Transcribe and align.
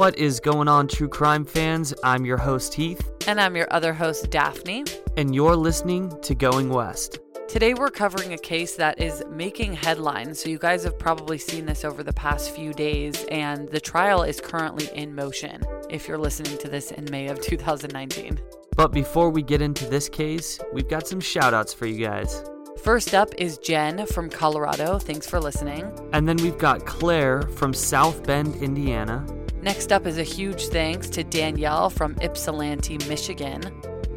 What 0.00 0.16
is 0.16 0.40
going 0.40 0.66
on, 0.66 0.88
true 0.88 1.10
crime 1.10 1.44
fans? 1.44 1.92
I'm 2.02 2.24
your 2.24 2.38
host, 2.38 2.72
Heath. 2.72 3.06
And 3.26 3.38
I'm 3.38 3.54
your 3.54 3.70
other 3.70 3.92
host, 3.92 4.30
Daphne. 4.30 4.84
And 5.18 5.34
you're 5.34 5.54
listening 5.54 6.18
to 6.22 6.34
Going 6.34 6.70
West. 6.70 7.18
Today, 7.48 7.74
we're 7.74 7.90
covering 7.90 8.32
a 8.32 8.38
case 8.38 8.76
that 8.76 8.98
is 8.98 9.22
making 9.28 9.74
headlines. 9.74 10.40
So, 10.40 10.48
you 10.48 10.56
guys 10.56 10.84
have 10.84 10.98
probably 10.98 11.36
seen 11.36 11.66
this 11.66 11.84
over 11.84 12.02
the 12.02 12.14
past 12.14 12.52
few 12.52 12.72
days, 12.72 13.26
and 13.30 13.68
the 13.68 13.78
trial 13.78 14.22
is 14.22 14.40
currently 14.40 14.88
in 14.94 15.14
motion 15.14 15.62
if 15.90 16.08
you're 16.08 16.16
listening 16.16 16.56
to 16.56 16.68
this 16.68 16.92
in 16.92 17.04
May 17.10 17.28
of 17.28 17.38
2019. 17.42 18.40
But 18.78 18.92
before 18.92 19.28
we 19.28 19.42
get 19.42 19.60
into 19.60 19.84
this 19.84 20.08
case, 20.08 20.58
we've 20.72 20.88
got 20.88 21.06
some 21.06 21.20
shout 21.20 21.52
outs 21.52 21.74
for 21.74 21.84
you 21.84 22.06
guys. 22.06 22.42
First 22.82 23.14
up 23.14 23.34
is 23.36 23.58
Jen 23.58 24.06
from 24.06 24.30
Colorado. 24.30 24.98
Thanks 24.98 25.28
for 25.28 25.38
listening. 25.38 25.92
And 26.14 26.26
then 26.26 26.38
we've 26.38 26.56
got 26.56 26.86
Claire 26.86 27.42
from 27.42 27.74
South 27.74 28.26
Bend, 28.26 28.56
Indiana. 28.62 29.26
Next 29.62 29.92
up 29.92 30.06
is 30.06 30.16
a 30.16 30.22
huge 30.22 30.68
thanks 30.68 31.10
to 31.10 31.22
Danielle 31.22 31.90
from 31.90 32.16
Ypsilanti, 32.22 32.96
Michigan. 33.08 33.62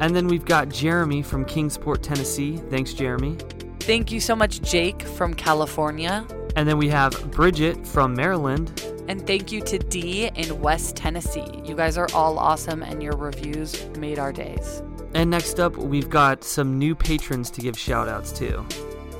And 0.00 0.16
then 0.16 0.26
we've 0.26 0.44
got 0.44 0.70
Jeremy 0.70 1.22
from 1.22 1.44
Kingsport, 1.44 2.02
Tennessee. 2.02 2.56
Thanks, 2.70 2.94
Jeremy. 2.94 3.36
Thank 3.80 4.10
you 4.10 4.20
so 4.20 4.34
much, 4.34 4.62
Jake 4.62 5.02
from 5.02 5.34
California. 5.34 6.26
And 6.56 6.66
then 6.66 6.78
we 6.78 6.88
have 6.88 7.30
Bridget 7.30 7.86
from 7.86 8.14
Maryland. 8.14 8.82
And 9.08 9.26
thank 9.26 9.52
you 9.52 9.60
to 9.62 9.78
Dee 9.78 10.30
in 10.34 10.60
West 10.60 10.96
Tennessee. 10.96 11.62
You 11.62 11.76
guys 11.76 11.98
are 11.98 12.08
all 12.14 12.38
awesome, 12.38 12.82
and 12.82 13.02
your 13.02 13.16
reviews 13.16 13.84
made 13.98 14.18
our 14.18 14.32
days. 14.32 14.82
And 15.14 15.30
next 15.30 15.60
up, 15.60 15.76
we've 15.76 16.08
got 16.08 16.42
some 16.42 16.78
new 16.78 16.94
patrons 16.94 17.50
to 17.50 17.60
give 17.60 17.78
shout 17.78 18.08
outs 18.08 18.32
to. 18.32 18.64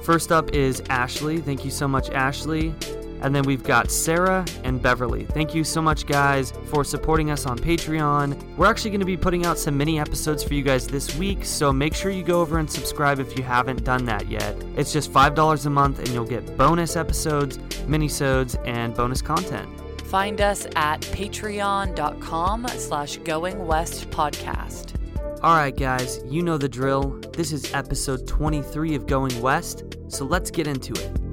First 0.02 0.32
up 0.32 0.52
is 0.52 0.82
Ashley. 0.88 1.38
Thank 1.38 1.64
you 1.64 1.70
so 1.70 1.86
much, 1.86 2.08
Ashley. 2.10 2.74
And 3.22 3.34
then 3.34 3.44
we've 3.44 3.62
got 3.62 3.90
Sarah 3.90 4.44
and 4.64 4.82
Beverly. 4.82 5.24
Thank 5.24 5.54
you 5.54 5.64
so 5.64 5.80
much, 5.80 6.06
guys, 6.06 6.52
for 6.66 6.84
supporting 6.84 7.30
us 7.30 7.46
on 7.46 7.58
Patreon. 7.58 8.56
We're 8.56 8.66
actually 8.66 8.90
going 8.90 9.00
to 9.00 9.06
be 9.06 9.16
putting 9.16 9.46
out 9.46 9.58
some 9.58 9.76
mini 9.76 9.98
episodes 9.98 10.44
for 10.44 10.54
you 10.54 10.62
guys 10.62 10.86
this 10.86 11.16
week, 11.16 11.44
so 11.44 11.72
make 11.72 11.94
sure 11.94 12.10
you 12.10 12.22
go 12.22 12.40
over 12.40 12.58
and 12.58 12.70
subscribe 12.70 13.20
if 13.20 13.36
you 13.36 13.42
haven't 13.42 13.84
done 13.84 14.04
that 14.04 14.28
yet. 14.28 14.56
It's 14.76 14.92
just 14.92 15.12
$5 15.12 15.66
a 15.66 15.70
month, 15.70 15.98
and 15.98 16.08
you'll 16.08 16.24
get 16.26 16.56
bonus 16.56 16.96
episodes, 16.96 17.58
minisodes, 17.86 18.60
and 18.66 18.94
bonus 18.94 19.22
content. 19.22 19.68
Find 20.02 20.40
us 20.40 20.66
at 20.76 21.00
patreon.com 21.00 22.68
slash 22.68 23.16
going 23.18 23.66
west 23.66 24.10
podcast. 24.10 24.94
All 25.42 25.56
right, 25.56 25.76
guys, 25.76 26.20
you 26.26 26.42
know 26.42 26.56
the 26.56 26.68
drill. 26.68 27.20
This 27.32 27.52
is 27.52 27.72
episode 27.74 28.26
23 28.26 28.94
of 28.94 29.06
Going 29.06 29.38
West, 29.42 29.84
so 30.08 30.24
let's 30.24 30.50
get 30.50 30.66
into 30.66 30.94
it. 30.94 31.23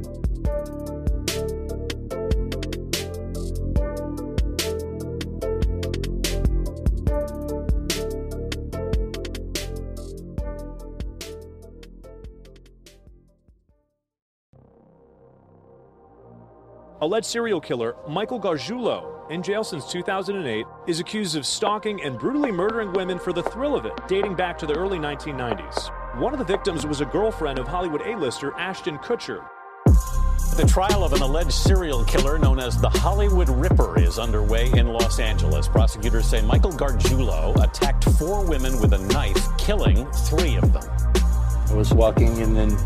Alleged 17.03 17.25
serial 17.25 17.59
killer 17.59 17.95
Michael 18.07 18.39
Gargiulo, 18.39 19.27
in 19.31 19.41
jail 19.41 19.63
since 19.63 19.91
2008, 19.91 20.67
is 20.85 20.99
accused 20.99 21.35
of 21.35 21.47
stalking 21.47 21.99
and 22.03 22.19
brutally 22.19 22.52
murdering 22.52 22.94
women 22.94 23.17
for 23.17 23.33
the 23.33 23.41
thrill 23.41 23.75
of 23.75 23.88
it, 23.88 23.94
dating 24.07 24.35
back 24.35 24.55
to 24.59 24.67
the 24.67 24.75
early 24.75 24.99
1990s. 24.99 25.89
One 26.19 26.31
of 26.31 26.38
the 26.38 26.45
victims 26.45 26.85
was 26.85 27.02
a 27.02 27.05
girlfriend 27.05 27.57
of 27.57 27.67
Hollywood 27.67 28.03
A-lister 28.05 28.53
Ashton 28.53 28.99
Kutcher. 28.99 29.44
The 30.57 30.67
trial 30.72 31.03
of 31.03 31.13
an 31.13 31.23
alleged 31.23 31.53
serial 31.53 32.06
killer 32.06 32.38
known 32.38 32.59
as 32.59 32.79
the 32.79 32.89
Hollywood 32.89 33.50
Ripper 33.50 34.00
is 34.00 34.19
underway 34.19 34.72
in 34.73 34.85
Los 34.89 35.19
Angeles. 35.19 35.68
Prosecutors 35.68 36.28
say 36.28 36.44
Michael 36.44 36.72
Gargiulo 36.72 37.63
attacked 37.63 38.03
four 38.12 38.45
women 38.45 38.79
with 38.79 38.94
a 38.94 39.00
knife, 39.00 39.57
killing 39.57 40.06
three 40.12 40.56
of 40.56 40.72
them. 40.72 40.88
I 41.68 41.73
was 41.73 41.91
walking 41.95 42.44
and 42.44 42.56
then 42.56 42.78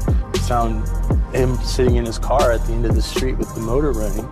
found 0.48 0.88
him 1.36 1.56
sitting 1.58 1.96
in 1.96 2.06
his 2.06 2.20
car 2.20 2.52
at 2.52 2.66
the 2.66 2.74
end 2.74 2.86
of 2.86 2.96
the 2.96 3.02
street 3.02 3.38
with 3.38 3.54
the 3.56 3.62
motor 3.62 3.92
running. 3.92 4.28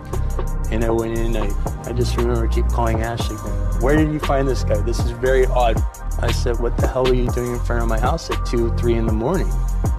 And 0.72 0.84
I 0.84 0.90
went 0.90 1.18
in, 1.18 1.36
I, 1.36 1.50
I 1.84 1.94
just 1.94 2.18
remember 2.18 2.48
keep 2.48 2.68
calling 2.68 3.02
Ashley, 3.02 3.36
where 3.82 3.96
did 3.96 4.12
you 4.12 4.20
find 4.20 4.48
this 4.48 4.64
guy? 4.64 4.78
This 4.82 5.00
is 5.00 5.12
very 5.12 5.46
odd. 5.46 5.82
I 6.20 6.32
said, 6.32 6.60
what 6.60 6.78
the 6.78 6.88
hell 6.88 7.04
were 7.04 7.14
you 7.14 7.28
doing 7.30 7.54
in 7.54 7.60
front 7.60 7.84
of 7.84 7.90
my 7.90 8.00
house 8.00 8.30
at 8.30 8.46
2, 8.46 8.76
3 8.78 8.94
in 8.96 9.06
the 9.06 9.14
morning? 9.14 9.52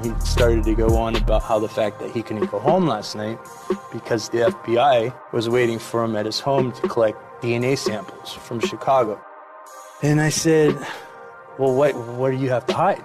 He 0.02 0.12
started 0.20 0.64
to 0.64 0.74
go 0.74 0.96
on 0.96 1.16
about 1.16 1.42
how 1.42 1.58
the 1.58 1.68
fact 1.68 2.00
that 2.00 2.10
he 2.10 2.22
couldn't 2.22 2.46
go 2.46 2.58
home 2.58 2.86
last 2.86 3.14
night 3.14 3.38
because 3.92 4.28
the 4.30 4.38
FBI 4.38 5.14
was 5.32 5.48
waiting 5.48 5.78
for 5.78 6.02
him 6.02 6.16
at 6.16 6.26
his 6.26 6.40
home 6.40 6.72
to 6.72 6.88
collect 6.88 7.18
DNA 7.42 7.76
samples 7.76 8.32
from 8.32 8.60
Chicago. 8.60 9.20
And 10.02 10.20
I 10.20 10.30
said, 10.30 10.74
well, 11.58 11.74
what, 11.74 11.94
what 11.94 12.30
do 12.30 12.36
you 12.36 12.50
have 12.50 12.66
to 12.66 12.74
hide? 12.74 13.04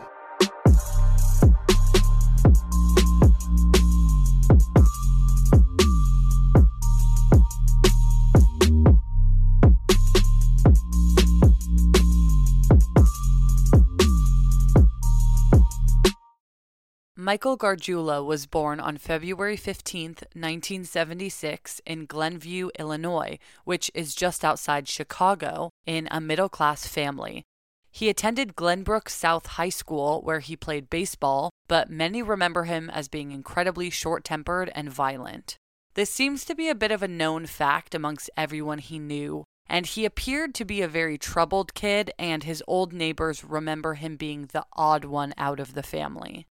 Michael 17.29 17.59
Gargiulo 17.59 18.25
was 18.25 18.47
born 18.47 18.79
on 18.79 18.97
February 18.97 19.55
15, 19.55 20.15
1976, 20.33 21.79
in 21.85 22.07
Glenview, 22.07 22.71
Illinois, 22.79 23.37
which 23.65 23.91
is 23.93 24.15
just 24.15 24.43
outside 24.43 24.87
Chicago, 24.87 25.69
in 25.85 26.07
a 26.09 26.19
middle 26.19 26.49
class 26.49 26.87
family. 26.87 27.43
He 27.91 28.09
attended 28.09 28.55
Glenbrook 28.55 29.09
South 29.09 29.45
High 29.45 29.69
School, 29.69 30.23
where 30.23 30.39
he 30.39 30.55
played 30.55 30.89
baseball, 30.89 31.51
but 31.67 31.87
many 31.87 32.23
remember 32.23 32.63
him 32.63 32.89
as 32.89 33.07
being 33.07 33.31
incredibly 33.31 33.91
short 33.91 34.23
tempered 34.23 34.71
and 34.73 34.91
violent. 34.91 35.55
This 35.93 36.09
seems 36.09 36.43
to 36.45 36.55
be 36.55 36.67
a 36.67 36.73
bit 36.73 36.89
of 36.89 37.03
a 37.03 37.07
known 37.07 37.45
fact 37.45 37.93
amongst 37.93 38.31
everyone 38.35 38.79
he 38.79 38.97
knew, 38.97 39.43
and 39.67 39.85
he 39.85 40.03
appeared 40.03 40.55
to 40.55 40.65
be 40.65 40.81
a 40.81 40.87
very 40.87 41.19
troubled 41.19 41.75
kid, 41.75 42.11
and 42.17 42.41
his 42.43 42.63
old 42.67 42.91
neighbors 42.91 43.43
remember 43.43 43.93
him 43.93 44.15
being 44.15 44.47
the 44.47 44.65
odd 44.73 45.05
one 45.05 45.35
out 45.37 45.59
of 45.59 45.75
the 45.75 45.83
family. 45.83 46.47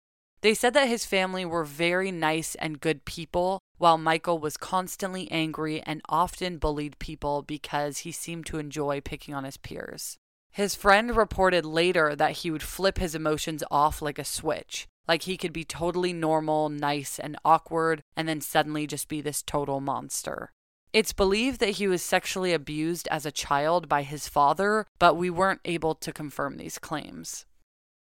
They 0.46 0.54
said 0.54 0.74
that 0.74 0.86
his 0.86 1.04
family 1.04 1.44
were 1.44 1.64
very 1.64 2.12
nice 2.12 2.54
and 2.54 2.80
good 2.80 3.04
people, 3.04 3.58
while 3.78 3.98
Michael 3.98 4.38
was 4.38 4.56
constantly 4.56 5.28
angry 5.28 5.82
and 5.82 6.00
often 6.08 6.58
bullied 6.58 7.00
people 7.00 7.42
because 7.42 7.98
he 7.98 8.12
seemed 8.12 8.46
to 8.46 8.60
enjoy 8.60 9.00
picking 9.00 9.34
on 9.34 9.42
his 9.42 9.56
peers. 9.56 10.18
His 10.52 10.76
friend 10.76 11.16
reported 11.16 11.64
later 11.64 12.14
that 12.14 12.30
he 12.30 12.52
would 12.52 12.62
flip 12.62 12.98
his 12.98 13.16
emotions 13.16 13.64
off 13.72 14.00
like 14.00 14.20
a 14.20 14.24
switch, 14.24 14.86
like 15.08 15.22
he 15.22 15.36
could 15.36 15.52
be 15.52 15.64
totally 15.64 16.12
normal, 16.12 16.68
nice, 16.68 17.18
and 17.18 17.36
awkward, 17.44 18.00
and 18.16 18.28
then 18.28 18.40
suddenly 18.40 18.86
just 18.86 19.08
be 19.08 19.20
this 19.20 19.42
total 19.42 19.80
monster. 19.80 20.52
It's 20.92 21.12
believed 21.12 21.58
that 21.58 21.78
he 21.80 21.88
was 21.88 22.02
sexually 22.02 22.52
abused 22.52 23.08
as 23.08 23.26
a 23.26 23.32
child 23.32 23.88
by 23.88 24.04
his 24.04 24.28
father, 24.28 24.86
but 25.00 25.16
we 25.16 25.28
weren't 25.28 25.62
able 25.64 25.96
to 25.96 26.12
confirm 26.12 26.56
these 26.56 26.78
claims. 26.78 27.46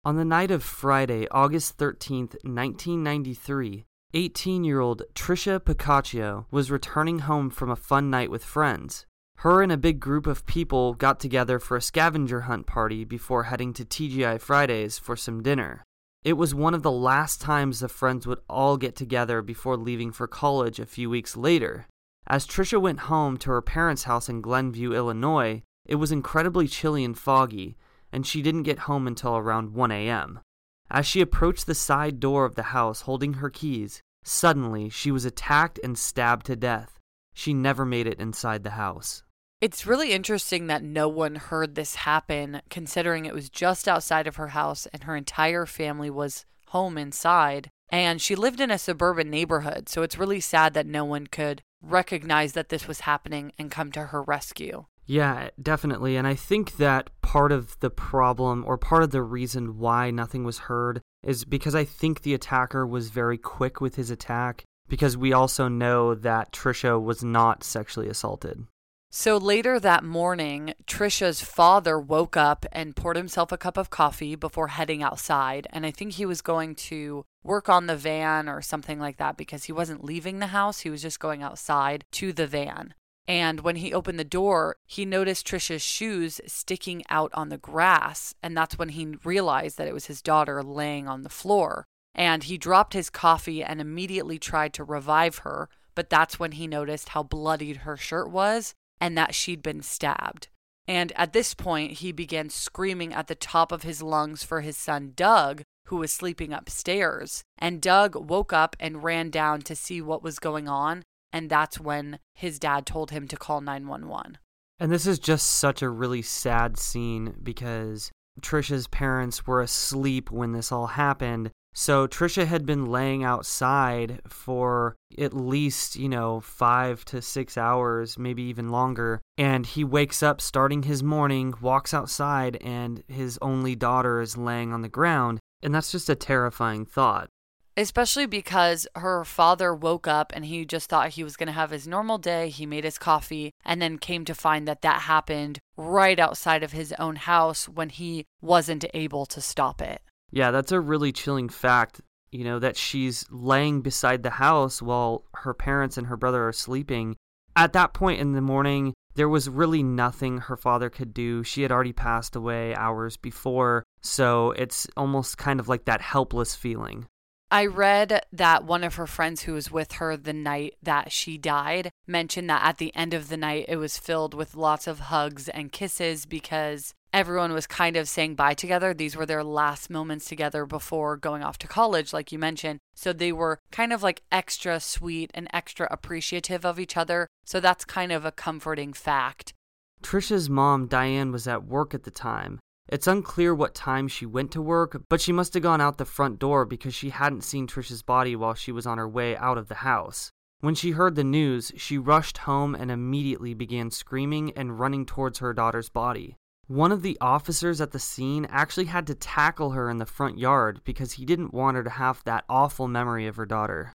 On 0.07 0.17
the 0.17 0.25
night 0.25 0.51
of 0.51 0.63
Friday, 0.63 1.27
August 1.31 1.79
13th, 1.79 2.37
1993, 2.45 3.87
18 4.13 4.63
year 4.63 4.79
old 4.79 5.03
Tricia 5.15 5.59
Pacaccio 5.59 6.45
was 6.51 6.71
returning 6.71 7.21
home 7.21 7.49
from 7.49 7.71
a 7.71 7.77
fun 7.77 8.11
night 8.11 8.31
with 8.31 8.45
friends. 8.45 9.07
Her 9.39 9.63
and 9.63 9.73
a 9.73 9.79
big 9.79 10.01
group 10.01 10.27
of 10.27 10.45
people 10.45 10.93
got 10.93 11.19
together 11.19 11.59
for 11.59 11.79
a 11.79 11.81
scavenger 11.81 12.43
hunt 12.43 12.67
party 12.67 13.06
before 13.06 13.45
heading 13.45 13.73
to 13.73 13.85
TGI 13.87 14.43
Fridays 14.43 14.99
for 14.99 15.17
some 15.17 15.43
dinner. 15.43 15.83
It 16.23 16.35
was 16.35 16.55
one 16.55 16.75
of 16.75 16.83
the 16.83 16.93
last 16.93 17.41
times 17.41 17.81
the 17.81 17.89
friends 17.89 18.27
would 18.27 18.41
all 18.47 18.77
get 18.77 18.97
together 18.97 19.41
before 19.41 19.79
leaving 19.79 20.12
for 20.12 20.27
college 20.27 20.79
a 20.79 20.85
few 20.85 21.09
weeks 21.09 21.35
later. 21.35 21.87
As 22.27 22.47
Trisha 22.47 22.79
went 22.79 23.09
home 23.09 23.39
to 23.39 23.50
her 23.50 23.62
parents' 23.62 24.05
house 24.05 24.29
in 24.29 24.43
Glenview, 24.43 24.93
Illinois, 24.93 25.62
it 25.87 25.95
was 25.95 26.12
incredibly 26.12 26.69
chilly 26.69 27.05
and 27.05 27.17
foggy, 27.17 27.79
and 28.14 28.26
she 28.26 28.40
didn't 28.40 28.62
get 28.62 28.81
home 28.81 29.06
until 29.06 29.37
around 29.37 29.75
1 29.75 29.90
a.m. 29.90 30.40
As 30.88 31.05
she 31.05 31.20
approached 31.20 31.66
the 31.66 31.75
side 31.75 32.20
door 32.20 32.44
of 32.44 32.55
the 32.55 32.70
house 32.75 33.02
holding 33.02 33.34
her 33.34 33.50
keys, 33.50 34.00
suddenly 34.22 34.88
she 34.88 35.11
was 35.11 35.25
attacked 35.25 35.81
and 35.82 35.99
stabbed 35.99 36.46
to 36.46 36.55
death. 36.55 37.00
She 37.34 37.52
never 37.52 37.84
made 37.84 38.06
it 38.06 38.20
inside 38.20 38.62
the 38.62 38.70
house. 38.70 39.25
It's 39.61 39.87
really 39.87 40.12
interesting 40.12 40.69
that 40.69 40.84
no 40.84 41.08
one 41.08 41.34
heard 41.34 41.75
this 41.75 41.96
happen, 41.96 42.62
considering 42.70 43.25
it 43.25 43.34
was 43.34 43.50
just 43.50 43.88
outside 43.88 44.26
of 44.26 44.37
her 44.37 44.49
house 44.49 44.87
and 44.93 45.05
her 45.05 45.16
entire 45.16 45.66
family 45.66 46.11
was 46.11 46.44
home 46.69 46.96
inside. 46.96 47.69
And 47.88 48.20
she 48.20 48.37
lived 48.37 48.61
in 48.61 48.70
a 48.70 48.78
suburban 48.78 49.31
neighborhood, 49.31 49.88
so 49.88 50.02
it's 50.02 50.19
really 50.19 50.40
sad 50.40 50.75
that 50.75 50.87
no 50.87 51.05
one 51.05 51.26
could 51.26 51.62
recognize 51.82 52.52
that 52.52 52.69
this 52.69 52.87
was 52.87 53.00
happening 53.00 53.52
and 53.58 53.70
come 53.70 53.90
to 53.93 54.06
her 54.06 54.22
rescue. 54.22 54.87
Yeah, 55.06 55.51
definitely. 55.61 56.17
And 56.17 56.27
I 56.27 56.35
think 56.35 56.77
that 56.77 57.11
part 57.21 57.53
of 57.53 57.79
the 57.81 57.91
problem 57.91 58.65
or 58.67 58.79
part 58.79 59.03
of 59.03 59.11
the 59.11 59.23
reason 59.23 59.79
why 59.79 60.11
nothing 60.11 60.45
was 60.45 60.59
heard 60.61 61.01
is 61.23 61.45
because 61.45 61.75
I 61.75 61.85
think 61.85 62.23
the 62.23 62.35
attacker 62.35 62.87
was 62.87 63.11
very 63.11 63.39
quick 63.39 63.81
with 63.81 63.97
his 63.97 64.11
attack 64.11 64.65
because 64.89 65.17
we 65.17 65.33
also 65.33 65.69
know 65.69 66.15
that 66.15 66.53
Trisha 66.53 67.03
was 67.03 67.23
not 67.23 67.65
sexually 67.65 68.09
assaulted. 68.09 68.67
So 69.11 69.37
later 69.37 69.79
that 69.79 70.03
morning, 70.03 70.75
Trisha's 70.87 71.41
father 71.41 72.00
woke 72.00 72.37
up 72.37 72.67
and 72.73 72.97
poured 72.97 73.17
himself 73.17 73.53
a 73.53 73.57
cup 73.57 73.77
of 73.77 73.89
coffee 73.89 74.35
before 74.35 74.69
heading 74.69 75.05
outside. 75.05 75.69
And 75.71 75.87
I 75.87 75.93
think 75.93 76.15
he 76.15 76.27
was 76.27 76.41
going 76.41 76.75
to 76.77 77.25
work 77.45 77.69
on 77.69 77.87
the 77.87 77.97
van 77.97 78.49
or 78.49 78.61
something 78.61 78.99
like 78.99 79.19
that 79.19 79.37
because 79.37 79.65
he 79.65 79.73
wasn't 79.73 80.05
leaving 80.05 80.41
the 80.41 80.49
house. 80.49 80.81
He 80.81 80.91
was 80.91 81.00
just 81.00 81.21
going 81.21 81.45
outside 81.45 82.05
to 82.12 82.33
the 82.33 82.49
van. 82.49 82.95
And 83.26 83.61
when 83.61 83.76
he 83.76 83.94
opened 83.94 84.19
the 84.19 84.25
door, 84.25 84.76
he 84.85 85.05
noticed 85.05 85.47
Trisha's 85.47 85.82
shoes 85.82 86.41
sticking 86.47 87.03
out 87.09 87.31
on 87.35 87.49
the 87.49 87.59
grass. 87.59 88.35
And 88.43 88.56
that's 88.56 88.79
when 88.79 88.91
he 88.91 89.17
realized 89.25 89.79
that 89.79 89.88
it 89.88 89.94
was 89.94 90.06
his 90.06 90.21
daughter 90.21 90.62
laying 90.62 91.09
on 91.09 91.23
the 91.23 91.31
floor. 91.31 91.87
And 92.15 92.44
he 92.44 92.59
dropped 92.59 92.93
his 92.93 93.11
coffee 93.11 93.65
and 93.65 93.81
immediately 93.81 94.38
tried 94.38 94.75
to 94.75 94.85
revive 94.85 95.38
her. 95.38 95.69
But 95.94 96.11
that's 96.11 96.38
when 96.38 96.53
he 96.53 96.67
noticed 96.67 97.11
how 97.11 97.23
bloodied 97.23 97.79
her 97.79 97.97
shirt 97.97 98.31
was 98.31 98.75
and 99.00 99.17
that 99.17 99.35
she'd 99.35 99.62
been 99.62 99.82
stabbed. 99.82 100.49
And 100.87 101.12
at 101.17 101.32
this 101.32 101.55
point, 101.55 101.93
he 101.93 102.12
began 102.12 102.50
screaming 102.50 103.15
at 103.15 103.26
the 103.26 103.35
top 103.35 103.73
of 103.73 103.85
his 103.85 104.03
lungs 104.03 104.43
for 104.43 104.61
his 104.61 104.76
son 104.76 105.12
Doug, 105.17 105.62
who 105.87 105.97
was 105.97 106.12
sleeping 106.12 106.53
upstairs. 106.53 107.43
And 107.59 107.81
Doug 107.81 108.17
woke 108.17 108.53
up 108.53 108.76
and 108.79 109.03
ran 109.03 109.31
down 109.31 109.62
to 109.62 109.75
see 109.75 110.03
what 110.03 110.23
was 110.23 110.38
going 110.38 110.69
on. 110.69 111.05
And 111.35 111.51
that's 111.51 111.81
when 111.81 112.21
his 112.33 112.61
dad 112.61 112.87
told 112.87 113.11
him 113.11 113.27
to 113.27 113.37
call 113.37 113.61
911. 113.61 114.39
And 114.79 114.93
this 114.93 115.05
is 115.05 115.19
just 115.19 115.47
such 115.49 115.83
a 115.83 115.91
really 115.91 116.23
sad 116.23 116.79
scene 116.79 117.35
because 117.43 118.13
Trisha's 118.41 118.87
parents 118.87 119.45
were 119.45 119.61
asleep 119.61 120.31
when 120.31 120.53
this 120.53 120.71
all 120.71 120.87
happened. 120.87 121.51
So 121.75 122.07
Trisha 122.07 122.47
had 122.47 122.65
been 122.65 122.87
laying 122.87 123.25
outside 123.25 124.21
for 124.29 124.95
at 125.19 125.35
least, 125.35 125.97
you 125.97 126.09
know, 126.09 126.39
five 126.39 127.05
to 127.07 127.21
six 127.21 127.59
hours, 127.59 128.17
maybe 128.17 128.45
even 128.45 128.69
longer. 128.69 129.21
And 129.37 129.67
he 129.67 129.83
wakes 129.83 130.23
up 130.23 130.41
starting 130.41 130.85
his 130.85 131.03
morning, 131.03 131.53
walks 131.61 131.93
outside, 131.93 132.59
and 132.63 133.03
his 133.09 133.41
only 133.43 133.75
daughter 133.75 134.21
is 134.21 134.37
laying 134.37 134.73
on 134.73 134.83
the 134.83 134.89
ground. 134.89 135.41
And 135.65 135.75
that's 135.75 135.91
just 135.91 136.09
a 136.09 136.15
terrifying 136.15 136.87
thought. 136.87 137.29
Especially 137.76 138.26
because 138.26 138.87
her 138.94 139.25
father 139.25 139.75
woke 139.75 140.06
up 140.06 140.32
and 140.35 140.44
he 140.44 140.65
just 140.65 140.88
thought 140.88 141.11
he 141.11 141.25
was 141.25 141.37
going 141.37 141.49
to 141.49 141.53
have 141.53 141.71
his 141.71 141.88
normal 141.88 142.19
day. 142.19 142.49
He 142.49 142.67
made 142.67 142.85
his 142.85 142.99
coffee 142.99 143.53
and 143.65 143.82
then 143.82 143.99
came 143.99 144.25
to 144.26 144.35
find 144.35 144.69
that 144.69 144.82
that 144.82 145.03
happened 145.03 145.59
right 145.76 146.19
outside 146.21 146.62
of 146.62 146.73
his 146.73 146.94
own 146.99 147.17
house 147.17 147.69
when 147.69 147.88
he 147.88 148.26
wasn't 148.41 148.85
able 148.94 149.26
to 149.26 149.41
stop 149.41 149.82
it. 149.82 150.03
Yeah, 150.31 150.50
that's 150.53 150.73
a 150.73 150.81
really 150.81 151.11
chilling 151.11 151.49
fact, 151.49 152.00
you 152.31 152.44
know, 152.44 152.61
that 152.61 152.76
she's 152.76 153.25
laying 153.31 153.81
beside 153.81 154.23
the 154.23 154.31
house 154.31 154.81
while 154.81 155.25
her 155.35 155.55
parents 155.55 155.97
and 155.97 156.06
her 156.06 156.17
brother 156.17 156.47
are 156.47 156.53
sleeping. 156.53 157.17
At 157.56 157.73
that 157.73 157.93
point 157.93 158.21
in 158.21 158.32
the 158.32 158.41
morning, 158.41 158.94
there 159.15 159.29
was 159.29 159.49
really 159.49 159.82
nothing 159.82 160.38
her 160.38 160.56
father 160.56 160.91
could 160.91 161.15
do. 161.15 161.44
She 161.44 161.62
had 161.62 161.71
already 161.71 161.93
passed 161.93 162.35
away 162.35 162.75
hours 162.75 163.17
before, 163.17 163.85
so 164.00 164.50
it's 164.53 164.88
almost 164.97 165.38
kind 165.38 165.61
of 165.61 165.69
like 165.69 165.85
that 165.85 166.00
helpless 166.00 166.55
feeling. 166.56 167.06
I 167.55 167.67
read 167.67 168.21
that 168.33 168.65
one 168.65 168.83
of 168.83 168.97
her 168.97 169.06
friends 169.06 169.43
who 169.43 169.53
was 169.53 169.71
with 169.71 169.93
her 169.93 170.17
the 170.17 170.33
night 170.33 170.75
that 170.83 171.12
she 171.12 171.39
died 171.39 171.93
mentioned 172.05 172.51
that 172.51 172.65
at 172.65 172.79
the 172.79 172.93
end 172.97 173.15
of 173.15 173.29
the 173.29 173.37
night 173.37 173.67
it 173.69 173.77
was 173.77 173.97
filled 173.97 174.35
with 174.35 174.56
lots 174.56 174.89
of 174.89 174.99
hugs 174.99 175.49
and 175.49 175.71
kisses 175.71 176.27
because 176.27 176.95
everyone 177.12 177.53
was 177.53 177.69
kind 177.69 177.97
of 177.97 178.09
saying 178.09 178.35
bye 178.35 178.55
together. 178.55 178.93
These 178.93 179.15
were 179.15 179.25
their 179.25 179.45
last 179.45 179.89
moments 179.89 180.25
together 180.25 180.67
before 180.67 181.17
going 181.17 181.45
off 181.45 181.56
to 181.59 181.69
college, 181.69 182.12
like 182.12 182.33
you 182.33 182.41
mentioned. 182.41 182.81
So 182.97 183.12
they 183.12 183.31
were 183.31 183.61
kind 183.71 183.93
of 183.93 184.03
like 184.03 184.23
extra 184.33 184.81
sweet 184.81 185.31
and 185.33 185.47
extra 185.53 185.87
appreciative 185.93 186.67
of 186.67 186.81
each 186.81 186.97
other. 186.97 187.29
So 187.45 187.61
that's 187.61 187.85
kind 187.85 188.11
of 188.11 188.25
a 188.25 188.33
comforting 188.33 188.93
fact. 188.93 189.55
Trisha's 190.03 190.50
mom, 190.50 190.89
Diane, 190.89 191.31
was 191.31 191.47
at 191.47 191.65
work 191.65 191.95
at 191.95 192.03
the 192.03 192.11
time. 192.11 192.59
It's 192.89 193.07
unclear 193.07 193.55
what 193.55 193.75
time 193.75 194.09
she 194.09 194.27
went 194.27 194.51
to 194.53 194.63
work, 194.63 195.03
but 195.09 195.21
she 195.21 195.33
must 195.33 195.55
have 195.55 195.63
gone 195.63 195.81
out 195.81 195.99
the 195.99 196.05
front 196.05 196.39
door 196.39 196.65
because 196.65 196.95
she 196.95 197.11
hadn't 197.11 197.45
seen 197.45 197.67
Trish's 197.67 198.03
body 198.03 198.37
while 198.37 198.55
she 198.55 198.73
was 198.73 198.87
on 198.87 198.99
her 198.99 199.09
way 199.09 199.37
out 199.37 199.57
of 199.57 199.69
the 199.69 199.77
house. 199.77 200.31
When 200.61 200.75
she 200.75 200.93
heard 200.93 201.15
the 201.15 201.25
news, 201.25 201.73
she 201.77 201.99
rushed 201.99 202.39
home 202.39 202.75
and 202.75 202.91
immediately 202.91 203.55
began 203.55 203.91
screaming 203.91 204.53
and 204.53 204.79
running 204.79 205.07
towards 205.07 205.39
her 205.39 205.53
daughter's 205.53 205.89
body. 205.89 206.37
One 206.67 206.93
of 206.93 207.03
the 207.03 207.19
officers 207.21 207.81
at 207.81 207.91
the 207.93 207.99
scene 207.99 208.47
actually 208.51 208.87
had 208.87 209.07
to 209.09 209.15
tackle 209.15 209.73
her 209.73 209.91
in 209.91 209.99
the 209.99 210.07
front 210.07 210.39
yard 210.39 210.81
because 210.85 211.13
he 211.13 211.27
didn't 211.27 211.53
want 211.53 211.77
her 211.77 211.85
to 211.85 211.91
have 211.91 212.25
that 212.25 212.45
awful 212.49 212.89
memory 212.89 213.27
of 213.27 213.37
her 213.37 213.45
daughter. 213.45 213.93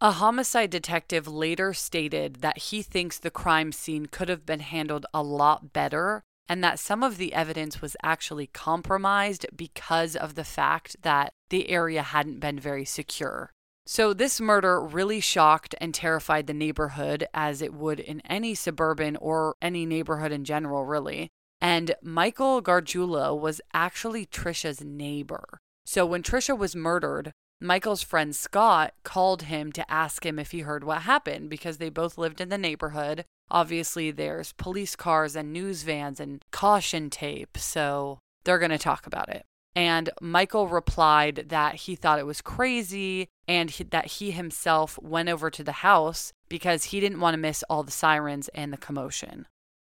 A 0.00 0.12
homicide 0.12 0.70
detective 0.70 1.26
later 1.26 1.72
stated 1.72 2.36
that 2.36 2.58
he 2.58 2.82
thinks 2.82 3.18
the 3.18 3.30
crime 3.30 3.72
scene 3.72 4.06
could 4.06 4.28
have 4.28 4.44
been 4.44 4.60
handled 4.60 5.06
a 5.14 5.22
lot 5.22 5.72
better 5.72 6.22
and 6.48 6.62
that 6.62 6.78
some 6.78 7.02
of 7.02 7.16
the 7.16 7.32
evidence 7.32 7.80
was 7.80 7.96
actually 8.02 8.46
compromised 8.46 9.46
because 9.54 10.14
of 10.14 10.34
the 10.34 10.44
fact 10.44 10.96
that 11.02 11.32
the 11.48 11.70
area 11.70 12.02
hadn't 12.02 12.40
been 12.40 12.58
very 12.58 12.84
secure. 12.84 13.52
So, 13.86 14.14
this 14.14 14.40
murder 14.40 14.80
really 14.80 15.20
shocked 15.20 15.74
and 15.78 15.92
terrified 15.92 16.46
the 16.46 16.54
neighborhood, 16.54 17.26
as 17.34 17.60
it 17.60 17.74
would 17.74 18.00
in 18.00 18.22
any 18.22 18.54
suburban 18.54 19.16
or 19.16 19.56
any 19.60 19.84
neighborhood 19.84 20.32
in 20.32 20.44
general, 20.44 20.86
really. 20.86 21.28
And 21.60 21.94
Michael 22.02 22.62
Gargiulo 22.62 23.38
was 23.38 23.60
actually 23.74 24.24
Trisha's 24.24 24.82
neighbor. 24.82 25.58
So, 25.84 26.06
when 26.06 26.22
Trisha 26.22 26.56
was 26.56 26.74
murdered, 26.74 27.32
Michael's 27.60 28.02
friend 28.02 28.34
Scott 28.34 28.94
called 29.04 29.42
him 29.42 29.70
to 29.72 29.90
ask 29.90 30.24
him 30.24 30.38
if 30.38 30.50
he 30.50 30.60
heard 30.60 30.84
what 30.84 31.02
happened 31.02 31.50
because 31.50 31.76
they 31.76 31.90
both 31.90 32.16
lived 32.16 32.40
in 32.40 32.48
the 32.48 32.58
neighborhood 32.58 33.24
Obviously, 33.50 34.10
there's 34.10 34.52
police 34.54 34.96
cars 34.96 35.36
and 35.36 35.52
news 35.52 35.82
vans 35.82 36.18
and 36.20 36.42
caution 36.50 37.10
tape, 37.10 37.56
so 37.56 38.18
they're 38.44 38.58
going 38.58 38.70
to 38.70 38.78
talk 38.78 39.06
about 39.06 39.28
it. 39.28 39.44
And 39.76 40.10
Michael 40.20 40.68
replied 40.68 41.46
that 41.48 41.74
he 41.74 41.96
thought 41.96 42.20
it 42.20 42.26
was 42.26 42.40
crazy 42.40 43.28
and 43.48 43.70
he, 43.70 43.84
that 43.84 44.06
he 44.06 44.30
himself 44.30 44.98
went 45.02 45.28
over 45.28 45.50
to 45.50 45.64
the 45.64 45.72
house 45.72 46.32
because 46.48 46.84
he 46.84 47.00
didn't 47.00 47.20
want 47.20 47.34
to 47.34 47.38
miss 47.38 47.64
all 47.68 47.82
the 47.82 47.90
sirens 47.90 48.48
and 48.54 48.72
the 48.72 48.76
commotion. 48.78 49.46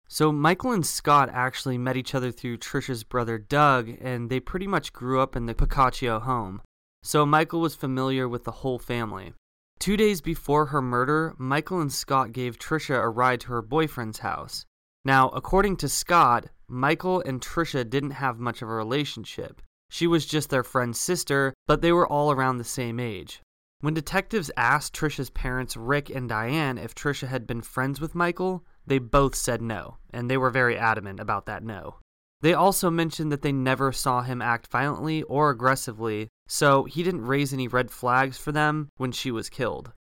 So, 0.07 0.31
Michael 0.31 0.71
and 0.71 0.85
Scott 0.85 1.29
actually 1.31 1.77
met 1.77 1.97
each 1.97 2.13
other 2.13 2.31
through 2.31 2.57
Trisha's 2.57 3.03
brother 3.03 3.39
Doug, 3.39 3.89
and 3.99 4.29
they 4.29 4.39
pretty 4.39 4.67
much 4.67 4.93
grew 4.93 5.19
up 5.19 5.35
in 5.35 5.47
the 5.47 5.55
Pacaccio 5.55 6.21
home. 6.21 6.61
So, 7.01 7.25
Michael 7.25 7.59
was 7.59 7.75
familiar 7.75 8.29
with 8.29 8.43
the 8.43 8.51
whole 8.51 8.77
family. 8.77 9.33
Two 9.79 9.97
days 9.97 10.21
before 10.21 10.67
her 10.67 10.81
murder, 10.81 11.35
Michael 11.37 11.81
and 11.81 11.91
Scott 11.91 12.31
gave 12.31 12.57
Trisha 12.57 12.95
a 12.95 13.09
ride 13.09 13.41
to 13.41 13.47
her 13.49 13.61
boyfriend's 13.61 14.19
house. 14.19 14.65
Now, 15.03 15.29
according 15.29 15.77
to 15.77 15.89
Scott, 15.89 16.47
Michael 16.67 17.21
and 17.25 17.41
Trisha 17.41 17.87
didn't 17.87 18.11
have 18.11 18.39
much 18.39 18.61
of 18.61 18.69
a 18.69 18.73
relationship. 18.73 19.61
She 19.89 20.07
was 20.07 20.25
just 20.25 20.49
their 20.49 20.63
friend's 20.63 20.99
sister, 20.99 21.53
but 21.67 21.81
they 21.81 21.91
were 21.91 22.07
all 22.07 22.31
around 22.31 22.57
the 22.57 22.63
same 22.63 22.99
age. 22.99 23.41
When 23.81 23.93
detectives 23.93 24.49
asked 24.57 24.95
Trisha's 24.95 25.29
parents, 25.29 25.77
Rick 25.77 26.09
and 26.09 26.27
Diane, 26.27 26.79
if 26.79 26.95
Trisha 26.95 27.27
had 27.27 27.45
been 27.45 27.61
friends 27.61 28.01
with 28.01 28.15
Michael, 28.15 28.65
they 28.87 28.97
both 28.97 29.35
said 29.35 29.61
no, 29.61 29.97
and 30.11 30.29
they 30.29 30.37
were 30.37 30.49
very 30.49 30.77
adamant 30.77 31.19
about 31.19 31.45
that 31.45 31.63
no. 31.63 31.97
They 32.41 32.53
also 32.53 32.89
mentioned 32.89 33.31
that 33.31 33.41
they 33.41 33.51
never 33.51 33.91
saw 33.91 34.21
him 34.21 34.41
act 34.41 34.67
violently 34.67 35.23
or 35.23 35.49
aggressively, 35.49 36.29
so 36.47 36.83
he 36.83 37.01
didn't 37.03 37.25
raise 37.25 37.53
any 37.53 37.67
red 37.67 37.91
flags 37.91 38.37
for 38.37 38.51
them 38.51 38.89
when 38.97 39.11
she 39.11 39.31
was 39.31 39.49
killed. 39.49 39.91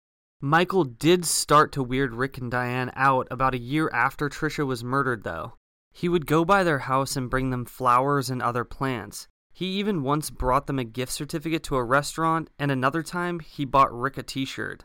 Michael 0.41 0.85
did 0.85 1.25
start 1.25 1.73
to 1.73 1.83
weird 1.83 2.13
Rick 2.13 2.37
and 2.37 2.51
Diane 2.51 2.93
out 2.95 3.27
about 3.31 3.55
a 3.55 3.59
year 3.59 3.89
after 3.95 4.29
Trisha 4.29 4.67
was 4.67 4.85
murdered, 4.85 5.25
though. 5.25 5.55
He 5.93 6.09
would 6.09 6.27
go 6.27 6.45
by 6.45 6.65
their 6.65 6.81
house 6.81 7.17
and 7.17 7.31
bring 7.31 7.51
them 7.51 7.65
flowers 7.65 8.29
and 8.29 8.43
other 8.43 8.65
plants. 8.65 9.29
He 9.53 9.67
even 9.79 10.03
once 10.03 10.31
brought 10.31 10.67
them 10.67 10.81
a 10.81 10.85
gift 10.85 11.13
certificate 11.13 11.63
to 11.63 11.77
a 11.77 11.85
restaurant, 11.85 12.51
and 12.59 12.71
another 12.71 13.03
time 13.03 13.39
he 13.39 13.65
bought 13.65 13.97
Rick 13.97 14.19
a 14.19 14.23
t 14.25 14.45
shirt. 14.45 14.85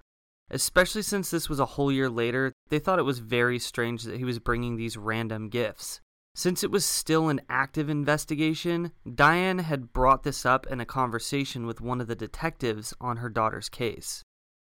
Especially 0.51 1.01
since 1.01 1.29
this 1.29 1.49
was 1.49 1.59
a 1.59 1.65
whole 1.65 1.91
year 1.91 2.09
later, 2.09 2.53
they 2.69 2.79
thought 2.79 2.99
it 2.99 3.03
was 3.03 3.19
very 3.19 3.59
strange 3.59 4.03
that 4.03 4.17
he 4.17 4.23
was 4.23 4.39
bringing 4.39 4.75
these 4.75 4.97
random 4.97 5.49
gifts. 5.49 6.01
Since 6.35 6.63
it 6.63 6.71
was 6.71 6.85
still 6.85 7.29
an 7.29 7.41
active 7.49 7.89
investigation, 7.89 8.91
Diane 9.13 9.59
had 9.59 9.91
brought 9.91 10.23
this 10.23 10.45
up 10.45 10.67
in 10.67 10.79
a 10.79 10.85
conversation 10.85 11.65
with 11.65 11.81
one 11.81 11.99
of 11.99 12.07
the 12.07 12.15
detectives 12.15 12.93
on 13.01 13.17
her 13.17 13.29
daughter's 13.29 13.69
case. 13.69 14.23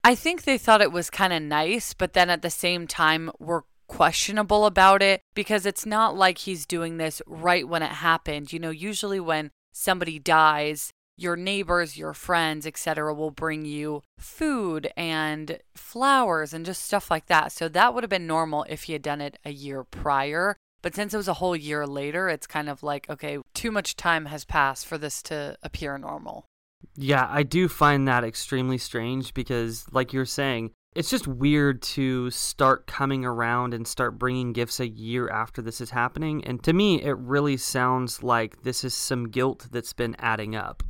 I 0.04 0.14
think 0.14 0.44
they 0.44 0.58
thought 0.58 0.82
it 0.82 0.92
was 0.92 1.10
kind 1.10 1.32
of 1.32 1.42
nice, 1.42 1.92
but 1.92 2.12
then 2.12 2.30
at 2.30 2.42
the 2.42 2.50
same 2.50 2.86
time 2.86 3.30
were 3.40 3.64
questionable 3.88 4.66
about 4.66 5.02
it 5.02 5.20
because 5.34 5.66
it's 5.66 5.86
not 5.86 6.16
like 6.16 6.38
he's 6.38 6.66
doing 6.66 6.96
this 6.96 7.20
right 7.26 7.68
when 7.68 7.82
it 7.82 7.90
happened. 7.90 8.52
You 8.52 8.58
know, 8.58 8.70
usually 8.70 9.20
when 9.20 9.50
somebody 9.72 10.18
dies, 10.18 10.92
your 11.16 11.36
neighbors, 11.36 11.96
your 11.96 12.12
friends, 12.12 12.66
etc., 12.66 13.14
will 13.14 13.30
bring 13.30 13.64
you 13.64 14.02
food 14.18 14.92
and 14.96 15.58
flowers 15.74 16.52
and 16.52 16.66
just 16.66 16.82
stuff 16.82 17.10
like 17.10 17.26
that. 17.26 17.52
So 17.52 17.68
that 17.68 17.94
would 17.94 18.04
have 18.04 18.10
been 18.10 18.26
normal 18.26 18.64
if 18.68 18.84
he 18.84 18.92
had 18.92 19.02
done 19.02 19.20
it 19.20 19.38
a 19.44 19.50
year 19.50 19.82
prior. 19.82 20.56
But 20.86 20.94
since 20.94 21.12
it 21.12 21.16
was 21.16 21.26
a 21.26 21.34
whole 21.34 21.56
year 21.56 21.84
later, 21.84 22.28
it's 22.28 22.46
kind 22.46 22.68
of 22.68 22.84
like, 22.84 23.10
okay, 23.10 23.38
too 23.54 23.72
much 23.72 23.96
time 23.96 24.26
has 24.26 24.44
passed 24.44 24.86
for 24.86 24.96
this 24.96 25.20
to 25.24 25.58
appear 25.60 25.98
normal. 25.98 26.46
Yeah, 26.94 27.26
I 27.28 27.42
do 27.42 27.66
find 27.66 28.06
that 28.06 28.22
extremely 28.22 28.78
strange 28.78 29.34
because, 29.34 29.84
like 29.90 30.12
you're 30.12 30.24
saying, 30.24 30.70
it's 30.94 31.10
just 31.10 31.26
weird 31.26 31.82
to 31.82 32.30
start 32.30 32.86
coming 32.86 33.24
around 33.24 33.74
and 33.74 33.84
start 33.84 34.16
bringing 34.16 34.52
gifts 34.52 34.78
a 34.78 34.86
year 34.86 35.28
after 35.28 35.60
this 35.60 35.80
is 35.80 35.90
happening. 35.90 36.44
And 36.44 36.62
to 36.62 36.72
me, 36.72 37.02
it 37.02 37.18
really 37.18 37.56
sounds 37.56 38.22
like 38.22 38.62
this 38.62 38.84
is 38.84 38.94
some 38.94 39.28
guilt 39.28 39.66
that's 39.72 39.92
been 39.92 40.14
adding 40.20 40.54
up. 40.54 40.84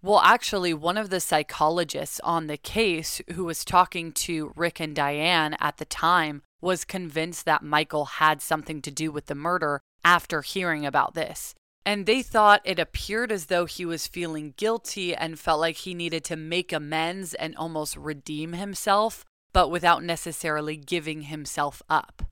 Well, 0.00 0.20
actually, 0.20 0.72
one 0.72 0.96
of 0.96 1.10
the 1.10 1.20
psychologists 1.20 2.20
on 2.20 2.46
the 2.46 2.56
case 2.56 3.20
who 3.34 3.44
was 3.44 3.66
talking 3.66 4.12
to 4.12 4.54
Rick 4.56 4.80
and 4.80 4.96
Diane 4.96 5.58
at 5.60 5.76
the 5.76 5.84
time 5.84 6.40
was 6.62 6.84
convinced 6.84 7.44
that 7.44 7.62
Michael 7.62 8.06
had 8.06 8.40
something 8.40 8.80
to 8.82 8.90
do 8.90 9.12
with 9.12 9.26
the 9.26 9.34
murder 9.34 9.80
after 10.04 10.40
hearing 10.40 10.86
about 10.86 11.14
this. 11.14 11.54
And 11.84 12.06
they 12.06 12.22
thought 12.22 12.62
it 12.64 12.78
appeared 12.78 13.32
as 13.32 13.46
though 13.46 13.66
he 13.66 13.84
was 13.84 14.06
feeling 14.06 14.54
guilty 14.56 15.14
and 15.14 15.38
felt 15.38 15.60
like 15.60 15.78
he 15.78 15.92
needed 15.92 16.24
to 16.24 16.36
make 16.36 16.72
amends 16.72 17.34
and 17.34 17.56
almost 17.56 17.96
redeem 17.96 18.52
himself 18.52 19.24
but 19.52 19.68
without 19.68 20.02
necessarily 20.02 20.76
giving 20.76 21.22
himself 21.22 21.82
up. 21.88 22.22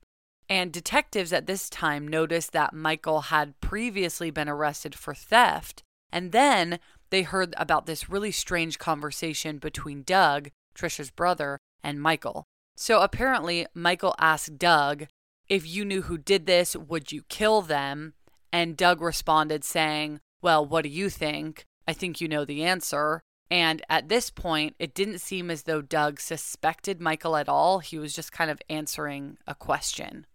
And 0.49 0.71
detectives 0.71 1.31
at 1.31 1.45
this 1.45 1.69
time 1.69 2.07
noticed 2.07 2.51
that 2.51 2.73
Michael 2.73 3.21
had 3.21 3.59
previously 3.61 4.31
been 4.31 4.49
arrested 4.49 4.95
for 4.95 5.13
theft, 5.13 5.83
and 6.11 6.31
then 6.31 6.79
they 7.09 7.21
heard 7.21 7.53
about 7.57 7.85
this 7.85 8.09
really 8.09 8.31
strange 8.31 8.77
conversation 8.77 9.59
between 9.59 10.03
Doug, 10.03 10.49
Trisha's 10.75 11.11
brother, 11.11 11.59
and 11.83 12.01
Michael. 12.01 12.45
So 12.75 13.01
apparently, 13.01 13.67
Michael 13.73 14.15
asked 14.19 14.57
Doug, 14.57 15.07
If 15.47 15.67
you 15.67 15.85
knew 15.85 16.03
who 16.03 16.17
did 16.17 16.45
this, 16.45 16.75
would 16.75 17.11
you 17.11 17.23
kill 17.29 17.61
them? 17.61 18.13
And 18.51 18.77
Doug 18.77 19.01
responded, 19.01 19.63
saying, 19.63 20.19
Well, 20.41 20.65
what 20.65 20.83
do 20.83 20.89
you 20.89 21.09
think? 21.09 21.65
I 21.87 21.93
think 21.93 22.21
you 22.21 22.27
know 22.27 22.45
the 22.45 22.63
answer. 22.63 23.21
And 23.49 23.81
at 23.89 24.07
this 24.07 24.29
point, 24.29 24.75
it 24.79 24.95
didn't 24.95 25.19
seem 25.19 25.51
as 25.51 25.63
though 25.63 25.81
Doug 25.81 26.21
suspected 26.21 27.01
Michael 27.01 27.35
at 27.35 27.49
all. 27.49 27.79
He 27.79 27.99
was 27.99 28.13
just 28.13 28.31
kind 28.31 28.49
of 28.49 28.61
answering 28.69 29.37
a 29.45 29.53
question. 29.53 30.25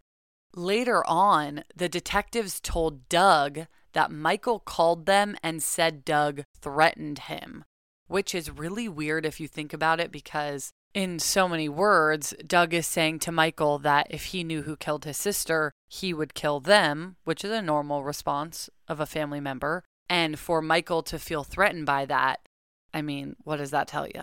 Later 0.54 1.06
on, 1.06 1.64
the 1.74 1.88
detectives 1.88 2.60
told 2.60 3.08
Doug 3.08 3.66
that 3.94 4.10
Michael 4.10 4.58
called 4.58 5.06
them 5.06 5.34
and 5.42 5.62
said 5.62 6.04
Doug 6.04 6.42
threatened 6.60 7.20
him, 7.20 7.64
which 8.06 8.34
is 8.34 8.50
really 8.50 8.88
weird 8.88 9.24
if 9.24 9.40
you 9.40 9.48
think 9.48 9.72
about 9.72 9.98
it 9.98 10.12
because, 10.12 10.70
in 10.96 11.18
so 11.18 11.46
many 11.46 11.68
words, 11.68 12.32
Doug 12.46 12.72
is 12.72 12.86
saying 12.86 13.18
to 13.18 13.30
Michael 13.30 13.78
that 13.80 14.06
if 14.08 14.24
he 14.24 14.42
knew 14.42 14.62
who 14.62 14.76
killed 14.76 15.04
his 15.04 15.18
sister, 15.18 15.70
he 15.86 16.14
would 16.14 16.32
kill 16.32 16.58
them, 16.58 17.16
which 17.24 17.44
is 17.44 17.50
a 17.50 17.60
normal 17.60 18.02
response 18.02 18.70
of 18.88 18.98
a 18.98 19.04
family 19.04 19.38
member. 19.38 19.84
And 20.08 20.38
for 20.38 20.62
Michael 20.62 21.02
to 21.02 21.18
feel 21.18 21.44
threatened 21.44 21.84
by 21.84 22.06
that, 22.06 22.48
I 22.94 23.02
mean, 23.02 23.36
what 23.44 23.58
does 23.58 23.72
that 23.72 23.88
tell 23.88 24.06
you? 24.06 24.22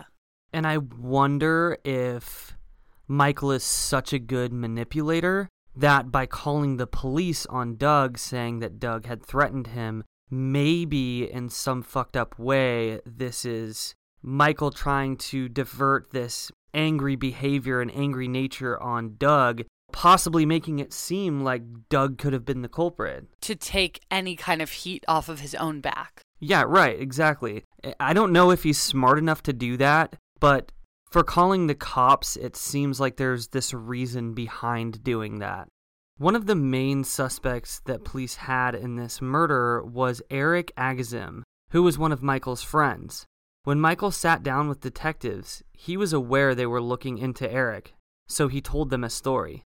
And 0.52 0.66
I 0.66 0.78
wonder 0.78 1.78
if 1.84 2.56
Michael 3.06 3.52
is 3.52 3.62
such 3.62 4.12
a 4.12 4.18
good 4.18 4.52
manipulator 4.52 5.48
that 5.76 6.10
by 6.10 6.26
calling 6.26 6.76
the 6.76 6.88
police 6.88 7.46
on 7.46 7.76
Doug 7.76 8.18
saying 8.18 8.58
that 8.58 8.80
Doug 8.80 9.06
had 9.06 9.24
threatened 9.24 9.68
him, 9.68 10.02
maybe 10.28 11.30
in 11.30 11.50
some 11.50 11.82
fucked 11.82 12.16
up 12.16 12.36
way, 12.36 12.98
this 13.06 13.44
is 13.44 13.94
Michael 14.26 14.70
trying 14.72 15.18
to 15.18 15.48
divert 15.48 16.10
this 16.10 16.50
angry 16.74 17.16
behavior 17.16 17.80
and 17.80 17.94
angry 17.94 18.28
nature 18.28 18.80
on 18.82 19.16
Doug, 19.16 19.62
possibly 19.92 20.44
making 20.44 20.80
it 20.80 20.92
seem 20.92 21.42
like 21.42 21.62
Doug 21.88 22.18
could 22.18 22.32
have 22.32 22.44
been 22.44 22.62
the 22.62 22.68
culprit. 22.68 23.26
To 23.42 23.54
take 23.54 24.00
any 24.10 24.36
kind 24.36 24.60
of 24.60 24.70
heat 24.70 25.04
off 25.08 25.28
of 25.28 25.40
his 25.40 25.54
own 25.54 25.80
back. 25.80 26.20
Yeah, 26.40 26.64
right, 26.66 26.98
exactly. 27.00 27.62
I 28.00 28.12
don't 28.12 28.32
know 28.32 28.50
if 28.50 28.64
he's 28.64 28.78
smart 28.78 29.18
enough 29.18 29.42
to 29.44 29.52
do 29.52 29.76
that, 29.78 30.16
but 30.40 30.72
for 31.10 31.22
calling 31.22 31.68
the 31.68 31.74
cops, 31.74 32.36
it 32.36 32.56
seems 32.56 32.98
like 32.98 33.16
there's 33.16 33.48
this 33.48 33.72
reason 33.72 34.34
behind 34.34 35.04
doing 35.04 35.38
that. 35.38 35.68
One 36.18 36.36
of 36.36 36.46
the 36.46 36.54
main 36.54 37.04
suspects 37.04 37.80
that 37.86 38.04
police 38.04 38.34
had 38.36 38.74
in 38.74 38.96
this 38.96 39.22
murder 39.22 39.82
was 39.84 40.22
Eric 40.30 40.72
Agazim, 40.76 41.42
who 41.70 41.82
was 41.82 41.98
one 41.98 42.12
of 42.12 42.22
Michael's 42.22 42.62
friends. 42.62 43.26
When 43.64 43.80
Michael 43.80 44.10
sat 44.10 44.42
down 44.42 44.68
with 44.68 44.82
detectives, 44.82 45.62
he 45.72 45.96
was 45.96 46.12
aware 46.12 46.54
they 46.54 46.66
were 46.66 46.82
looking 46.82 47.16
into 47.16 47.50
Eric, 47.50 47.94
so 48.28 48.48
he 48.48 48.60
told 48.60 48.90
them 48.90 49.02
a 49.02 49.08
story. 49.08 49.62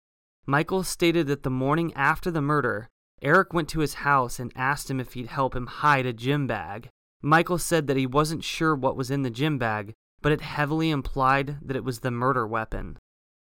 Michael 0.47 0.83
stated 0.83 1.27
that 1.27 1.43
the 1.43 1.51
morning 1.51 1.93
after 1.93 2.31
the 2.31 2.41
murder, 2.41 2.89
Eric 3.21 3.53
went 3.53 3.69
to 3.69 3.81
his 3.81 3.95
house 3.95 4.39
and 4.39 4.51
asked 4.57 4.91
him 4.91 4.99
if 4.99 5.13
he'd 5.13 5.27
help 5.27 5.55
him 5.55 5.67
hide 5.67 6.07
a 6.07 6.15
gym 6.15 6.47
bag. 6.47 6.89
Michael 7.21 7.59
said 7.59 7.87
that 7.87 7.99
he 7.99 8.07
wasn't 8.07 8.43
sure 8.43 8.75
what 8.75 8.97
was 8.97 9.11
in 9.11 9.23
the 9.23 9.31
gym 9.31 9.59
bag, 9.59 9.93
but 10.23 10.33
it 10.33 10.41
heavily 10.41 10.91
implied 10.91 11.59
that 11.61 11.77
it 11.77 11.85
was 11.85 12.01
the 12.01 12.11
murder 12.11 12.47
weapon. 12.47 12.97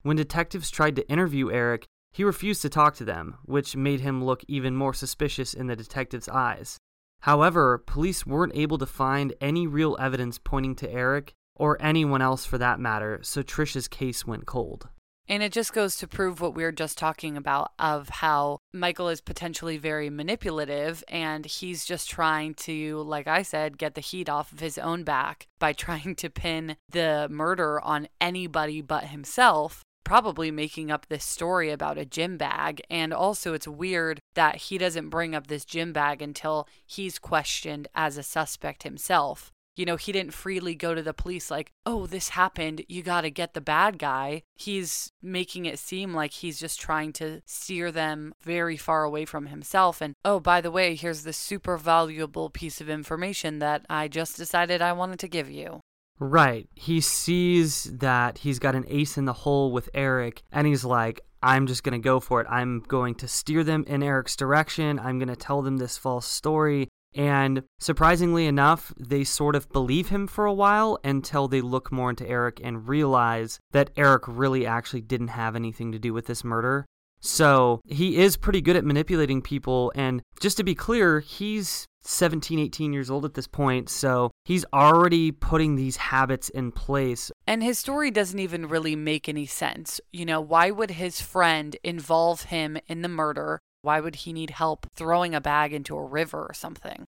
When 0.02 0.16
detectives 0.16 0.70
tried 0.70 0.94
to 0.94 1.10
interview 1.10 1.50
Eric, 1.50 1.86
he 2.12 2.22
refused 2.22 2.62
to 2.62 2.68
talk 2.68 2.94
to 2.94 3.04
them, 3.04 3.36
which 3.44 3.74
made 3.74 4.00
him 4.00 4.24
look 4.24 4.44
even 4.46 4.76
more 4.76 4.94
suspicious 4.94 5.52
in 5.52 5.66
the 5.66 5.74
detectives' 5.74 6.28
eyes. 6.28 6.78
However, 7.20 7.78
police 7.78 8.26
weren't 8.26 8.54
able 8.54 8.78
to 8.78 8.86
find 8.86 9.34
any 9.40 9.66
real 9.66 9.96
evidence 9.98 10.38
pointing 10.38 10.76
to 10.76 10.90
Eric, 10.90 11.34
or 11.56 11.80
anyone 11.80 12.22
else 12.22 12.44
for 12.44 12.58
that 12.58 12.78
matter, 12.78 13.18
so 13.22 13.42
Trisha's 13.42 13.88
case 13.88 14.26
went 14.26 14.46
cold. 14.46 14.88
And 15.28 15.42
it 15.42 15.52
just 15.52 15.72
goes 15.72 15.96
to 15.96 16.06
prove 16.06 16.40
what 16.40 16.54
we 16.54 16.62
were 16.62 16.70
just 16.70 16.98
talking 16.98 17.36
about 17.36 17.72
of 17.78 18.08
how 18.08 18.58
Michael 18.72 19.08
is 19.08 19.20
potentially 19.20 19.76
very 19.76 20.08
manipulative 20.08 21.02
and 21.08 21.44
he's 21.44 21.84
just 21.84 22.08
trying 22.08 22.54
to, 22.54 23.02
like 23.02 23.26
I 23.26 23.42
said, 23.42 23.76
get 23.76 23.94
the 23.94 24.00
heat 24.00 24.28
off 24.28 24.52
of 24.52 24.60
his 24.60 24.78
own 24.78 25.02
back 25.02 25.48
by 25.58 25.72
trying 25.72 26.14
to 26.16 26.30
pin 26.30 26.76
the 26.90 27.26
murder 27.28 27.80
on 27.80 28.08
anybody 28.20 28.80
but 28.80 29.04
himself. 29.04 29.82
Probably 30.06 30.52
making 30.52 30.92
up 30.92 31.06
this 31.08 31.24
story 31.24 31.72
about 31.72 31.98
a 31.98 32.04
gym 32.04 32.36
bag. 32.36 32.80
And 32.88 33.12
also, 33.12 33.54
it's 33.54 33.66
weird 33.66 34.20
that 34.36 34.54
he 34.54 34.78
doesn't 34.78 35.08
bring 35.08 35.34
up 35.34 35.48
this 35.48 35.64
gym 35.64 35.92
bag 35.92 36.22
until 36.22 36.68
he's 36.86 37.18
questioned 37.18 37.88
as 37.92 38.16
a 38.16 38.22
suspect 38.22 38.84
himself 38.84 39.52
you 39.76 39.84
know, 39.84 39.96
he 39.96 40.10
didn't 40.10 40.32
freely 40.32 40.74
go 40.74 40.94
to 40.94 41.02
the 41.02 41.12
police 41.12 41.50
like, 41.50 41.70
oh, 41.84 42.06
this 42.06 42.30
happened. 42.30 42.82
You 42.88 43.02
got 43.02 43.20
to 43.20 43.30
get 43.30 43.52
the 43.52 43.60
bad 43.60 43.98
guy. 43.98 44.42
He's 44.54 45.12
making 45.22 45.66
it 45.66 45.78
seem 45.78 46.14
like 46.14 46.32
he's 46.32 46.58
just 46.58 46.80
trying 46.80 47.12
to 47.14 47.42
steer 47.44 47.92
them 47.92 48.34
very 48.42 48.78
far 48.78 49.04
away 49.04 49.26
from 49.26 49.46
himself. 49.46 50.00
And, 50.00 50.14
oh, 50.24 50.40
by 50.40 50.62
the 50.62 50.70
way, 50.70 50.94
here's 50.94 51.22
this 51.22 51.36
super 51.36 51.76
valuable 51.76 52.48
piece 52.48 52.80
of 52.80 52.88
information 52.88 53.58
that 53.58 53.84
I 53.90 54.08
just 54.08 54.38
decided 54.38 54.80
I 54.80 54.94
wanted 54.94 55.18
to 55.20 55.28
give 55.28 55.50
you. 55.50 55.80
Right. 56.18 56.68
He 56.74 57.00
sees 57.00 57.84
that 57.84 58.38
he's 58.38 58.58
got 58.58 58.74
an 58.74 58.84
ace 58.88 59.18
in 59.18 59.26
the 59.26 59.32
hole 59.32 59.72
with 59.72 59.90
Eric, 59.92 60.42
and 60.50 60.66
he's 60.66 60.84
like, 60.84 61.20
I'm 61.42 61.66
just 61.66 61.84
going 61.84 61.92
to 61.92 62.04
go 62.04 62.20
for 62.20 62.40
it. 62.40 62.46
I'm 62.50 62.80
going 62.80 63.14
to 63.16 63.28
steer 63.28 63.62
them 63.62 63.84
in 63.86 64.02
Eric's 64.02 64.36
direction. 64.36 64.98
I'm 64.98 65.18
going 65.18 65.28
to 65.28 65.36
tell 65.36 65.62
them 65.62 65.76
this 65.76 65.98
false 65.98 66.26
story. 66.26 66.88
And 67.14 67.62
surprisingly 67.78 68.46
enough, 68.46 68.92
they 68.98 69.24
sort 69.24 69.54
of 69.54 69.70
believe 69.70 70.08
him 70.08 70.26
for 70.26 70.44
a 70.44 70.52
while 70.52 70.98
until 71.02 71.48
they 71.48 71.60
look 71.60 71.90
more 71.90 72.10
into 72.10 72.28
Eric 72.28 72.60
and 72.62 72.88
realize 72.88 73.58
that 73.72 73.90
Eric 73.96 74.24
really 74.26 74.66
actually 74.66 75.00
didn't 75.00 75.28
have 75.28 75.56
anything 75.56 75.92
to 75.92 75.98
do 75.98 76.12
with 76.12 76.26
this 76.26 76.44
murder. 76.44 76.84
So 77.20 77.80
he 77.86 78.18
is 78.18 78.36
pretty 78.36 78.60
good 78.60 78.76
at 78.76 78.84
manipulating 78.84 79.40
people. 79.40 79.92
And 79.94 80.22
just 80.40 80.58
to 80.58 80.64
be 80.64 80.74
clear, 80.74 81.20
he's 81.20 81.86
17, 82.02 82.58
18 82.58 82.92
years 82.92 83.10
old 83.10 83.24
at 83.24 83.34
this 83.34 83.46
point. 83.46 83.88
So 83.88 84.30
he's 84.46 84.64
already 84.72 85.32
putting 85.32 85.74
these 85.74 85.96
habits 85.96 86.48
in 86.48 86.70
place. 86.70 87.30
And 87.46 87.62
his 87.62 87.78
story 87.78 88.10
doesn't 88.10 88.38
even 88.38 88.68
really 88.68 88.96
make 88.96 89.28
any 89.28 89.44
sense. 89.44 90.00
You 90.12 90.24
know, 90.24 90.40
why 90.40 90.70
would 90.70 90.92
his 90.92 91.20
friend 91.20 91.76
involve 91.82 92.44
him 92.44 92.78
in 92.86 93.02
the 93.02 93.08
murder? 93.08 93.58
Why 93.82 94.00
would 94.00 94.16
he 94.16 94.32
need 94.32 94.50
help 94.50 94.86
throwing 94.94 95.34
a 95.34 95.40
bag 95.40 95.72
into 95.72 95.96
a 95.96 96.04
river 96.04 96.46
or 96.48 96.54
something? 96.54 97.04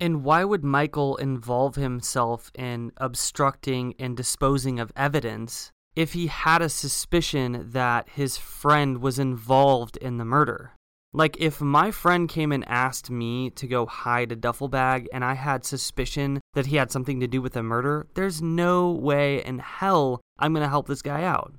And 0.00 0.24
why 0.24 0.44
would 0.44 0.64
Michael 0.64 1.16
involve 1.16 1.74
himself 1.74 2.50
in 2.54 2.92
obstructing 2.96 3.94
and 3.98 4.16
disposing 4.16 4.80
of 4.80 4.92
evidence 4.96 5.70
if 5.94 6.12
he 6.12 6.28
had 6.28 6.62
a 6.62 6.68
suspicion 6.68 7.70
that 7.72 8.08
his 8.10 8.38
friend 8.38 8.98
was 8.98 9.18
involved 9.18 9.96
in 9.98 10.16
the 10.16 10.24
murder? 10.24 10.72
Like, 11.12 11.36
if 11.40 11.60
my 11.60 11.90
friend 11.90 12.28
came 12.28 12.52
and 12.52 12.68
asked 12.68 13.10
me 13.10 13.50
to 13.50 13.66
go 13.66 13.86
hide 13.86 14.30
a 14.30 14.36
duffel 14.36 14.68
bag 14.68 15.08
and 15.12 15.24
I 15.24 15.34
had 15.34 15.64
suspicion 15.64 16.40
that 16.52 16.66
he 16.66 16.76
had 16.76 16.92
something 16.92 17.20
to 17.20 17.26
do 17.26 17.40
with 17.40 17.54
the 17.54 17.62
murder, 17.62 18.06
there's 18.14 18.42
no 18.42 18.90
way 18.90 19.42
in 19.42 19.58
hell 19.58 20.20
I'm 20.38 20.52
going 20.52 20.64
to 20.64 20.68
help 20.68 20.86
this 20.86 21.02
guy 21.02 21.24
out. 21.24 21.54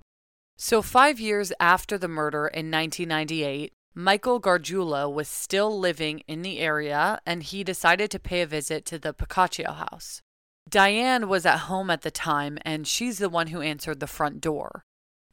So, 0.55 0.81
five 0.81 1.19
years 1.19 1.51
after 1.59 1.97
the 1.97 2.07
murder 2.07 2.47
in 2.47 2.69
1998, 2.69 3.71
Michael 3.95 4.39
Gargiulo 4.39 5.11
was 5.11 5.27
still 5.27 5.77
living 5.77 6.21
in 6.27 6.41
the 6.41 6.59
area 6.59 7.19
and 7.25 7.41
he 7.41 7.63
decided 7.63 8.11
to 8.11 8.19
pay 8.19 8.41
a 8.41 8.45
visit 8.45 8.85
to 8.85 8.99
the 8.99 9.13
Pacaccio 9.13 9.73
house. 9.73 10.21
Diane 10.69 11.27
was 11.27 11.45
at 11.45 11.61
home 11.61 11.89
at 11.89 12.01
the 12.01 12.11
time 12.11 12.59
and 12.61 12.87
she's 12.87 13.17
the 13.17 13.29
one 13.29 13.47
who 13.47 13.61
answered 13.61 13.99
the 13.99 14.07
front 14.07 14.41
door. 14.41 14.83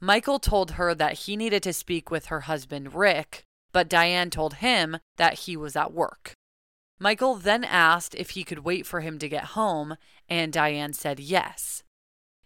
Michael 0.00 0.38
told 0.38 0.72
her 0.72 0.94
that 0.94 1.20
he 1.20 1.36
needed 1.36 1.62
to 1.64 1.72
speak 1.72 2.10
with 2.10 2.26
her 2.26 2.40
husband 2.42 2.94
Rick, 2.94 3.45
but 3.76 3.90
Diane 3.90 4.30
told 4.30 4.54
him 4.54 4.96
that 5.18 5.40
he 5.40 5.54
was 5.54 5.76
at 5.76 5.92
work. 5.92 6.32
Michael 6.98 7.34
then 7.34 7.62
asked 7.62 8.14
if 8.14 8.30
he 8.30 8.42
could 8.42 8.60
wait 8.60 8.86
for 8.86 9.00
him 9.00 9.18
to 9.18 9.28
get 9.28 9.52
home, 9.52 9.98
and 10.30 10.50
Diane 10.50 10.94
said 10.94 11.20
yes. 11.20 11.82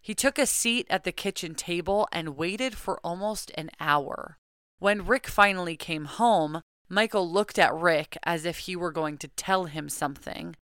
He 0.00 0.12
took 0.12 0.40
a 0.40 0.44
seat 0.44 0.88
at 0.90 1.04
the 1.04 1.12
kitchen 1.12 1.54
table 1.54 2.08
and 2.10 2.36
waited 2.36 2.76
for 2.76 2.98
almost 3.04 3.52
an 3.54 3.70
hour. 3.78 4.38
When 4.80 5.06
Rick 5.06 5.28
finally 5.28 5.76
came 5.76 6.06
home, 6.06 6.62
Michael 6.88 7.30
looked 7.30 7.60
at 7.60 7.72
Rick 7.72 8.18
as 8.24 8.44
if 8.44 8.66
he 8.66 8.74
were 8.74 8.90
going 8.90 9.16
to 9.18 9.28
tell 9.28 9.66
him 9.66 9.88
something. 9.88 10.56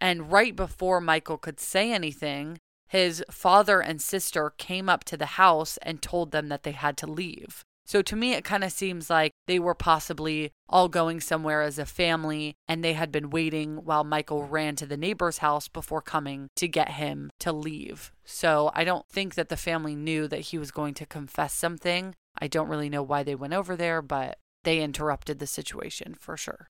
And 0.00 0.30
right 0.30 0.54
before 0.54 1.00
Michael 1.00 1.38
could 1.38 1.58
say 1.58 1.90
anything, 1.90 2.58
his 2.86 3.24
father 3.32 3.80
and 3.80 4.00
sister 4.00 4.52
came 4.58 4.88
up 4.88 5.02
to 5.06 5.16
the 5.16 5.34
house 5.42 5.76
and 5.78 6.00
told 6.00 6.30
them 6.30 6.50
that 6.50 6.62
they 6.62 6.70
had 6.70 6.96
to 6.98 7.08
leave. 7.08 7.64
So 7.86 8.00
to 8.02 8.16
me, 8.16 8.32
it 8.32 8.44
kind 8.44 8.64
of 8.64 8.72
seems 8.72 9.10
like 9.10 9.32
they 9.46 9.58
were 9.58 9.74
possibly 9.74 10.52
all 10.68 10.88
going 10.88 11.20
somewhere 11.20 11.62
as 11.62 11.78
a 11.78 11.84
family 11.84 12.56
and 12.66 12.82
they 12.82 12.94
had 12.94 13.12
been 13.12 13.30
waiting 13.30 13.84
while 13.84 14.04
Michael 14.04 14.46
ran 14.46 14.74
to 14.76 14.86
the 14.86 14.96
neighbor's 14.96 15.38
house 15.38 15.68
before 15.68 16.00
coming 16.00 16.48
to 16.56 16.66
get 16.66 16.92
him 16.92 17.30
to 17.40 17.52
leave. 17.52 18.10
So 18.24 18.70
I 18.74 18.84
don't 18.84 19.06
think 19.08 19.34
that 19.34 19.50
the 19.50 19.56
family 19.56 19.94
knew 19.94 20.26
that 20.28 20.40
he 20.40 20.58
was 20.58 20.70
going 20.70 20.94
to 20.94 21.06
confess 21.06 21.52
something. 21.52 22.14
I 22.38 22.48
don't 22.48 22.68
really 22.68 22.88
know 22.88 23.02
why 23.02 23.22
they 23.22 23.34
went 23.34 23.52
over 23.52 23.76
there, 23.76 24.00
but 24.00 24.38
they 24.64 24.80
interrupted 24.80 25.38
the 25.38 25.46
situation 25.46 26.14
for 26.18 26.36
sure. 26.36 26.68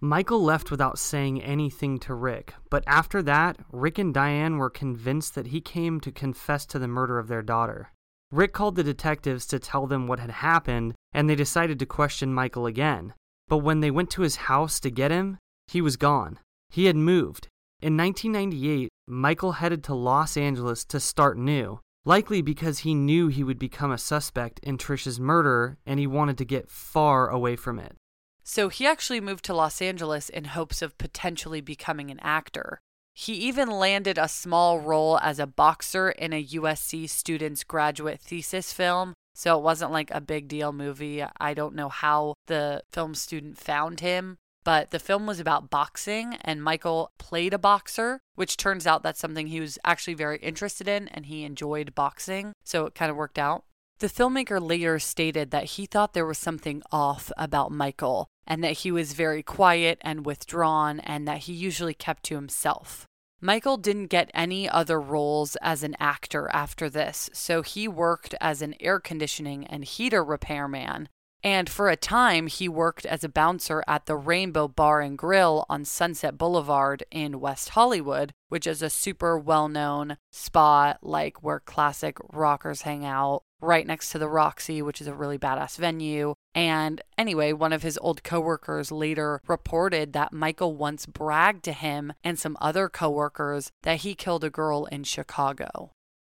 Michael 0.00 0.40
left 0.40 0.70
without 0.70 0.96
saying 0.96 1.42
anything 1.42 1.98
to 1.98 2.14
Rick, 2.14 2.54
but 2.70 2.84
after 2.86 3.20
that, 3.22 3.56
Rick 3.72 3.98
and 3.98 4.14
Diane 4.14 4.56
were 4.56 4.70
convinced 4.70 5.34
that 5.34 5.48
he 5.48 5.60
came 5.60 5.98
to 6.00 6.12
confess 6.12 6.64
to 6.66 6.78
the 6.78 6.86
murder 6.86 7.18
of 7.18 7.26
their 7.26 7.42
daughter. 7.42 7.90
Rick 8.30 8.52
called 8.52 8.76
the 8.76 8.84
detectives 8.84 9.46
to 9.46 9.58
tell 9.58 9.86
them 9.86 10.06
what 10.06 10.20
had 10.20 10.30
happened, 10.30 10.94
and 11.12 11.28
they 11.28 11.34
decided 11.34 11.78
to 11.78 11.86
question 11.86 12.34
Michael 12.34 12.66
again. 12.66 13.14
But 13.48 13.58
when 13.58 13.80
they 13.80 13.90
went 13.90 14.10
to 14.10 14.22
his 14.22 14.36
house 14.36 14.78
to 14.80 14.90
get 14.90 15.10
him, 15.10 15.38
he 15.66 15.80
was 15.80 15.96
gone. 15.96 16.38
He 16.70 16.84
had 16.84 16.96
moved. 16.96 17.48
In 17.80 17.96
1998, 17.96 18.90
Michael 19.06 19.52
headed 19.52 19.82
to 19.84 19.94
Los 19.94 20.36
Angeles 20.36 20.84
to 20.86 21.00
start 21.00 21.38
new, 21.38 21.80
likely 22.04 22.42
because 22.42 22.80
he 22.80 22.94
knew 22.94 23.28
he 23.28 23.44
would 23.44 23.58
become 23.58 23.90
a 23.90 23.98
suspect 23.98 24.58
in 24.60 24.76
Trisha's 24.76 25.18
murder 25.18 25.78
and 25.86 25.98
he 25.98 26.06
wanted 26.06 26.36
to 26.38 26.44
get 26.44 26.68
far 26.68 27.28
away 27.28 27.56
from 27.56 27.78
it. 27.78 27.96
So 28.44 28.68
he 28.68 28.86
actually 28.86 29.20
moved 29.20 29.44
to 29.46 29.54
Los 29.54 29.80
Angeles 29.80 30.28
in 30.28 30.44
hopes 30.44 30.82
of 30.82 30.98
potentially 30.98 31.60
becoming 31.60 32.10
an 32.10 32.18
actor. 32.20 32.80
He 33.20 33.32
even 33.32 33.68
landed 33.68 34.16
a 34.16 34.28
small 34.28 34.78
role 34.78 35.18
as 35.18 35.40
a 35.40 35.46
boxer 35.48 36.08
in 36.08 36.32
a 36.32 36.44
USC 36.44 37.10
student's 37.10 37.64
graduate 37.64 38.20
thesis 38.20 38.72
film. 38.72 39.12
So 39.34 39.58
it 39.58 39.64
wasn't 39.64 39.90
like 39.90 40.12
a 40.12 40.20
big 40.20 40.46
deal 40.46 40.72
movie. 40.72 41.24
I 41.40 41.52
don't 41.52 41.74
know 41.74 41.88
how 41.88 42.34
the 42.46 42.84
film 42.92 43.16
student 43.16 43.58
found 43.58 43.98
him, 43.98 44.36
but 44.62 44.92
the 44.92 45.00
film 45.00 45.26
was 45.26 45.40
about 45.40 45.68
boxing 45.68 46.36
and 46.42 46.62
Michael 46.62 47.10
played 47.18 47.52
a 47.52 47.58
boxer, 47.58 48.20
which 48.36 48.56
turns 48.56 48.86
out 48.86 49.02
that's 49.02 49.18
something 49.18 49.48
he 49.48 49.58
was 49.58 49.80
actually 49.84 50.14
very 50.14 50.38
interested 50.38 50.86
in 50.86 51.08
and 51.08 51.26
he 51.26 51.42
enjoyed 51.42 51.96
boxing. 51.96 52.52
So 52.62 52.86
it 52.86 52.94
kind 52.94 53.10
of 53.10 53.16
worked 53.16 53.38
out. 53.38 53.64
The 53.98 54.06
filmmaker 54.06 54.60
later 54.62 55.00
stated 55.00 55.50
that 55.50 55.64
he 55.64 55.86
thought 55.86 56.12
there 56.12 56.24
was 56.24 56.38
something 56.38 56.84
off 56.92 57.32
about 57.36 57.72
Michael 57.72 58.28
and 58.46 58.62
that 58.62 58.78
he 58.78 58.92
was 58.92 59.12
very 59.12 59.42
quiet 59.42 59.98
and 60.02 60.24
withdrawn 60.24 61.00
and 61.00 61.26
that 61.26 61.38
he 61.38 61.52
usually 61.52 61.94
kept 61.94 62.22
to 62.26 62.36
himself. 62.36 63.07
Michael 63.40 63.76
didn't 63.76 64.06
get 64.06 64.30
any 64.34 64.68
other 64.68 65.00
roles 65.00 65.56
as 65.62 65.84
an 65.84 65.94
actor 66.00 66.50
after 66.52 66.90
this, 66.90 67.30
so 67.32 67.62
he 67.62 67.86
worked 67.86 68.34
as 68.40 68.62
an 68.62 68.74
air 68.80 68.98
conditioning 68.98 69.64
and 69.66 69.84
heater 69.84 70.24
repairman. 70.24 71.08
And 71.44 71.70
for 71.70 71.88
a 71.88 71.96
time, 71.96 72.48
he 72.48 72.68
worked 72.68 73.06
as 73.06 73.22
a 73.22 73.28
bouncer 73.28 73.84
at 73.86 74.06
the 74.06 74.16
Rainbow 74.16 74.66
Bar 74.66 75.00
and 75.02 75.16
Grill 75.16 75.64
on 75.68 75.84
Sunset 75.84 76.36
Boulevard 76.36 77.04
in 77.12 77.38
West 77.38 77.70
Hollywood, 77.70 78.32
which 78.48 78.66
is 78.66 78.82
a 78.82 78.90
super 78.90 79.38
well 79.38 79.68
known 79.68 80.16
spot 80.32 80.98
like 81.00 81.40
where 81.40 81.60
classic 81.60 82.16
rockers 82.32 82.82
hang 82.82 83.04
out 83.04 83.44
right 83.60 83.86
next 83.86 84.10
to 84.10 84.18
the 84.18 84.28
Roxy, 84.28 84.82
which 84.82 85.00
is 85.00 85.06
a 85.06 85.14
really 85.14 85.38
badass 85.38 85.76
venue. 85.76 86.34
And 86.54 87.00
anyway, 87.16 87.52
one 87.52 87.72
of 87.72 87.82
his 87.82 87.98
old 87.98 88.22
coworkers 88.22 88.90
later 88.90 89.40
reported 89.46 90.12
that 90.12 90.32
Michael 90.32 90.74
once 90.76 91.06
bragged 91.06 91.64
to 91.64 91.72
him 91.72 92.12
and 92.22 92.38
some 92.38 92.56
other 92.60 92.88
coworkers 92.88 93.70
that 93.82 93.98
he 93.98 94.14
killed 94.14 94.44
a 94.44 94.50
girl 94.50 94.86
in 94.86 95.04
Chicago. 95.04 95.92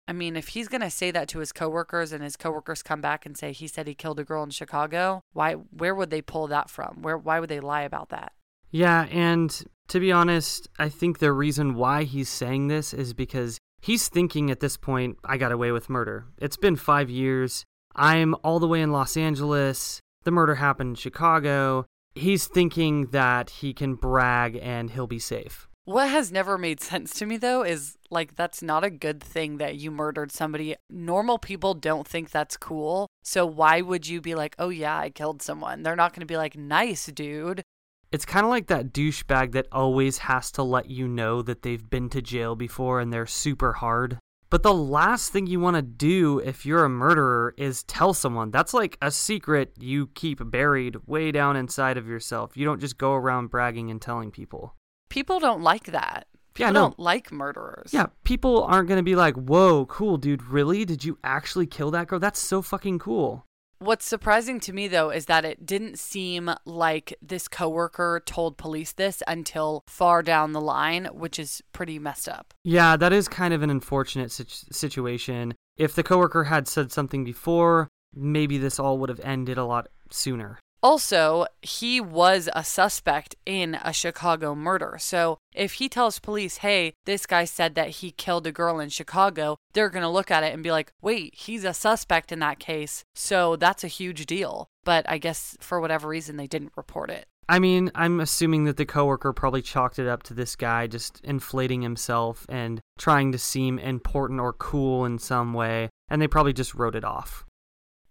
I 0.08 0.12
mean, 0.12 0.36
if 0.36 0.48
he's 0.48 0.68
going 0.68 0.80
to 0.80 0.90
say 0.90 1.10
that 1.12 1.28
to 1.28 1.38
his 1.38 1.52
coworkers 1.52 2.12
and 2.12 2.22
his 2.22 2.36
coworkers 2.36 2.82
come 2.82 3.00
back 3.00 3.24
and 3.24 3.36
say 3.36 3.52
he 3.52 3.68
said 3.68 3.86
he 3.86 3.94
killed 3.94 4.18
a 4.18 4.24
girl 4.24 4.42
in 4.42 4.50
Chicago, 4.50 5.22
why 5.32 5.54
where 5.54 5.94
would 5.94 6.10
they 6.10 6.22
pull 6.22 6.48
that 6.48 6.68
from? 6.68 7.02
Where 7.02 7.16
why 7.16 7.38
would 7.38 7.48
they 7.48 7.60
lie 7.60 7.82
about 7.82 8.08
that? 8.08 8.32
Yeah, 8.70 9.06
and 9.10 9.64
to 9.88 10.00
be 10.00 10.10
honest, 10.10 10.68
I 10.78 10.88
think 10.88 11.18
the 11.18 11.32
reason 11.32 11.74
why 11.74 12.04
he's 12.04 12.28
saying 12.28 12.68
this 12.68 12.92
is 12.92 13.14
because 13.14 13.58
He's 13.82 14.06
thinking 14.06 14.48
at 14.52 14.60
this 14.60 14.76
point, 14.76 15.18
I 15.24 15.36
got 15.36 15.50
away 15.50 15.72
with 15.72 15.90
murder. 15.90 16.26
It's 16.38 16.56
been 16.56 16.76
five 16.76 17.10
years. 17.10 17.64
I'm 17.96 18.36
all 18.44 18.60
the 18.60 18.68
way 18.68 18.80
in 18.80 18.92
Los 18.92 19.16
Angeles. 19.16 20.00
The 20.22 20.30
murder 20.30 20.54
happened 20.54 20.90
in 20.90 20.94
Chicago. 20.94 21.86
He's 22.14 22.46
thinking 22.46 23.06
that 23.06 23.50
he 23.50 23.74
can 23.74 23.96
brag 23.96 24.56
and 24.62 24.90
he'll 24.90 25.08
be 25.08 25.18
safe. 25.18 25.66
What 25.84 26.08
has 26.10 26.30
never 26.30 26.56
made 26.56 26.80
sense 26.80 27.12
to 27.14 27.26
me 27.26 27.38
though 27.38 27.64
is 27.64 27.98
like 28.08 28.36
that's 28.36 28.62
not 28.62 28.84
a 28.84 28.90
good 28.90 29.20
thing 29.20 29.56
that 29.56 29.78
you 29.78 29.90
murdered 29.90 30.30
somebody. 30.30 30.76
Normal 30.88 31.38
people 31.38 31.74
don't 31.74 32.06
think 32.06 32.30
that's 32.30 32.56
cool. 32.56 33.08
So 33.24 33.44
why 33.44 33.80
would 33.80 34.06
you 34.06 34.20
be 34.20 34.36
like, 34.36 34.54
"Oh 34.60 34.68
yeah, 34.68 34.96
I 34.96 35.10
killed 35.10 35.42
someone?" 35.42 35.82
They're 35.82 35.96
not 35.96 36.12
going 36.12 36.20
to 36.20 36.26
be 36.26 36.36
like, 36.36 36.56
"Nice, 36.56 37.06
dude." 37.06 37.64
It's 38.12 38.26
kind 38.26 38.44
of 38.44 38.50
like 38.50 38.66
that 38.66 38.92
douchebag 38.92 39.52
that 39.52 39.68
always 39.72 40.18
has 40.18 40.52
to 40.52 40.62
let 40.62 40.90
you 40.90 41.08
know 41.08 41.40
that 41.40 41.62
they've 41.62 41.88
been 41.88 42.10
to 42.10 42.20
jail 42.20 42.54
before 42.54 43.00
and 43.00 43.10
they're 43.10 43.26
super 43.26 43.72
hard. 43.72 44.18
But 44.50 44.62
the 44.62 44.74
last 44.74 45.32
thing 45.32 45.46
you 45.46 45.60
want 45.60 45.76
to 45.76 45.82
do 45.82 46.38
if 46.38 46.66
you're 46.66 46.84
a 46.84 46.90
murderer 46.90 47.54
is 47.56 47.84
tell 47.84 48.12
someone. 48.12 48.50
That's 48.50 48.74
like 48.74 48.98
a 49.00 49.10
secret 49.10 49.72
you 49.80 50.08
keep 50.08 50.40
buried 50.50 50.96
way 51.06 51.32
down 51.32 51.56
inside 51.56 51.96
of 51.96 52.06
yourself. 52.06 52.54
You 52.54 52.66
don't 52.66 52.82
just 52.82 52.98
go 52.98 53.14
around 53.14 53.50
bragging 53.50 53.90
and 53.90 54.00
telling 54.00 54.30
people. 54.30 54.74
People 55.08 55.40
don't 55.40 55.62
like 55.62 55.84
that. 55.84 56.26
People 56.52 56.68
yeah, 56.68 56.72
no. 56.72 56.80
don't 56.80 56.98
like 56.98 57.32
murderers. 57.32 57.94
Yeah, 57.94 58.08
people 58.24 58.62
aren't 58.64 58.88
going 58.88 58.98
to 58.98 59.02
be 59.02 59.16
like, 59.16 59.36
whoa, 59.36 59.86
cool, 59.86 60.18
dude, 60.18 60.42
really? 60.42 60.84
Did 60.84 61.02
you 61.02 61.18
actually 61.24 61.66
kill 61.66 61.90
that 61.92 62.08
girl? 62.08 62.18
That's 62.18 62.38
so 62.38 62.60
fucking 62.60 62.98
cool. 62.98 63.46
What's 63.82 64.06
surprising 64.06 64.60
to 64.60 64.72
me 64.72 64.86
though 64.86 65.10
is 65.10 65.26
that 65.26 65.44
it 65.44 65.66
didn't 65.66 65.98
seem 65.98 66.48
like 66.64 67.16
this 67.20 67.48
coworker 67.48 68.22
told 68.24 68.56
police 68.56 68.92
this 68.92 69.24
until 69.26 69.82
far 69.88 70.22
down 70.22 70.52
the 70.52 70.60
line, 70.60 71.06
which 71.06 71.36
is 71.36 71.60
pretty 71.72 71.98
messed 71.98 72.28
up. 72.28 72.54
Yeah, 72.62 72.96
that 72.96 73.12
is 73.12 73.26
kind 73.26 73.52
of 73.52 73.60
an 73.62 73.70
unfortunate 73.70 74.30
situation. 74.30 75.54
If 75.76 75.96
the 75.96 76.04
coworker 76.04 76.44
had 76.44 76.68
said 76.68 76.92
something 76.92 77.24
before, 77.24 77.88
maybe 78.14 78.56
this 78.56 78.78
all 78.78 78.98
would 78.98 79.08
have 79.08 79.20
ended 79.24 79.58
a 79.58 79.64
lot 79.64 79.88
sooner. 80.12 80.60
Also, 80.82 81.46
he 81.60 82.00
was 82.00 82.48
a 82.54 82.64
suspect 82.64 83.36
in 83.46 83.78
a 83.82 83.92
Chicago 83.92 84.54
murder. 84.54 84.96
So 84.98 85.38
if 85.54 85.74
he 85.74 85.88
tells 85.88 86.18
police, 86.18 86.58
hey, 86.58 86.94
this 87.04 87.24
guy 87.24 87.44
said 87.44 87.76
that 87.76 87.90
he 87.90 88.10
killed 88.10 88.46
a 88.48 88.52
girl 88.52 88.80
in 88.80 88.88
Chicago, 88.88 89.56
they're 89.74 89.90
going 89.90 90.02
to 90.02 90.08
look 90.08 90.30
at 90.30 90.42
it 90.42 90.52
and 90.52 90.62
be 90.62 90.72
like, 90.72 90.92
wait, 91.00 91.34
he's 91.36 91.64
a 91.64 91.72
suspect 91.72 92.32
in 92.32 92.40
that 92.40 92.58
case. 92.58 93.04
So 93.14 93.54
that's 93.54 93.84
a 93.84 93.88
huge 93.88 94.26
deal. 94.26 94.66
But 94.84 95.08
I 95.08 95.18
guess 95.18 95.56
for 95.60 95.80
whatever 95.80 96.08
reason, 96.08 96.36
they 96.36 96.48
didn't 96.48 96.72
report 96.76 97.10
it. 97.10 97.26
I 97.48 97.58
mean, 97.58 97.90
I'm 97.94 98.18
assuming 98.18 98.64
that 98.64 98.76
the 98.76 98.86
coworker 98.86 99.32
probably 99.32 99.62
chalked 99.62 99.98
it 99.98 100.08
up 100.08 100.22
to 100.24 100.34
this 100.34 100.56
guy 100.56 100.86
just 100.86 101.20
inflating 101.22 101.82
himself 101.82 102.46
and 102.48 102.80
trying 102.98 103.30
to 103.32 103.38
seem 103.38 103.78
important 103.78 104.40
or 104.40 104.52
cool 104.52 105.04
in 105.04 105.18
some 105.18 105.52
way, 105.52 105.90
and 106.08 106.22
they 106.22 106.28
probably 106.28 106.52
just 106.52 106.74
wrote 106.74 106.94
it 106.94 107.04
off 107.04 107.44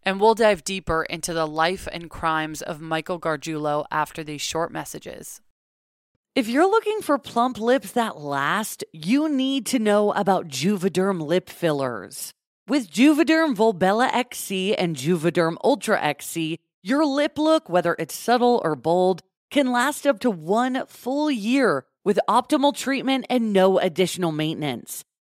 and 0.03 0.19
we'll 0.19 0.35
dive 0.35 0.63
deeper 0.63 1.03
into 1.03 1.33
the 1.33 1.47
life 1.47 1.87
and 1.91 2.09
crimes 2.09 2.61
of 2.61 2.81
Michael 2.81 3.19
Gargiulo 3.19 3.85
after 3.91 4.23
these 4.23 4.41
short 4.41 4.71
messages. 4.71 5.41
If 6.33 6.47
you're 6.47 6.69
looking 6.69 7.01
for 7.01 7.17
plump 7.17 7.59
lips 7.59 7.91
that 7.91 8.15
last, 8.15 8.85
you 8.93 9.27
need 9.27 9.65
to 9.65 9.79
know 9.79 10.11
about 10.11 10.47
Juvederm 10.47 11.21
lip 11.21 11.49
fillers. 11.49 12.31
With 12.69 12.89
Juvederm 12.89 13.53
Volbella 13.55 14.09
XC 14.13 14.75
and 14.75 14.95
Juvederm 14.95 15.57
Ultra 15.61 15.99
XC, 15.99 16.57
your 16.81 17.05
lip 17.05 17.37
look, 17.37 17.69
whether 17.69 17.97
it's 17.99 18.15
subtle 18.15 18.61
or 18.63 18.77
bold, 18.77 19.21
can 19.49 19.73
last 19.73 20.07
up 20.07 20.19
to 20.21 20.31
one 20.31 20.85
full 20.87 21.29
year 21.29 21.85
with 22.05 22.17
optimal 22.29 22.73
treatment 22.73 23.25
and 23.29 23.51
no 23.51 23.77
additional 23.77 24.31
maintenance. 24.31 25.03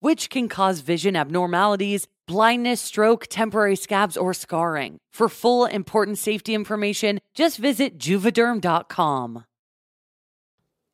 which 0.00 0.28
can 0.28 0.48
cause 0.48 0.80
vision 0.80 1.16
abnormalities, 1.16 2.06
blindness, 2.26 2.80
stroke, 2.80 3.26
temporary 3.30 3.76
scabs, 3.76 4.16
or 4.16 4.34
scarring. 4.34 4.98
For 5.12 5.28
full 5.28 5.66
important 5.66 6.18
safety 6.18 6.54
information, 6.54 7.20
just 7.34 7.58
visit 7.58 7.98
juvederm.com. 7.98 9.44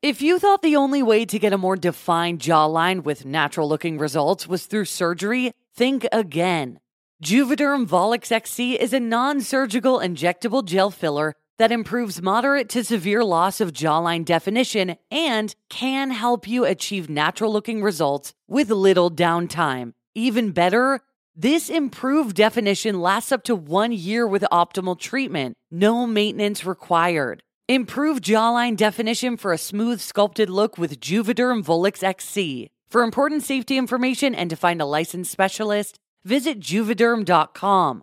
If 0.02 0.22
you 0.22 0.38
thought 0.38 0.62
the 0.62 0.76
only 0.76 1.02
way 1.02 1.24
to 1.24 1.38
get 1.38 1.52
a 1.52 1.58
more 1.58 1.76
defined 1.76 2.40
jawline 2.40 3.02
with 3.02 3.24
natural 3.24 3.68
looking 3.68 3.98
results 3.98 4.46
was 4.46 4.66
through 4.66 4.84
surgery, 4.84 5.52
think 5.74 6.06
again. 6.12 6.78
Juvederm 7.24 7.86
Volux 7.86 8.30
XC 8.30 8.78
is 8.78 8.92
a 8.92 9.00
non 9.00 9.40
surgical 9.40 9.98
injectable 9.98 10.64
gel 10.64 10.90
filler 10.90 11.32
that 11.58 11.72
improves 11.72 12.22
moderate 12.22 12.68
to 12.70 12.84
severe 12.84 13.24
loss 13.24 13.60
of 13.60 13.72
jawline 13.72 14.24
definition 14.24 14.96
and 15.10 15.54
can 15.68 16.10
help 16.10 16.46
you 16.46 16.64
achieve 16.64 17.08
natural 17.08 17.52
looking 17.52 17.82
results 17.82 18.32
with 18.48 18.70
little 18.70 19.10
downtime. 19.10 19.92
Even 20.14 20.52
better, 20.52 21.00
this 21.34 21.68
improved 21.68 22.36
definition 22.36 23.00
lasts 23.00 23.32
up 23.32 23.44
to 23.44 23.54
one 23.54 23.92
year 23.92 24.26
with 24.26 24.42
optimal 24.50 24.98
treatment, 24.98 25.56
no 25.70 26.06
maintenance 26.06 26.64
required. 26.64 27.42
Improve 27.68 28.20
jawline 28.20 28.76
definition 28.76 29.36
for 29.36 29.52
a 29.52 29.58
smooth, 29.58 30.00
sculpted 30.00 30.48
look 30.48 30.78
with 30.78 31.00
Juvederm 31.00 31.64
Volux 31.64 32.02
XC. 32.02 32.68
For 32.88 33.02
important 33.02 33.42
safety 33.42 33.76
information 33.76 34.34
and 34.34 34.48
to 34.50 34.56
find 34.56 34.80
a 34.80 34.86
licensed 34.86 35.32
specialist, 35.32 35.98
visit 36.24 36.60
juvederm.com. 36.60 38.02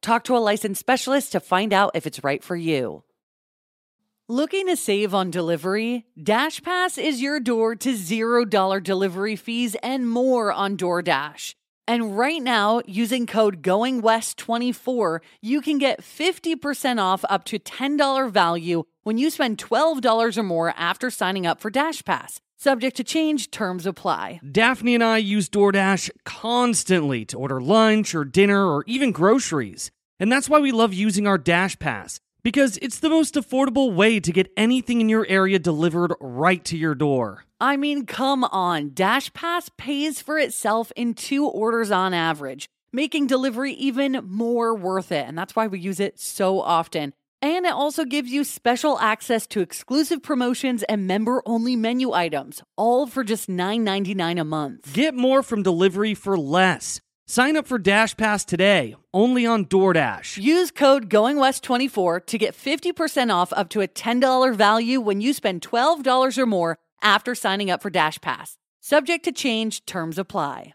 Talk 0.00 0.24
to 0.24 0.36
a 0.36 0.38
licensed 0.38 0.80
specialist 0.80 1.32
to 1.32 1.40
find 1.40 1.72
out 1.72 1.92
if 1.94 2.06
it's 2.06 2.22
right 2.22 2.42
for 2.42 2.56
you. 2.56 3.02
Looking 4.28 4.66
to 4.66 4.76
save 4.76 5.14
on 5.14 5.30
delivery? 5.30 6.04
DashPass 6.18 7.02
is 7.02 7.22
your 7.22 7.40
door 7.40 7.74
to 7.76 7.94
$0 7.94 8.82
delivery 8.82 9.36
fees 9.36 9.74
and 9.82 10.08
more 10.08 10.52
on 10.52 10.76
DoorDash. 10.76 11.54
And 11.86 12.18
right 12.18 12.42
now, 12.42 12.82
using 12.86 13.26
code 13.26 13.62
GOINGWEST24, 13.62 15.20
you 15.40 15.62
can 15.62 15.78
get 15.78 16.02
50% 16.02 17.00
off 17.00 17.24
up 17.30 17.44
to 17.44 17.58
$10 17.58 18.30
value 18.30 18.84
when 19.04 19.16
you 19.16 19.30
spend 19.30 19.56
$12 19.56 20.36
or 20.36 20.42
more 20.42 20.74
after 20.76 21.08
signing 21.08 21.46
up 21.46 21.60
for 21.60 21.70
DashPass. 21.70 22.40
Subject 22.60 22.96
to 22.96 23.04
change, 23.04 23.52
terms 23.52 23.86
apply. 23.86 24.40
Daphne 24.50 24.96
and 24.96 25.04
I 25.04 25.18
use 25.18 25.48
DoorDash 25.48 26.10
constantly 26.24 27.24
to 27.26 27.38
order 27.38 27.60
lunch 27.60 28.16
or 28.16 28.24
dinner 28.24 28.66
or 28.66 28.82
even 28.88 29.12
groceries. 29.12 29.92
And 30.18 30.32
that's 30.32 30.50
why 30.50 30.58
we 30.58 30.72
love 30.72 30.92
using 30.92 31.28
our 31.28 31.38
Dash 31.38 31.78
Pass, 31.78 32.18
because 32.42 32.76
it's 32.82 32.98
the 32.98 33.10
most 33.10 33.34
affordable 33.34 33.94
way 33.94 34.18
to 34.18 34.32
get 34.32 34.50
anything 34.56 35.00
in 35.00 35.08
your 35.08 35.24
area 35.28 35.60
delivered 35.60 36.12
right 36.20 36.64
to 36.64 36.76
your 36.76 36.96
door. 36.96 37.44
I 37.60 37.76
mean, 37.76 38.06
come 38.06 38.42
on. 38.42 38.90
DashPass 38.90 39.70
pays 39.76 40.20
for 40.20 40.36
itself 40.36 40.90
in 40.96 41.14
two 41.14 41.46
orders 41.46 41.92
on 41.92 42.12
average, 42.12 42.66
making 42.92 43.28
delivery 43.28 43.74
even 43.74 44.20
more 44.24 44.74
worth 44.74 45.12
it. 45.12 45.28
And 45.28 45.38
that's 45.38 45.54
why 45.54 45.68
we 45.68 45.78
use 45.78 46.00
it 46.00 46.18
so 46.18 46.60
often. 46.60 47.12
And 47.40 47.66
it 47.66 47.72
also 47.72 48.04
gives 48.04 48.30
you 48.30 48.42
special 48.42 48.98
access 48.98 49.46
to 49.48 49.60
exclusive 49.60 50.22
promotions 50.22 50.82
and 50.84 51.06
member 51.06 51.42
only 51.46 51.76
menu 51.76 52.12
items, 52.12 52.62
all 52.76 53.06
for 53.06 53.22
just 53.22 53.48
$9.99 53.48 54.40
a 54.40 54.44
month. 54.44 54.92
Get 54.92 55.14
more 55.14 55.42
from 55.42 55.62
delivery 55.62 56.14
for 56.14 56.36
less. 56.36 57.00
Sign 57.26 57.56
up 57.56 57.66
for 57.66 57.78
Dash 57.78 58.16
Pass 58.16 58.44
today, 58.44 58.96
only 59.12 59.44
on 59.44 59.66
DoorDash. 59.66 60.42
Use 60.42 60.70
code 60.70 61.10
GOINGWEST24 61.10 62.26
to 62.26 62.38
get 62.38 62.56
50% 62.56 63.32
off 63.32 63.52
up 63.52 63.68
to 63.68 63.82
a 63.82 63.88
$10 63.88 64.54
value 64.54 65.00
when 65.00 65.20
you 65.20 65.32
spend 65.32 65.60
$12 65.60 66.38
or 66.38 66.46
more 66.46 66.78
after 67.02 67.34
signing 67.34 67.70
up 67.70 67.82
for 67.82 67.90
Dash 67.90 68.18
Pass. 68.20 68.56
Subject 68.80 69.24
to 69.26 69.32
change, 69.32 69.84
terms 69.84 70.18
apply. 70.18 70.72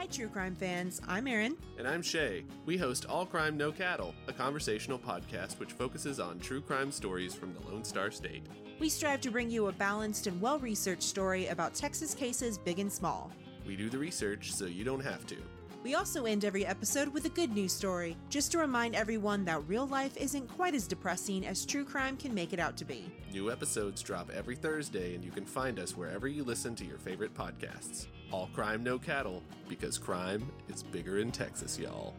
Hi, 0.00 0.06
true 0.06 0.28
crime 0.28 0.56
fans. 0.56 0.98
I'm 1.06 1.26
Erin. 1.26 1.58
And 1.76 1.86
I'm 1.86 2.00
Shay. 2.00 2.46
We 2.64 2.78
host 2.78 3.04
All 3.04 3.26
Crime 3.26 3.58
No 3.58 3.70
Cattle, 3.70 4.14
a 4.28 4.32
conversational 4.32 4.98
podcast 4.98 5.58
which 5.58 5.72
focuses 5.72 6.18
on 6.18 6.38
true 6.38 6.62
crime 6.62 6.90
stories 6.90 7.34
from 7.34 7.52
the 7.52 7.60
Lone 7.68 7.84
Star 7.84 8.10
State. 8.10 8.46
We 8.78 8.88
strive 8.88 9.20
to 9.20 9.30
bring 9.30 9.50
you 9.50 9.66
a 9.66 9.72
balanced 9.72 10.26
and 10.26 10.40
well 10.40 10.58
researched 10.58 11.02
story 11.02 11.48
about 11.48 11.74
Texas 11.74 12.14
cases 12.14 12.56
big 12.56 12.78
and 12.78 12.90
small. 12.90 13.30
We 13.66 13.76
do 13.76 13.90
the 13.90 13.98
research 13.98 14.54
so 14.54 14.64
you 14.64 14.84
don't 14.84 15.04
have 15.04 15.26
to. 15.26 15.36
We 15.82 15.94
also 15.96 16.24
end 16.24 16.46
every 16.46 16.64
episode 16.64 17.08
with 17.08 17.26
a 17.26 17.30
good 17.30 17.52
news 17.52 17.74
story, 17.74 18.16
just 18.30 18.52
to 18.52 18.58
remind 18.58 18.94
everyone 18.94 19.44
that 19.44 19.68
real 19.68 19.86
life 19.86 20.16
isn't 20.16 20.48
quite 20.48 20.74
as 20.74 20.86
depressing 20.86 21.46
as 21.46 21.66
true 21.66 21.84
crime 21.84 22.16
can 22.16 22.32
make 22.32 22.54
it 22.54 22.58
out 22.58 22.78
to 22.78 22.86
be. 22.86 23.12
New 23.34 23.50
episodes 23.50 24.02
drop 24.02 24.30
every 24.30 24.56
Thursday, 24.56 25.14
and 25.14 25.22
you 25.22 25.30
can 25.30 25.44
find 25.44 25.78
us 25.78 25.94
wherever 25.94 26.26
you 26.26 26.42
listen 26.42 26.74
to 26.76 26.86
your 26.86 26.98
favorite 26.98 27.34
podcasts. 27.34 28.06
All 28.30 28.48
Crime 28.54 28.84
No 28.84 28.98
Cattle, 28.98 29.42
because 29.68 29.98
crime 29.98 30.46
is 30.68 30.82
bigger 30.82 31.18
in 31.18 31.32
Texas, 31.32 31.78
y'all. 31.78 32.14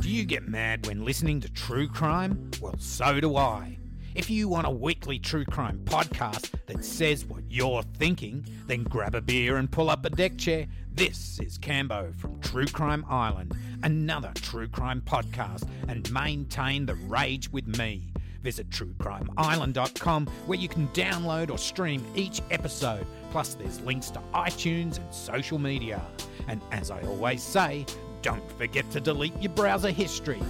Do 0.00 0.10
you 0.10 0.24
get 0.24 0.46
mad 0.46 0.86
when 0.86 1.04
listening 1.04 1.40
to 1.40 1.52
true 1.52 1.88
crime? 1.88 2.50
Well, 2.60 2.74
so 2.78 3.20
do 3.20 3.36
I. 3.36 3.78
If 4.14 4.30
you 4.30 4.46
want 4.46 4.68
a 4.68 4.70
weekly 4.70 5.18
true 5.18 5.44
crime 5.44 5.80
podcast 5.84 6.52
that 6.66 6.84
says 6.84 7.24
what 7.24 7.42
you're 7.48 7.82
thinking, 7.82 8.46
then 8.68 8.84
grab 8.84 9.16
a 9.16 9.20
beer 9.20 9.56
and 9.56 9.68
pull 9.68 9.90
up 9.90 10.04
a 10.04 10.10
deck 10.10 10.38
chair. 10.38 10.68
This 10.92 11.40
is 11.40 11.58
Cambo 11.58 12.14
from 12.14 12.40
True 12.40 12.66
Crime 12.66 13.04
Island, 13.08 13.56
another 13.82 14.30
true 14.36 14.68
crime 14.68 15.02
podcast, 15.04 15.68
and 15.88 16.08
maintain 16.12 16.86
the 16.86 16.94
rage 16.94 17.50
with 17.50 17.66
me. 17.76 18.12
Visit 18.40 18.70
truecrimeisland.com 18.70 20.26
where 20.46 20.58
you 20.60 20.68
can 20.68 20.86
download 20.88 21.50
or 21.50 21.58
stream 21.58 22.06
each 22.14 22.40
episode. 22.52 23.04
Plus, 23.32 23.54
there's 23.54 23.80
links 23.80 24.10
to 24.10 24.20
iTunes 24.32 24.98
and 24.98 25.12
social 25.12 25.58
media. 25.58 26.00
And 26.46 26.60
as 26.70 26.92
I 26.92 27.02
always 27.02 27.42
say, 27.42 27.84
don't 28.22 28.48
forget 28.52 28.88
to 28.92 29.00
delete 29.00 29.36
your 29.42 29.52
browser 29.54 29.90
history. 29.90 30.40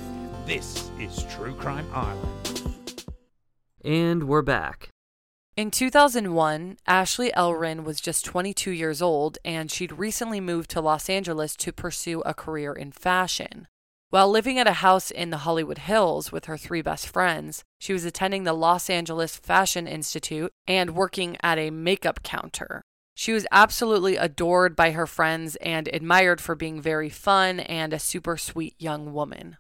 This 0.45 0.91
is 1.01 1.25
True 1.35 1.55
Crime 1.55 1.89
Island. 1.95 2.74
And 3.85 4.25
we're 4.25 4.41
back. 4.41 4.89
In 5.59 5.71
2001, 5.71 6.79
Ashley 6.87 7.31
Ellerin 7.35 7.85
was 7.85 8.01
just 8.01 8.25
22 8.25 8.71
years 8.71 9.03
old 9.03 9.37
and 9.45 9.71
she'd 9.71 9.93
recently 9.93 10.41
moved 10.41 10.71
to 10.71 10.81
Los 10.81 11.11
Angeles 11.11 11.55
to 11.57 11.71
pursue 11.71 12.23
a 12.23 12.33
career 12.33 12.73
in 12.73 12.93
fashion. 12.93 13.69
While 14.09 14.31
living 14.31 14.59
at 14.59 14.67
a 14.67 14.75
house 14.75 15.11
in 15.11 15.29
the 15.29 15.39
Hollywood 15.39 15.79
Hills 15.79 16.33
with 16.33 16.47
her 16.47 16.57
three 16.57 16.81
best 16.81 17.09
friends, 17.09 17.63
she 17.79 17.93
was 17.93 18.07
attending 18.07 18.45
the 18.45 18.55
Los 18.55 18.89
Angeles 18.89 19.37
Fashion 19.37 19.87
Institute 19.87 20.51
and 20.67 20.97
working 20.97 21.37
at 21.43 21.59
a 21.59 21.71
makeup 21.71 22.23
counter. 22.23 22.81
She 23.15 23.33
was 23.33 23.47
absolutely 23.53 24.17
adored 24.17 24.75
by 24.75 24.93
her 24.93 25.07
friends 25.07 25.57
and 25.57 25.89
admired 25.93 26.41
for 26.41 26.55
being 26.55 26.81
very 26.81 27.11
fun 27.11 27.61
and 27.61 27.93
a 27.93 27.99
super 27.99 28.39
sweet 28.39 28.77
young 28.79 29.13
woman. 29.13 29.59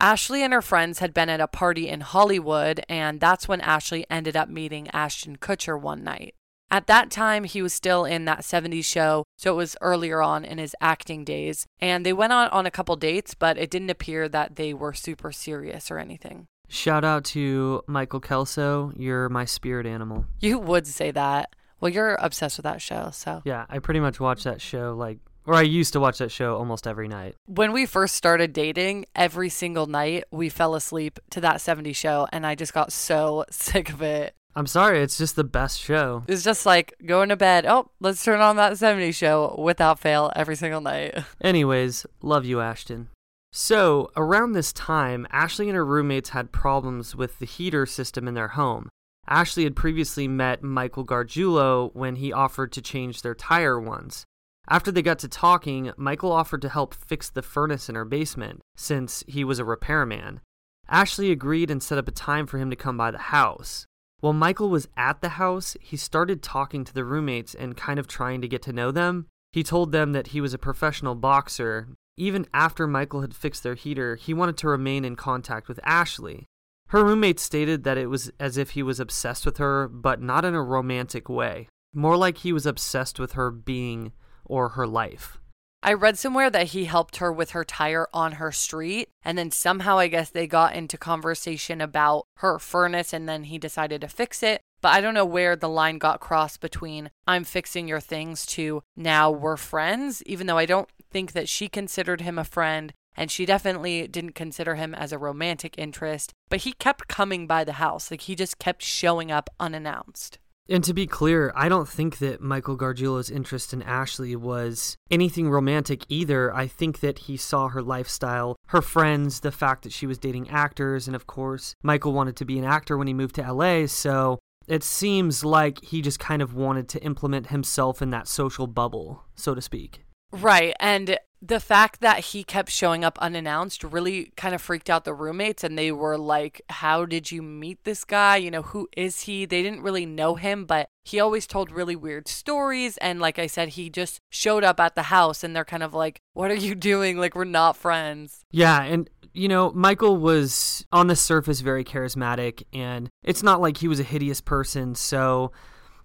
Ashley 0.00 0.42
and 0.42 0.52
her 0.52 0.62
friends 0.62 0.98
had 0.98 1.14
been 1.14 1.28
at 1.28 1.40
a 1.40 1.46
party 1.46 1.88
in 1.88 2.00
Hollywood, 2.00 2.84
and 2.88 3.20
that's 3.20 3.46
when 3.46 3.60
Ashley 3.60 4.04
ended 4.10 4.36
up 4.36 4.48
meeting 4.48 4.88
Ashton 4.90 5.36
Kutcher 5.36 5.80
one 5.80 6.02
night. 6.02 6.34
At 6.72 6.86
that 6.86 7.10
time, 7.10 7.44
he 7.44 7.60
was 7.60 7.74
still 7.74 8.06
in 8.06 8.24
that 8.24 8.40
70s 8.40 8.86
show, 8.86 9.24
so 9.36 9.52
it 9.52 9.56
was 9.56 9.76
earlier 9.82 10.22
on 10.22 10.42
in 10.42 10.56
his 10.56 10.74
acting 10.80 11.22
days. 11.22 11.66
And 11.80 12.04
they 12.06 12.14
went 12.14 12.32
on, 12.32 12.48
on 12.48 12.64
a 12.64 12.70
couple 12.70 12.96
dates, 12.96 13.34
but 13.34 13.58
it 13.58 13.70
didn't 13.70 13.90
appear 13.90 14.26
that 14.30 14.56
they 14.56 14.72
were 14.72 14.94
super 14.94 15.32
serious 15.32 15.90
or 15.90 15.98
anything. 15.98 16.46
Shout 16.68 17.04
out 17.04 17.24
to 17.26 17.82
Michael 17.86 18.20
Kelso. 18.20 18.92
You're 18.96 19.28
my 19.28 19.44
spirit 19.44 19.84
animal. 19.84 20.24
You 20.40 20.58
would 20.58 20.86
say 20.86 21.10
that. 21.10 21.54
Well, 21.78 21.90
you're 21.90 22.14
obsessed 22.14 22.56
with 22.56 22.64
that 22.64 22.80
show, 22.80 23.10
so. 23.12 23.42
Yeah, 23.44 23.66
I 23.68 23.78
pretty 23.78 24.00
much 24.00 24.18
watch 24.18 24.44
that 24.44 24.62
show 24.62 24.94
like 24.96 25.18
Or 25.46 25.54
I 25.54 25.62
used 25.62 25.92
to 25.94 26.00
watch 26.00 26.18
that 26.18 26.30
show 26.30 26.56
almost 26.56 26.86
every 26.86 27.08
night. 27.08 27.34
When 27.46 27.72
we 27.72 27.86
first 27.86 28.14
started 28.14 28.52
dating, 28.52 29.06
every 29.14 29.48
single 29.48 29.86
night 29.86 30.24
we 30.30 30.48
fell 30.48 30.74
asleep 30.74 31.18
to 31.30 31.40
that 31.40 31.56
70s 31.56 31.96
show, 31.96 32.28
and 32.32 32.46
I 32.46 32.54
just 32.54 32.72
got 32.72 32.92
so 32.92 33.44
sick 33.50 33.90
of 33.90 34.02
it. 34.02 34.34
I'm 34.54 34.66
sorry, 34.66 35.00
it's 35.00 35.16
just 35.16 35.34
the 35.34 35.44
best 35.44 35.80
show. 35.80 36.24
It's 36.28 36.44
just 36.44 36.66
like 36.66 36.94
going 37.06 37.30
to 37.30 37.36
bed. 37.36 37.64
Oh, 37.64 37.90
let's 38.00 38.22
turn 38.22 38.40
on 38.40 38.56
that 38.56 38.74
70s 38.74 39.14
show 39.14 39.56
without 39.58 39.98
fail 39.98 40.30
every 40.36 40.56
single 40.56 40.82
night. 40.82 41.18
Anyways, 41.40 42.04
love 42.20 42.44
you, 42.44 42.60
Ashton. 42.60 43.08
So, 43.50 44.10
around 44.16 44.52
this 44.52 44.72
time, 44.72 45.26
Ashley 45.30 45.68
and 45.68 45.76
her 45.76 45.84
roommates 45.84 46.30
had 46.30 46.52
problems 46.52 47.16
with 47.16 47.38
the 47.38 47.46
heater 47.46 47.84
system 47.86 48.28
in 48.28 48.34
their 48.34 48.48
home. 48.48 48.88
Ashley 49.26 49.64
had 49.64 49.76
previously 49.76 50.26
met 50.26 50.62
Michael 50.62 51.04
Gargiulo 51.04 51.94
when 51.94 52.16
he 52.16 52.32
offered 52.32 52.72
to 52.72 52.82
change 52.82 53.22
their 53.22 53.34
tire 53.34 53.80
once. 53.80 54.24
After 54.68 54.92
they 54.92 55.02
got 55.02 55.18
to 55.20 55.28
talking, 55.28 55.92
Michael 55.96 56.32
offered 56.32 56.62
to 56.62 56.68
help 56.68 56.94
fix 56.94 57.28
the 57.28 57.42
furnace 57.42 57.88
in 57.88 57.94
her 57.94 58.04
basement, 58.04 58.60
since 58.76 59.24
he 59.26 59.44
was 59.44 59.58
a 59.58 59.64
repairman. 59.64 60.40
Ashley 60.88 61.30
agreed 61.30 61.70
and 61.70 61.82
set 61.82 61.98
up 61.98 62.08
a 62.08 62.12
time 62.12 62.46
for 62.46 62.58
him 62.58 62.70
to 62.70 62.76
come 62.76 62.96
by 62.96 63.10
the 63.10 63.18
house. 63.18 63.86
While 64.20 64.34
Michael 64.34 64.68
was 64.70 64.88
at 64.96 65.20
the 65.20 65.30
house, 65.30 65.76
he 65.80 65.96
started 65.96 66.42
talking 66.42 66.84
to 66.84 66.94
the 66.94 67.04
roommates 67.04 67.54
and 67.54 67.76
kind 67.76 67.98
of 67.98 68.06
trying 68.06 68.40
to 68.40 68.48
get 68.48 68.62
to 68.62 68.72
know 68.72 68.92
them. 68.92 69.26
He 69.52 69.64
told 69.64 69.90
them 69.90 70.12
that 70.12 70.28
he 70.28 70.40
was 70.40 70.54
a 70.54 70.58
professional 70.58 71.16
boxer. 71.16 71.88
Even 72.16 72.46
after 72.54 72.86
Michael 72.86 73.22
had 73.22 73.34
fixed 73.34 73.64
their 73.64 73.74
heater, 73.74 74.14
he 74.14 74.32
wanted 74.32 74.56
to 74.58 74.68
remain 74.68 75.04
in 75.04 75.16
contact 75.16 75.66
with 75.66 75.80
Ashley. 75.82 76.46
Her 76.88 77.04
roommates 77.04 77.42
stated 77.42 77.84
that 77.84 77.98
it 77.98 78.06
was 78.06 78.30
as 78.38 78.56
if 78.56 78.70
he 78.70 78.82
was 78.82 79.00
obsessed 79.00 79.44
with 79.44 79.56
her, 79.56 79.88
but 79.88 80.22
not 80.22 80.44
in 80.44 80.54
a 80.54 80.62
romantic 80.62 81.28
way. 81.28 81.68
More 81.94 82.16
like 82.16 82.38
he 82.38 82.52
was 82.52 82.64
obsessed 82.64 83.18
with 83.18 83.32
her 83.32 83.50
being 83.50 84.12
or 84.44 84.70
her 84.70 84.86
life. 84.86 85.38
I 85.84 85.94
read 85.94 86.16
somewhere 86.16 86.48
that 86.48 86.68
he 86.68 86.84
helped 86.84 87.16
her 87.16 87.32
with 87.32 87.50
her 87.50 87.64
tire 87.64 88.06
on 88.14 88.32
her 88.32 88.52
street. 88.52 89.08
And 89.24 89.36
then 89.36 89.50
somehow, 89.50 89.98
I 89.98 90.06
guess 90.06 90.30
they 90.30 90.46
got 90.46 90.76
into 90.76 90.96
conversation 90.96 91.80
about 91.80 92.26
her 92.36 92.60
furnace 92.60 93.12
and 93.12 93.28
then 93.28 93.44
he 93.44 93.58
decided 93.58 94.00
to 94.02 94.08
fix 94.08 94.44
it. 94.44 94.60
But 94.80 94.94
I 94.94 95.00
don't 95.00 95.14
know 95.14 95.24
where 95.24 95.56
the 95.56 95.68
line 95.68 95.98
got 95.98 96.20
crossed 96.20 96.60
between 96.60 97.10
I'm 97.26 97.44
fixing 97.44 97.88
your 97.88 98.00
things 98.00 98.46
to 98.46 98.82
now 98.96 99.30
we're 99.30 99.56
friends, 99.56 100.22
even 100.24 100.46
though 100.46 100.58
I 100.58 100.66
don't 100.66 100.88
think 101.10 101.32
that 101.32 101.48
she 101.48 101.68
considered 101.68 102.20
him 102.20 102.38
a 102.38 102.44
friend 102.44 102.92
and 103.16 103.30
she 103.30 103.44
definitely 103.44 104.06
didn't 104.08 104.34
consider 104.34 104.76
him 104.76 104.94
as 104.94 105.12
a 105.12 105.18
romantic 105.18 105.74
interest. 105.76 106.32
But 106.48 106.60
he 106.60 106.72
kept 106.72 107.08
coming 107.08 107.46
by 107.46 107.64
the 107.64 107.74
house, 107.74 108.10
like 108.10 108.22
he 108.22 108.34
just 108.34 108.58
kept 108.58 108.82
showing 108.82 109.30
up 109.30 109.50
unannounced. 109.60 110.38
And 110.72 110.82
to 110.84 110.94
be 110.94 111.06
clear, 111.06 111.52
I 111.54 111.68
don't 111.68 111.86
think 111.86 112.16
that 112.20 112.40
Michael 112.40 112.78
Gargiulo's 112.78 113.30
interest 113.30 113.74
in 113.74 113.82
Ashley 113.82 114.34
was 114.34 114.96
anything 115.10 115.50
romantic 115.50 116.06
either. 116.08 116.52
I 116.54 116.66
think 116.66 117.00
that 117.00 117.18
he 117.18 117.36
saw 117.36 117.68
her 117.68 117.82
lifestyle, 117.82 118.56
her 118.68 118.80
friends, 118.80 119.40
the 119.40 119.52
fact 119.52 119.82
that 119.82 119.92
she 119.92 120.06
was 120.06 120.16
dating 120.16 120.48
actors, 120.48 121.06
and 121.06 121.14
of 121.14 121.26
course, 121.26 121.74
Michael 121.82 122.14
wanted 122.14 122.36
to 122.36 122.46
be 122.46 122.58
an 122.58 122.64
actor 122.64 122.96
when 122.96 123.06
he 123.06 123.12
moved 123.12 123.34
to 123.34 123.52
LA, 123.52 123.84
so 123.84 124.38
it 124.66 124.82
seems 124.82 125.44
like 125.44 125.84
he 125.84 126.00
just 126.00 126.18
kind 126.18 126.40
of 126.40 126.54
wanted 126.54 126.88
to 126.88 127.02
implement 127.02 127.48
himself 127.48 128.00
in 128.00 128.08
that 128.08 128.26
social 128.26 128.66
bubble, 128.66 129.24
so 129.34 129.54
to 129.54 129.60
speak. 129.60 130.06
Right. 130.32 130.74
And 130.80 131.18
the 131.44 131.58
fact 131.58 132.00
that 132.00 132.20
he 132.26 132.44
kept 132.44 132.70
showing 132.70 133.04
up 133.04 133.18
unannounced 133.18 133.82
really 133.82 134.32
kind 134.36 134.54
of 134.54 134.62
freaked 134.62 134.88
out 134.88 135.04
the 135.04 135.12
roommates 135.12 135.64
and 135.64 135.76
they 135.76 135.90
were 135.90 136.16
like 136.16 136.62
how 136.70 137.04
did 137.04 137.32
you 137.32 137.42
meet 137.42 137.82
this 137.82 138.04
guy? 138.04 138.36
You 138.36 138.50
know 138.50 138.62
who 138.62 138.88
is 138.96 139.22
he? 139.22 139.44
They 139.44 139.62
didn't 139.62 139.82
really 139.82 140.06
know 140.06 140.36
him 140.36 140.64
but 140.64 140.88
he 141.04 141.18
always 141.18 141.48
told 141.48 141.72
really 141.72 141.96
weird 141.96 142.28
stories 142.28 142.96
and 142.98 143.18
like 143.18 143.36
i 143.40 143.48
said 143.48 143.70
he 143.70 143.90
just 143.90 144.20
showed 144.30 144.62
up 144.62 144.78
at 144.78 144.94
the 144.94 145.02
house 145.02 145.42
and 145.42 145.54
they're 145.54 145.64
kind 145.64 145.82
of 145.82 145.92
like 145.92 146.20
what 146.34 146.50
are 146.50 146.54
you 146.54 146.74
doing? 146.92 147.18
Like 147.18 147.34
we're 147.34 147.44
not 147.44 147.76
friends. 147.76 148.44
Yeah 148.52 148.82
and 148.84 149.10
you 149.34 149.48
know, 149.48 149.72
Michael 149.72 150.18
was 150.18 150.84
on 150.92 151.06
the 151.06 151.16
surface 151.16 151.60
very 151.60 151.84
charismatic, 151.84 152.64
and 152.72 153.08
it's 153.24 153.42
not 153.42 153.62
like 153.62 153.78
he 153.78 153.88
was 153.88 153.98
a 153.98 154.02
hideous 154.04 154.42
person. 154.42 154.94
So 154.94 155.52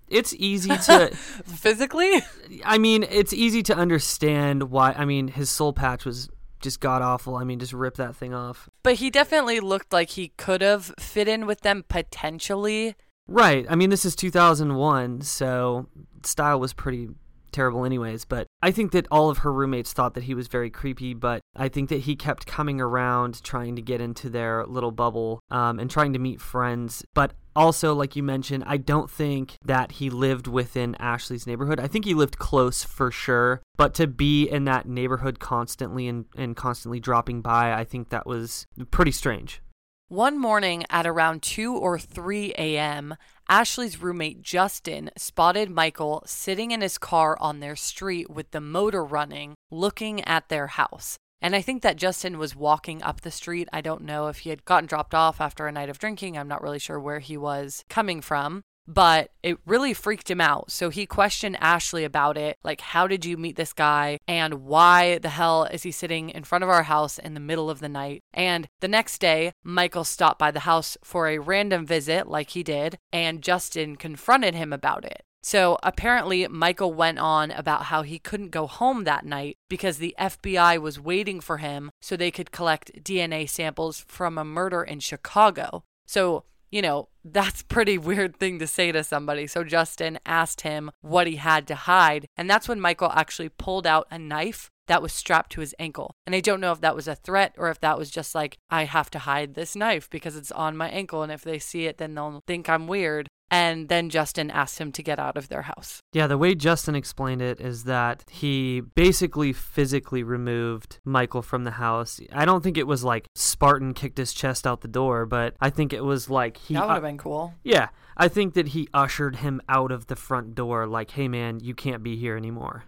it's 0.09 0.33
easy 0.33 0.69
to 0.69 1.07
physically. 1.45 2.21
I 2.65 2.77
mean, 2.77 3.03
it's 3.09 3.33
easy 3.33 3.63
to 3.63 3.75
understand 3.75 4.71
why. 4.71 4.93
I 4.93 5.05
mean, 5.05 5.27
his 5.27 5.49
soul 5.49 5.73
patch 5.73 6.05
was 6.05 6.29
just 6.61 6.79
god 6.79 7.01
awful. 7.01 7.35
I 7.35 7.43
mean, 7.43 7.59
just 7.59 7.73
rip 7.73 7.95
that 7.95 8.15
thing 8.15 8.33
off. 8.33 8.69
But 8.83 8.95
he 8.95 9.09
definitely 9.09 9.59
looked 9.59 9.93
like 9.93 10.11
he 10.11 10.29
could 10.37 10.61
have 10.61 10.93
fit 10.99 11.27
in 11.27 11.45
with 11.45 11.61
them 11.61 11.83
potentially. 11.87 12.95
Right. 13.27 13.65
I 13.69 13.75
mean, 13.75 13.89
this 13.89 14.05
is 14.05 14.15
2001, 14.15 15.21
so 15.21 15.87
style 16.23 16.59
was 16.59 16.73
pretty 16.73 17.09
terrible 17.51 17.85
anyways 17.85 18.25
but 18.25 18.45
i 18.61 18.69
think 18.69 18.91
that 18.91 19.07
all 19.09 19.29
of 19.29 19.39
her 19.39 19.51
roommates 19.51 19.93
thought 19.93 20.13
that 20.13 20.25
he 20.25 20.35
was 20.35 20.47
very 20.47 20.69
creepy 20.69 21.13
but 21.13 21.41
i 21.55 21.67
think 21.67 21.89
that 21.89 22.01
he 22.01 22.15
kept 22.15 22.45
coming 22.45 22.79
around 22.79 23.41
trying 23.41 23.75
to 23.75 23.81
get 23.81 24.01
into 24.01 24.29
their 24.29 24.65
little 24.65 24.91
bubble 24.91 25.39
um, 25.49 25.79
and 25.79 25.89
trying 25.89 26.13
to 26.13 26.19
meet 26.19 26.41
friends 26.41 27.03
but 27.13 27.33
also, 27.57 27.95
like 27.95 28.15
you 28.15 28.21
mentioned, 28.21 28.63
I 28.67 28.77
don't 28.77 29.09
think 29.09 29.57
that 29.65 29.93
he 29.93 30.11
lived 30.11 30.45
within 30.45 30.95
Ashley's 30.99 31.47
neighborhood. 31.47 31.79
I 31.79 31.87
think 31.87 32.05
he 32.05 32.13
lived 32.13 32.37
close 32.37 32.83
for 32.83 33.09
sure, 33.09 33.63
but 33.75 33.95
to 33.95 34.05
be 34.05 34.47
in 34.47 34.65
that 34.65 34.87
neighborhood 34.87 35.39
constantly 35.39 36.07
and, 36.07 36.25
and 36.37 36.55
constantly 36.55 36.99
dropping 36.99 37.41
by, 37.41 37.73
I 37.73 37.83
think 37.83 38.09
that 38.09 38.27
was 38.27 38.67
pretty 38.91 39.11
strange. 39.11 39.61
One 40.07 40.37
morning 40.39 40.85
at 40.91 41.07
around 41.07 41.41
2 41.41 41.75
or 41.75 41.97
3 41.97 42.53
a.m., 42.59 43.15
Ashley's 43.49 44.01
roommate 44.01 44.43
Justin 44.43 45.09
spotted 45.17 45.71
Michael 45.71 46.21
sitting 46.27 46.69
in 46.69 46.81
his 46.81 46.99
car 46.99 47.37
on 47.41 47.59
their 47.59 47.75
street 47.75 48.29
with 48.29 48.51
the 48.51 48.61
motor 48.61 49.03
running, 49.03 49.55
looking 49.71 50.23
at 50.25 50.47
their 50.47 50.67
house. 50.67 51.17
And 51.41 51.55
I 51.55 51.61
think 51.61 51.83
that 51.83 51.97
Justin 51.97 52.37
was 52.37 52.55
walking 52.55 53.03
up 53.03 53.21
the 53.21 53.31
street. 53.31 53.69
I 53.71 53.81
don't 53.81 54.03
know 54.03 54.27
if 54.27 54.39
he 54.39 54.49
had 54.49 54.65
gotten 54.65 54.87
dropped 54.87 55.13
off 55.13 55.39
after 55.39 55.67
a 55.67 55.71
night 55.71 55.89
of 55.89 55.99
drinking. 55.99 56.37
I'm 56.37 56.47
not 56.47 56.61
really 56.61 56.79
sure 56.79 56.99
where 56.99 57.19
he 57.19 57.37
was 57.37 57.85
coming 57.89 58.21
from, 58.21 58.63
but 58.87 59.31
it 59.43 59.59
really 59.65 59.93
freaked 59.93 60.31
him 60.31 60.41
out. 60.41 60.71
So 60.71 60.89
he 60.89 61.05
questioned 61.05 61.57
Ashley 61.59 62.03
about 62.03 62.37
it 62.37 62.57
like, 62.63 62.81
how 62.81 63.05
did 63.05 63.25
you 63.25 63.37
meet 63.37 63.55
this 63.55 63.73
guy? 63.73 64.17
And 64.27 64.63
why 64.65 65.19
the 65.19 65.29
hell 65.29 65.65
is 65.65 65.83
he 65.83 65.91
sitting 65.91 66.29
in 66.29 66.43
front 66.43 66.63
of 66.63 66.69
our 66.69 66.83
house 66.83 67.19
in 67.19 67.33
the 67.33 67.39
middle 67.39 67.69
of 67.69 67.81
the 67.81 67.89
night? 67.89 68.21
And 68.33 68.67
the 68.79 68.87
next 68.87 69.19
day, 69.19 69.51
Michael 69.63 70.05
stopped 70.05 70.39
by 70.39 70.51
the 70.51 70.61
house 70.61 70.97
for 71.03 71.27
a 71.27 71.37
random 71.37 71.85
visit, 71.85 72.27
like 72.27 72.51
he 72.51 72.63
did, 72.63 72.97
and 73.11 73.43
Justin 73.43 73.95
confronted 73.95 74.55
him 74.55 74.73
about 74.73 75.05
it. 75.05 75.23
So 75.47 75.77
apparently, 75.81 76.45
Michael 76.49 76.91
went 76.91 77.19
on 77.19 77.51
about 77.51 77.83
how 77.83 78.01
he 78.01 78.19
couldn't 78.19 78.49
go 78.49 78.67
home 78.67 79.05
that 79.05 79.25
night 79.25 79.55
because 79.69 79.97
the 79.97 80.13
FBI 80.19 80.77
was 80.81 80.99
waiting 80.99 81.39
for 81.39 81.59
him 81.59 81.89
so 82.01 82.17
they 82.17 82.31
could 82.31 82.51
collect 82.51 83.01
DNA 83.01 83.49
samples 83.49 84.03
from 84.09 84.37
a 84.37 84.43
murder 84.43 84.83
in 84.83 84.99
Chicago. 84.99 85.85
So, 86.05 86.43
you 86.69 86.81
know, 86.81 87.07
that's 87.23 87.63
pretty 87.63 87.97
weird 87.97 88.35
thing 88.35 88.59
to 88.59 88.67
say 88.67 88.91
to 88.91 89.05
somebody. 89.05 89.47
So 89.47 89.63
Justin 89.63 90.19
asked 90.25 90.61
him 90.61 90.91
what 90.99 91.27
he 91.27 91.37
had 91.37 91.65
to 91.67 91.75
hide, 91.75 92.25
and 92.35 92.49
that's 92.49 92.67
when 92.67 92.81
Michael 92.81 93.13
actually 93.13 93.47
pulled 93.47 93.87
out 93.87 94.05
a 94.11 94.19
knife 94.19 94.69
that 94.87 95.01
was 95.01 95.13
strapped 95.13 95.53
to 95.53 95.61
his 95.61 95.73
ankle. 95.79 96.11
And 96.25 96.35
I 96.35 96.41
don't 96.41 96.59
know 96.59 96.73
if 96.73 96.81
that 96.81 96.95
was 96.95 97.07
a 97.07 97.15
threat 97.15 97.55
or 97.57 97.69
if 97.69 97.79
that 97.79 97.97
was 97.97 98.11
just 98.11 98.35
like, 98.35 98.57
I 98.69 98.83
have 98.83 99.09
to 99.11 99.19
hide 99.19 99.53
this 99.53 99.77
knife 99.77 100.09
because 100.09 100.35
it's 100.35 100.51
on 100.51 100.75
my 100.75 100.89
ankle. 100.89 101.23
And 101.23 101.31
if 101.31 101.43
they 101.43 101.59
see 101.59 101.85
it, 101.85 101.99
then 101.99 102.15
they'll 102.15 102.43
think 102.47 102.67
I'm 102.67 102.87
weird. 102.87 103.29
And 103.49 103.87
then 103.87 104.09
Justin 104.09 104.51
asked 104.51 104.77
him 104.79 104.91
to 104.91 105.01
get 105.01 105.19
out 105.19 105.37
of 105.37 105.47
their 105.47 105.61
house. 105.61 106.01
Yeah, 106.11 106.27
the 106.27 106.37
way 106.37 106.53
Justin 106.53 106.95
explained 106.95 107.41
it 107.41 107.61
is 107.61 107.85
that 107.85 108.25
he 108.29 108.81
basically 108.81 109.53
physically 109.53 110.21
removed 110.21 110.99
Michael 111.05 111.41
from 111.41 111.63
the 111.63 111.71
house. 111.71 112.19
I 112.33 112.43
don't 112.43 112.61
think 112.61 112.77
it 112.77 112.87
was 112.87 113.05
like 113.05 113.27
Spartan 113.35 113.93
kicked 113.93 114.17
his 114.17 114.33
chest 114.33 114.67
out 114.67 114.81
the 114.81 114.89
door, 114.89 115.25
but 115.25 115.55
I 115.61 115.69
think 115.69 115.93
it 115.93 116.03
was 116.03 116.29
like 116.29 116.57
he. 116.57 116.73
That 116.73 116.87
would 116.87 116.93
have 116.95 117.03
been 117.03 117.17
cool. 117.17 117.53
Yeah, 117.63 117.89
I 118.17 118.27
think 118.27 118.53
that 118.55 118.69
he 118.69 118.89
ushered 118.93 119.37
him 119.37 119.61
out 119.69 119.91
of 119.91 120.07
the 120.07 120.17
front 120.17 120.53
door, 120.53 120.85
like, 120.85 121.11
hey 121.11 121.29
man, 121.29 121.61
you 121.61 121.73
can't 121.73 122.03
be 122.03 122.17
here 122.17 122.35
anymore. 122.35 122.83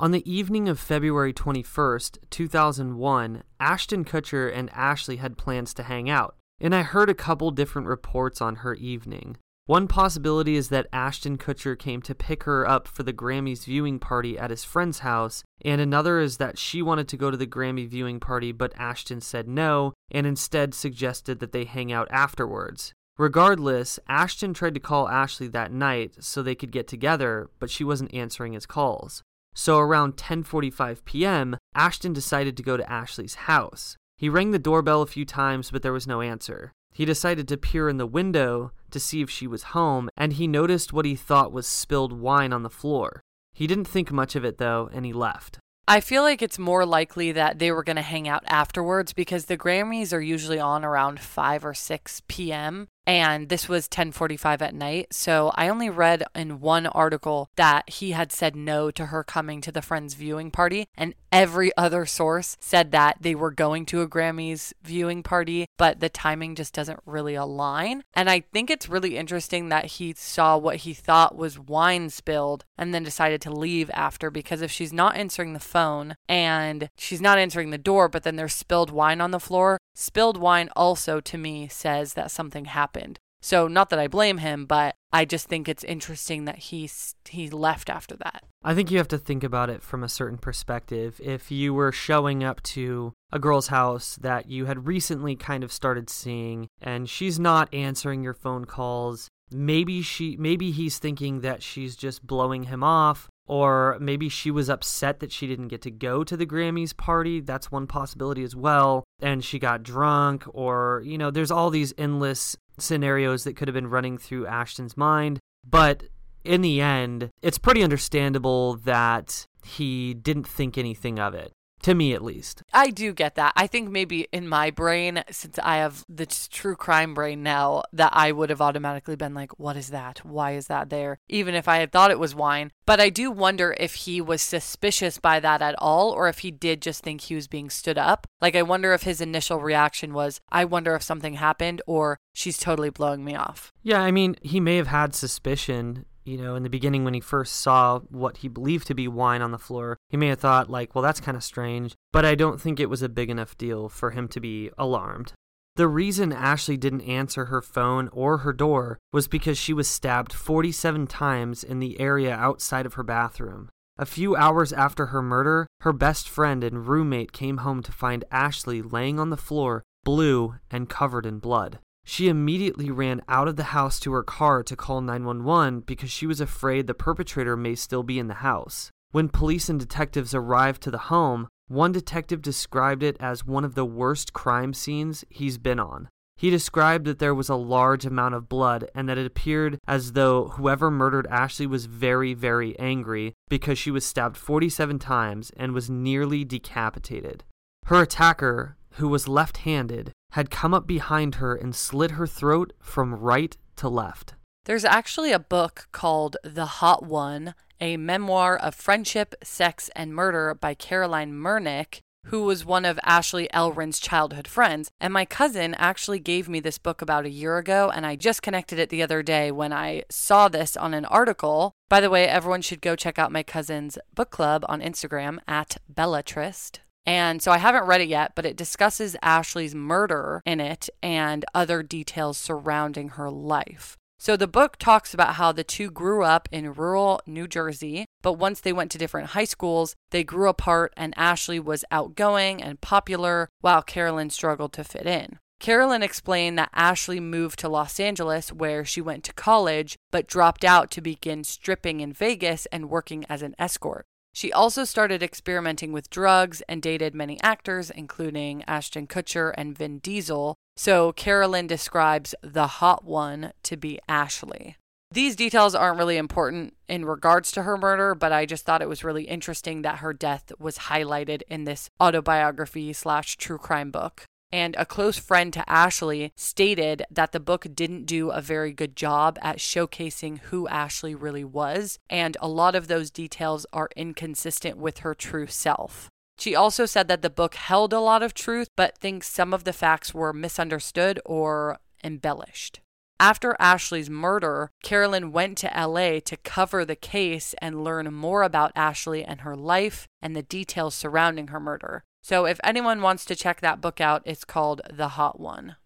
On 0.00 0.10
the 0.10 0.28
evening 0.28 0.68
of 0.68 0.80
February 0.80 1.32
21st, 1.32 2.18
2001, 2.28 3.44
Ashton 3.60 4.04
Kutcher 4.04 4.52
and 4.52 4.68
Ashley 4.70 5.16
had 5.16 5.38
plans 5.38 5.72
to 5.74 5.84
hang 5.84 6.10
out, 6.10 6.34
and 6.60 6.74
I 6.74 6.82
heard 6.82 7.08
a 7.08 7.14
couple 7.14 7.52
different 7.52 7.86
reports 7.86 8.40
on 8.40 8.56
her 8.56 8.74
evening. 8.74 9.36
One 9.66 9.86
possibility 9.86 10.56
is 10.56 10.70
that 10.70 10.88
Ashton 10.92 11.38
Kutcher 11.38 11.78
came 11.78 12.02
to 12.02 12.16
pick 12.16 12.42
her 12.44 12.68
up 12.68 12.88
for 12.88 13.04
the 13.04 13.12
Grammys 13.12 13.64
viewing 13.64 14.00
party 14.00 14.36
at 14.36 14.50
his 14.50 14.64
friend's 14.64 15.00
house, 15.00 15.44
and 15.64 15.80
another 15.80 16.18
is 16.18 16.38
that 16.38 16.58
she 16.58 16.82
wanted 16.82 17.06
to 17.08 17.16
go 17.16 17.30
to 17.30 17.36
the 17.36 17.46
Grammy 17.46 17.88
viewing 17.88 18.18
party, 18.18 18.50
but 18.50 18.72
Ashton 18.76 19.20
said 19.20 19.46
no 19.46 19.92
and 20.10 20.26
instead 20.26 20.74
suggested 20.74 21.38
that 21.38 21.52
they 21.52 21.64
hang 21.64 21.92
out 21.92 22.08
afterwards. 22.10 22.92
Regardless, 23.18 24.00
Ashton 24.08 24.52
tried 24.52 24.74
to 24.74 24.80
call 24.80 25.08
Ashley 25.08 25.46
that 25.48 25.70
night 25.70 26.16
so 26.18 26.42
they 26.42 26.56
could 26.56 26.72
get 26.72 26.88
together, 26.88 27.48
but 27.60 27.70
she 27.70 27.84
wasn't 27.84 28.12
answering 28.12 28.54
his 28.54 28.66
calls. 28.66 29.22
So 29.54 29.78
around 29.78 30.16
10:45 30.16 31.04
p.m., 31.04 31.56
Ashton 31.72 32.12
decided 32.12 32.56
to 32.56 32.64
go 32.64 32.76
to 32.76 32.90
Ashley's 32.90 33.46
house. 33.46 33.96
He 34.16 34.28
rang 34.28 34.50
the 34.50 34.58
doorbell 34.58 35.02
a 35.02 35.06
few 35.06 35.24
times, 35.24 35.70
but 35.70 35.82
there 35.82 35.92
was 35.92 36.06
no 36.06 36.20
answer. 36.20 36.72
He 36.92 37.04
decided 37.04 37.46
to 37.48 37.56
peer 37.56 37.88
in 37.88 37.98
the 37.98 38.06
window 38.06 38.72
to 38.92 39.00
see 39.00 39.20
if 39.20 39.30
she 39.30 39.46
was 39.46 39.74
home, 39.74 40.08
and 40.16 40.34
he 40.34 40.46
noticed 40.46 40.92
what 40.92 41.04
he 41.04 41.14
thought 41.14 41.52
was 41.52 41.66
spilled 41.66 42.12
wine 42.12 42.52
on 42.52 42.62
the 42.62 42.70
floor. 42.70 43.20
He 43.52 43.66
didn't 43.66 43.88
think 43.88 44.10
much 44.12 44.36
of 44.36 44.44
it 44.44 44.58
though, 44.58 44.88
and 44.92 45.04
he 45.04 45.12
left. 45.12 45.58
I 45.88 46.00
feel 46.00 46.22
like 46.22 46.42
it's 46.42 46.58
more 46.58 46.86
likely 46.86 47.32
that 47.32 47.58
they 47.58 47.72
were 47.72 47.82
going 47.82 47.96
to 47.96 48.02
hang 48.02 48.28
out 48.28 48.44
afterwards 48.46 49.12
because 49.12 49.46
the 49.46 49.58
Grammys 49.58 50.12
are 50.12 50.20
usually 50.20 50.60
on 50.60 50.84
around 50.84 51.20
5 51.20 51.64
or 51.64 51.74
6 51.74 52.22
p.m 52.28 52.88
and 53.06 53.48
this 53.48 53.68
was 53.68 53.88
10:45 53.88 54.62
at 54.62 54.74
night. 54.74 55.12
So 55.12 55.52
I 55.54 55.68
only 55.68 55.90
read 55.90 56.24
in 56.34 56.60
one 56.60 56.86
article 56.86 57.50
that 57.56 57.88
he 57.88 58.12
had 58.12 58.32
said 58.32 58.54
no 58.54 58.90
to 58.92 59.06
her 59.06 59.24
coming 59.24 59.60
to 59.62 59.72
the 59.72 59.82
friends 59.82 60.14
viewing 60.14 60.50
party 60.50 60.86
and 60.96 61.14
every 61.30 61.74
other 61.76 62.04
source 62.04 62.56
said 62.60 62.92
that 62.92 63.16
they 63.20 63.34
were 63.34 63.50
going 63.50 63.86
to 63.86 64.02
a 64.02 64.08
Grammys 64.08 64.72
viewing 64.82 65.22
party, 65.22 65.66
but 65.78 66.00
the 66.00 66.10
timing 66.10 66.54
just 66.54 66.74
doesn't 66.74 67.00
really 67.06 67.34
align. 67.34 68.04
And 68.12 68.28
I 68.28 68.40
think 68.52 68.70
it's 68.70 68.88
really 68.88 69.16
interesting 69.16 69.70
that 69.70 69.86
he 69.86 70.14
saw 70.16 70.58
what 70.58 70.76
he 70.76 70.92
thought 70.92 71.36
was 71.36 71.58
wine 71.58 72.10
spilled 72.10 72.64
and 72.76 72.92
then 72.92 73.02
decided 73.02 73.40
to 73.42 73.50
leave 73.50 73.90
after 73.94 74.30
because 74.30 74.60
if 74.60 74.70
she's 74.70 74.92
not 74.92 75.16
answering 75.16 75.54
the 75.54 75.60
phone 75.60 76.14
and 76.28 76.90
she's 76.96 77.20
not 77.20 77.38
answering 77.38 77.70
the 77.70 77.78
door, 77.78 78.08
but 78.08 78.22
then 78.22 78.36
there's 78.36 78.54
spilled 78.54 78.90
wine 78.90 79.20
on 79.20 79.30
the 79.30 79.40
floor, 79.40 79.78
spilled 79.94 80.36
wine 80.36 80.68
also 80.76 81.20
to 81.20 81.38
me 81.38 81.66
says 81.68 82.12
that 82.14 82.30
something 82.30 82.66
happened 82.66 82.91
happened. 82.92 83.18
So 83.44 83.66
not 83.66 83.90
that 83.90 83.98
I 83.98 84.06
blame 84.06 84.38
him, 84.38 84.66
but 84.66 84.94
I 85.12 85.24
just 85.24 85.48
think 85.48 85.68
it's 85.68 85.82
interesting 85.82 86.44
that 86.44 86.58
he 86.58 86.88
he 87.28 87.50
left 87.50 87.90
after 87.90 88.16
that. 88.16 88.44
I 88.62 88.74
think 88.74 88.90
you 88.90 88.98
have 88.98 89.08
to 89.08 89.18
think 89.18 89.42
about 89.42 89.68
it 89.68 89.82
from 89.82 90.04
a 90.04 90.08
certain 90.08 90.38
perspective. 90.38 91.20
If 91.22 91.50
you 91.50 91.74
were 91.74 91.90
showing 91.90 92.44
up 92.44 92.62
to 92.74 93.12
a 93.32 93.40
girl's 93.40 93.66
house 93.66 94.16
that 94.20 94.48
you 94.48 94.66
had 94.66 94.86
recently 94.86 95.34
kind 95.34 95.64
of 95.64 95.72
started 95.72 96.08
seeing 96.08 96.68
and 96.80 97.10
she's 97.10 97.40
not 97.40 97.72
answering 97.74 98.22
your 98.22 98.34
phone 98.34 98.64
calls, 98.64 99.28
maybe 99.50 100.02
she 100.02 100.36
maybe 100.36 100.70
he's 100.70 101.00
thinking 101.00 101.40
that 101.40 101.64
she's 101.64 101.96
just 101.96 102.24
blowing 102.24 102.64
him 102.64 102.84
off 102.84 103.28
or 103.46 103.98
maybe 104.00 104.28
she 104.28 104.50
was 104.50 104.70
upset 104.70 105.20
that 105.20 105.32
she 105.32 105.46
didn't 105.46 105.68
get 105.68 105.82
to 105.82 105.90
go 105.90 106.22
to 106.24 106.36
the 106.36 106.46
Grammys 106.46 106.96
party. 106.96 107.40
That's 107.40 107.72
one 107.72 107.86
possibility 107.86 108.44
as 108.44 108.54
well. 108.54 109.04
And 109.20 109.44
she 109.44 109.58
got 109.58 109.82
drunk, 109.82 110.44
or, 110.52 111.02
you 111.04 111.18
know, 111.18 111.30
there's 111.30 111.50
all 111.50 111.70
these 111.70 111.92
endless 111.98 112.56
scenarios 112.82 113.44
that 113.44 113.56
could 113.56 113.68
have 113.68 113.74
been 113.74 113.90
running 113.90 114.18
through 114.18 114.46
Ashton's 114.46 114.96
mind. 114.96 115.38
But 115.68 116.04
in 116.44 116.60
the 116.60 116.80
end, 116.80 117.30
it's 117.40 117.58
pretty 117.58 117.82
understandable 117.82 118.74
that 118.76 119.46
he 119.64 120.14
didn't 120.14 120.46
think 120.46 120.76
anything 120.76 121.18
of 121.18 121.34
it 121.34 121.52
to 121.82 121.94
me 121.94 122.14
at 122.14 122.22
least. 122.22 122.62
I 122.72 122.90
do 122.90 123.12
get 123.12 123.34
that. 123.36 123.52
I 123.56 123.66
think 123.66 123.90
maybe 123.90 124.28
in 124.32 124.48
my 124.48 124.70
brain, 124.70 125.22
since 125.30 125.58
I 125.58 125.76
have 125.76 126.04
the 126.08 126.26
true 126.26 126.76
crime 126.76 127.14
brain 127.14 127.42
now, 127.42 127.82
that 127.92 128.12
I 128.14 128.32
would 128.32 128.50
have 128.50 128.60
automatically 128.60 129.16
been 129.16 129.34
like, 129.34 129.58
what 129.58 129.76
is 129.76 129.88
that? 129.88 130.24
Why 130.24 130.52
is 130.52 130.66
that 130.68 130.90
there? 130.90 131.18
Even 131.28 131.54
if 131.54 131.68
I 131.68 131.78
had 131.78 131.92
thought 131.92 132.10
it 132.10 132.18
was 132.18 132.34
wine. 132.34 132.72
But 132.86 133.00
I 133.00 133.10
do 133.10 133.30
wonder 133.30 133.76
if 133.78 133.94
he 133.94 134.20
was 134.20 134.42
suspicious 134.42 135.18
by 135.18 135.40
that 135.40 135.62
at 135.62 135.74
all, 135.78 136.10
or 136.10 136.28
if 136.28 136.40
he 136.40 136.50
did 136.50 136.82
just 136.82 137.02
think 137.02 137.22
he 137.22 137.34
was 137.34 137.48
being 137.48 137.70
stood 137.70 137.98
up. 137.98 138.26
Like, 138.40 138.56
I 138.56 138.62
wonder 138.62 138.92
if 138.92 139.02
his 139.02 139.20
initial 139.20 139.60
reaction 139.60 140.12
was, 140.12 140.40
I 140.50 140.64
wonder 140.64 140.94
if 140.94 141.02
something 141.02 141.34
happened, 141.34 141.80
or 141.86 142.18
she's 142.32 142.58
totally 142.58 142.90
blowing 142.90 143.24
me 143.24 143.34
off. 143.34 143.72
Yeah, 143.82 144.02
I 144.02 144.10
mean, 144.10 144.36
he 144.42 144.60
may 144.60 144.76
have 144.76 144.88
had 144.88 145.14
suspicion 145.14 146.06
you 146.24 146.36
know, 146.36 146.54
in 146.54 146.62
the 146.62 146.70
beginning 146.70 147.04
when 147.04 147.14
he 147.14 147.20
first 147.20 147.56
saw 147.56 148.00
what 148.10 148.38
he 148.38 148.48
believed 148.48 148.86
to 148.86 148.94
be 148.94 149.08
wine 149.08 149.42
on 149.42 149.50
the 149.50 149.58
floor, 149.58 149.96
he 150.08 150.16
may 150.16 150.28
have 150.28 150.40
thought, 150.40 150.70
like, 150.70 150.94
well, 150.94 151.02
that's 151.02 151.20
kind 151.20 151.36
of 151.36 151.44
strange, 151.44 151.94
but 152.12 152.24
I 152.24 152.34
don't 152.34 152.60
think 152.60 152.78
it 152.78 152.90
was 152.90 153.02
a 153.02 153.08
big 153.08 153.30
enough 153.30 153.56
deal 153.56 153.88
for 153.88 154.10
him 154.10 154.28
to 154.28 154.40
be 154.40 154.70
alarmed. 154.78 155.32
The 155.76 155.88
reason 155.88 156.32
Ashley 156.32 156.76
didn't 156.76 157.00
answer 157.02 157.46
her 157.46 157.62
phone 157.62 158.08
or 158.12 158.38
her 158.38 158.52
door 158.52 158.98
was 159.10 159.26
because 159.26 159.56
she 159.56 159.72
was 159.72 159.88
stabbed 159.88 160.32
47 160.32 161.06
times 161.06 161.64
in 161.64 161.78
the 161.78 161.98
area 161.98 162.34
outside 162.34 162.84
of 162.84 162.94
her 162.94 163.02
bathroom. 163.02 163.70
A 163.98 164.04
few 164.04 164.36
hours 164.36 164.72
after 164.72 165.06
her 165.06 165.22
murder, 165.22 165.66
her 165.80 165.92
best 165.92 166.28
friend 166.28 166.62
and 166.62 166.86
roommate 166.86 167.32
came 167.32 167.58
home 167.58 167.82
to 167.84 167.92
find 167.92 168.24
Ashley 168.30 168.82
laying 168.82 169.18
on 169.18 169.30
the 169.30 169.36
floor, 169.36 169.82
blue 170.04 170.56
and 170.70 170.90
covered 170.90 171.24
in 171.24 171.38
blood. 171.38 171.78
She 172.04 172.28
immediately 172.28 172.90
ran 172.90 173.22
out 173.28 173.48
of 173.48 173.56
the 173.56 173.72
house 173.72 174.00
to 174.00 174.12
her 174.12 174.22
car 174.22 174.62
to 174.64 174.76
call 174.76 175.00
911 175.00 175.80
because 175.80 176.10
she 176.10 176.26
was 176.26 176.40
afraid 176.40 176.86
the 176.86 176.94
perpetrator 176.94 177.56
may 177.56 177.74
still 177.74 178.02
be 178.02 178.18
in 178.18 178.28
the 178.28 178.34
house. 178.34 178.90
When 179.12 179.28
police 179.28 179.68
and 179.68 179.78
detectives 179.78 180.34
arrived 180.34 180.82
to 180.82 180.90
the 180.90 180.98
home, 180.98 181.48
one 181.68 181.92
detective 181.92 182.42
described 182.42 183.02
it 183.02 183.16
as 183.20 183.46
one 183.46 183.64
of 183.64 183.74
the 183.74 183.84
worst 183.84 184.32
crime 184.32 184.74
scenes 184.74 185.24
he's 185.30 185.58
been 185.58 185.78
on. 185.78 186.08
He 186.36 186.50
described 186.50 187.04
that 187.04 187.18
there 187.18 187.34
was 187.34 187.48
a 187.48 187.54
large 187.54 188.04
amount 188.04 188.34
of 188.34 188.48
blood 188.48 188.90
and 188.94 189.08
that 189.08 189.18
it 189.18 189.26
appeared 189.26 189.78
as 189.86 190.12
though 190.12 190.48
whoever 190.48 190.90
murdered 190.90 191.26
Ashley 191.28 191.66
was 191.66 191.86
very, 191.86 192.34
very 192.34 192.76
angry 192.78 193.34
because 193.48 193.78
she 193.78 193.90
was 193.90 194.04
stabbed 194.04 194.36
47 194.36 194.98
times 194.98 195.52
and 195.56 195.72
was 195.72 195.88
nearly 195.88 196.44
decapitated. 196.44 197.44
Her 197.84 198.02
attacker, 198.02 198.76
who 198.94 199.08
was 199.08 199.28
left 199.28 199.58
handed, 199.58 200.12
had 200.32 200.50
come 200.50 200.74
up 200.74 200.86
behind 200.86 201.36
her 201.36 201.54
and 201.54 201.74
slit 201.74 202.12
her 202.12 202.26
throat 202.26 202.72
from 202.80 203.14
right 203.14 203.56
to 203.76 203.88
left. 203.88 204.34
There's 204.64 204.84
actually 204.84 205.32
a 205.32 205.38
book 205.38 205.88
called 205.92 206.36
The 206.44 206.66
Hot 206.66 207.04
One, 207.04 207.54
a 207.80 207.96
memoir 207.96 208.56
of 208.56 208.76
friendship, 208.76 209.34
sex, 209.42 209.90
and 209.96 210.14
murder 210.14 210.54
by 210.54 210.74
Caroline 210.74 211.32
Murnick, 211.32 211.98
who 212.26 212.44
was 212.44 212.64
one 212.64 212.84
of 212.84 213.00
Ashley 213.02 213.52
Ellerin's 213.52 213.98
childhood 213.98 214.46
friends. 214.46 214.88
And 215.00 215.12
my 215.12 215.24
cousin 215.24 215.74
actually 215.74 216.20
gave 216.20 216.48
me 216.48 216.60
this 216.60 216.78
book 216.78 217.02
about 217.02 217.26
a 217.26 217.30
year 217.30 217.58
ago, 217.58 217.90
and 217.92 218.06
I 218.06 218.14
just 218.14 218.42
connected 218.42 218.78
it 218.78 218.90
the 218.90 219.02
other 219.02 219.22
day 219.22 219.50
when 219.50 219.72
I 219.72 220.04
saw 220.08 220.48
this 220.48 220.76
on 220.76 220.94
an 220.94 221.04
article. 221.06 221.72
By 221.88 222.00
the 222.00 222.10
way, 222.10 222.28
everyone 222.28 222.62
should 222.62 222.80
go 222.80 222.94
check 222.94 223.18
out 223.18 223.32
my 223.32 223.42
cousin's 223.42 223.98
book 224.14 224.30
club 224.30 224.64
on 224.68 224.80
Instagram 224.80 225.38
at 225.48 225.78
Bellatrist. 225.88 226.80
And 227.04 227.42
so 227.42 227.50
I 227.50 227.58
haven't 227.58 227.86
read 227.86 228.00
it 228.00 228.08
yet, 228.08 228.32
but 228.34 228.46
it 228.46 228.56
discusses 228.56 229.16
Ashley's 229.22 229.74
murder 229.74 230.42
in 230.46 230.60
it 230.60 230.88
and 231.02 231.44
other 231.54 231.82
details 231.82 232.38
surrounding 232.38 233.10
her 233.10 233.30
life. 233.30 233.96
So 234.18 234.36
the 234.36 234.46
book 234.46 234.76
talks 234.76 235.12
about 235.12 235.34
how 235.34 235.50
the 235.50 235.64
two 235.64 235.90
grew 235.90 236.22
up 236.22 236.48
in 236.52 236.74
rural 236.74 237.20
New 237.26 237.48
Jersey, 237.48 238.06
but 238.22 238.34
once 238.34 238.60
they 238.60 238.72
went 238.72 238.92
to 238.92 238.98
different 238.98 239.30
high 239.30 239.46
schools, 239.46 239.96
they 240.12 240.22
grew 240.22 240.48
apart 240.48 240.92
and 240.96 241.12
Ashley 241.16 241.58
was 241.58 241.84
outgoing 241.90 242.62
and 242.62 242.80
popular 242.80 243.48
while 243.62 243.82
Carolyn 243.82 244.30
struggled 244.30 244.72
to 244.74 244.84
fit 244.84 245.06
in. 245.06 245.40
Carolyn 245.58 246.04
explained 246.04 246.56
that 246.58 246.70
Ashley 246.72 247.18
moved 247.18 247.58
to 247.60 247.68
Los 247.68 247.98
Angeles 247.98 248.52
where 248.52 248.84
she 248.84 249.00
went 249.00 249.24
to 249.24 249.32
college, 249.32 249.96
but 250.12 250.28
dropped 250.28 250.64
out 250.64 250.90
to 250.92 251.00
begin 251.00 251.42
stripping 251.42 252.00
in 252.00 252.12
Vegas 252.12 252.66
and 252.66 252.90
working 252.90 253.24
as 253.28 253.42
an 253.42 253.56
escort. 253.58 254.06
She 254.34 254.52
also 254.52 254.84
started 254.84 255.22
experimenting 255.22 255.92
with 255.92 256.10
drugs 256.10 256.62
and 256.68 256.80
dated 256.80 257.14
many 257.14 257.40
actors, 257.42 257.90
including 257.90 258.64
Ashton 258.66 259.06
Kutcher 259.06 259.52
and 259.56 259.76
Vin 259.76 259.98
Diesel. 259.98 260.56
So 260.76 261.12
Carolyn 261.12 261.66
describes 261.66 262.34
the 262.42 262.66
hot 262.66 263.04
one 263.04 263.52
to 263.64 263.76
be 263.76 264.00
Ashley. 264.08 264.76
These 265.12 265.36
details 265.36 265.74
aren't 265.74 265.98
really 265.98 266.16
important 266.16 266.74
in 266.88 267.04
regards 267.04 267.52
to 267.52 267.64
her 267.64 267.76
murder, 267.76 268.14
but 268.14 268.32
I 268.32 268.46
just 268.46 268.64
thought 268.64 268.80
it 268.80 268.88
was 268.88 269.04
really 269.04 269.24
interesting 269.24 269.82
that 269.82 269.98
her 269.98 270.14
death 270.14 270.50
was 270.58 270.78
highlighted 270.78 271.42
in 271.50 271.64
this 271.64 271.90
autobiography 272.00 272.94
slash 272.94 273.36
true 273.36 273.58
crime 273.58 273.90
book 273.90 274.24
and 274.52 274.76
a 274.76 274.84
close 274.84 275.18
friend 275.18 275.52
to 275.54 275.68
Ashley 275.68 276.32
stated 276.36 277.04
that 277.10 277.32
the 277.32 277.40
book 277.40 277.66
didn't 277.74 278.04
do 278.04 278.30
a 278.30 278.40
very 278.40 278.72
good 278.72 278.94
job 278.94 279.38
at 279.40 279.56
showcasing 279.56 280.38
who 280.40 280.68
Ashley 280.68 281.14
really 281.14 281.44
was, 281.44 281.98
and 282.10 282.36
a 282.40 282.48
lot 282.48 282.74
of 282.74 282.88
those 282.88 283.10
details 283.10 283.64
are 283.72 283.88
inconsistent 283.96 284.76
with 284.76 284.98
her 284.98 285.14
true 285.14 285.46
self. 285.46 286.10
She 286.38 286.54
also 286.54 286.86
said 286.86 287.08
that 287.08 287.22
the 287.22 287.30
book 287.30 287.54
held 287.54 287.92
a 287.92 288.00
lot 288.00 288.22
of 288.22 288.34
truth, 288.34 288.68
but 288.76 288.98
thinks 288.98 289.28
some 289.28 289.54
of 289.54 289.64
the 289.64 289.72
facts 289.72 290.12
were 290.12 290.32
misunderstood 290.32 291.20
or 291.24 291.78
embellished. 292.04 292.80
After 293.20 293.54
Ashley's 293.60 294.10
murder, 294.10 294.72
Carolyn 294.82 295.30
went 295.30 295.56
to 295.58 295.68
LA 295.68 296.18
to 296.24 296.36
cover 296.42 296.84
the 296.84 296.96
case 296.96 297.54
and 297.62 297.84
learn 297.84 298.12
more 298.12 298.42
about 298.42 298.72
Ashley 298.74 299.24
and 299.24 299.42
her 299.42 299.54
life 299.54 300.08
and 300.20 300.34
the 300.34 300.42
details 300.42 300.96
surrounding 300.96 301.48
her 301.48 301.60
murder. 301.60 302.02
So 302.22 302.44
if 302.44 302.60
anyone 302.62 303.02
wants 303.02 303.24
to 303.26 303.36
check 303.36 303.60
that 303.60 303.80
book 303.80 304.00
out, 304.00 304.22
it's 304.24 304.44
called 304.44 304.80
The 304.90 305.08
Hot 305.08 305.40
One. 305.40 305.76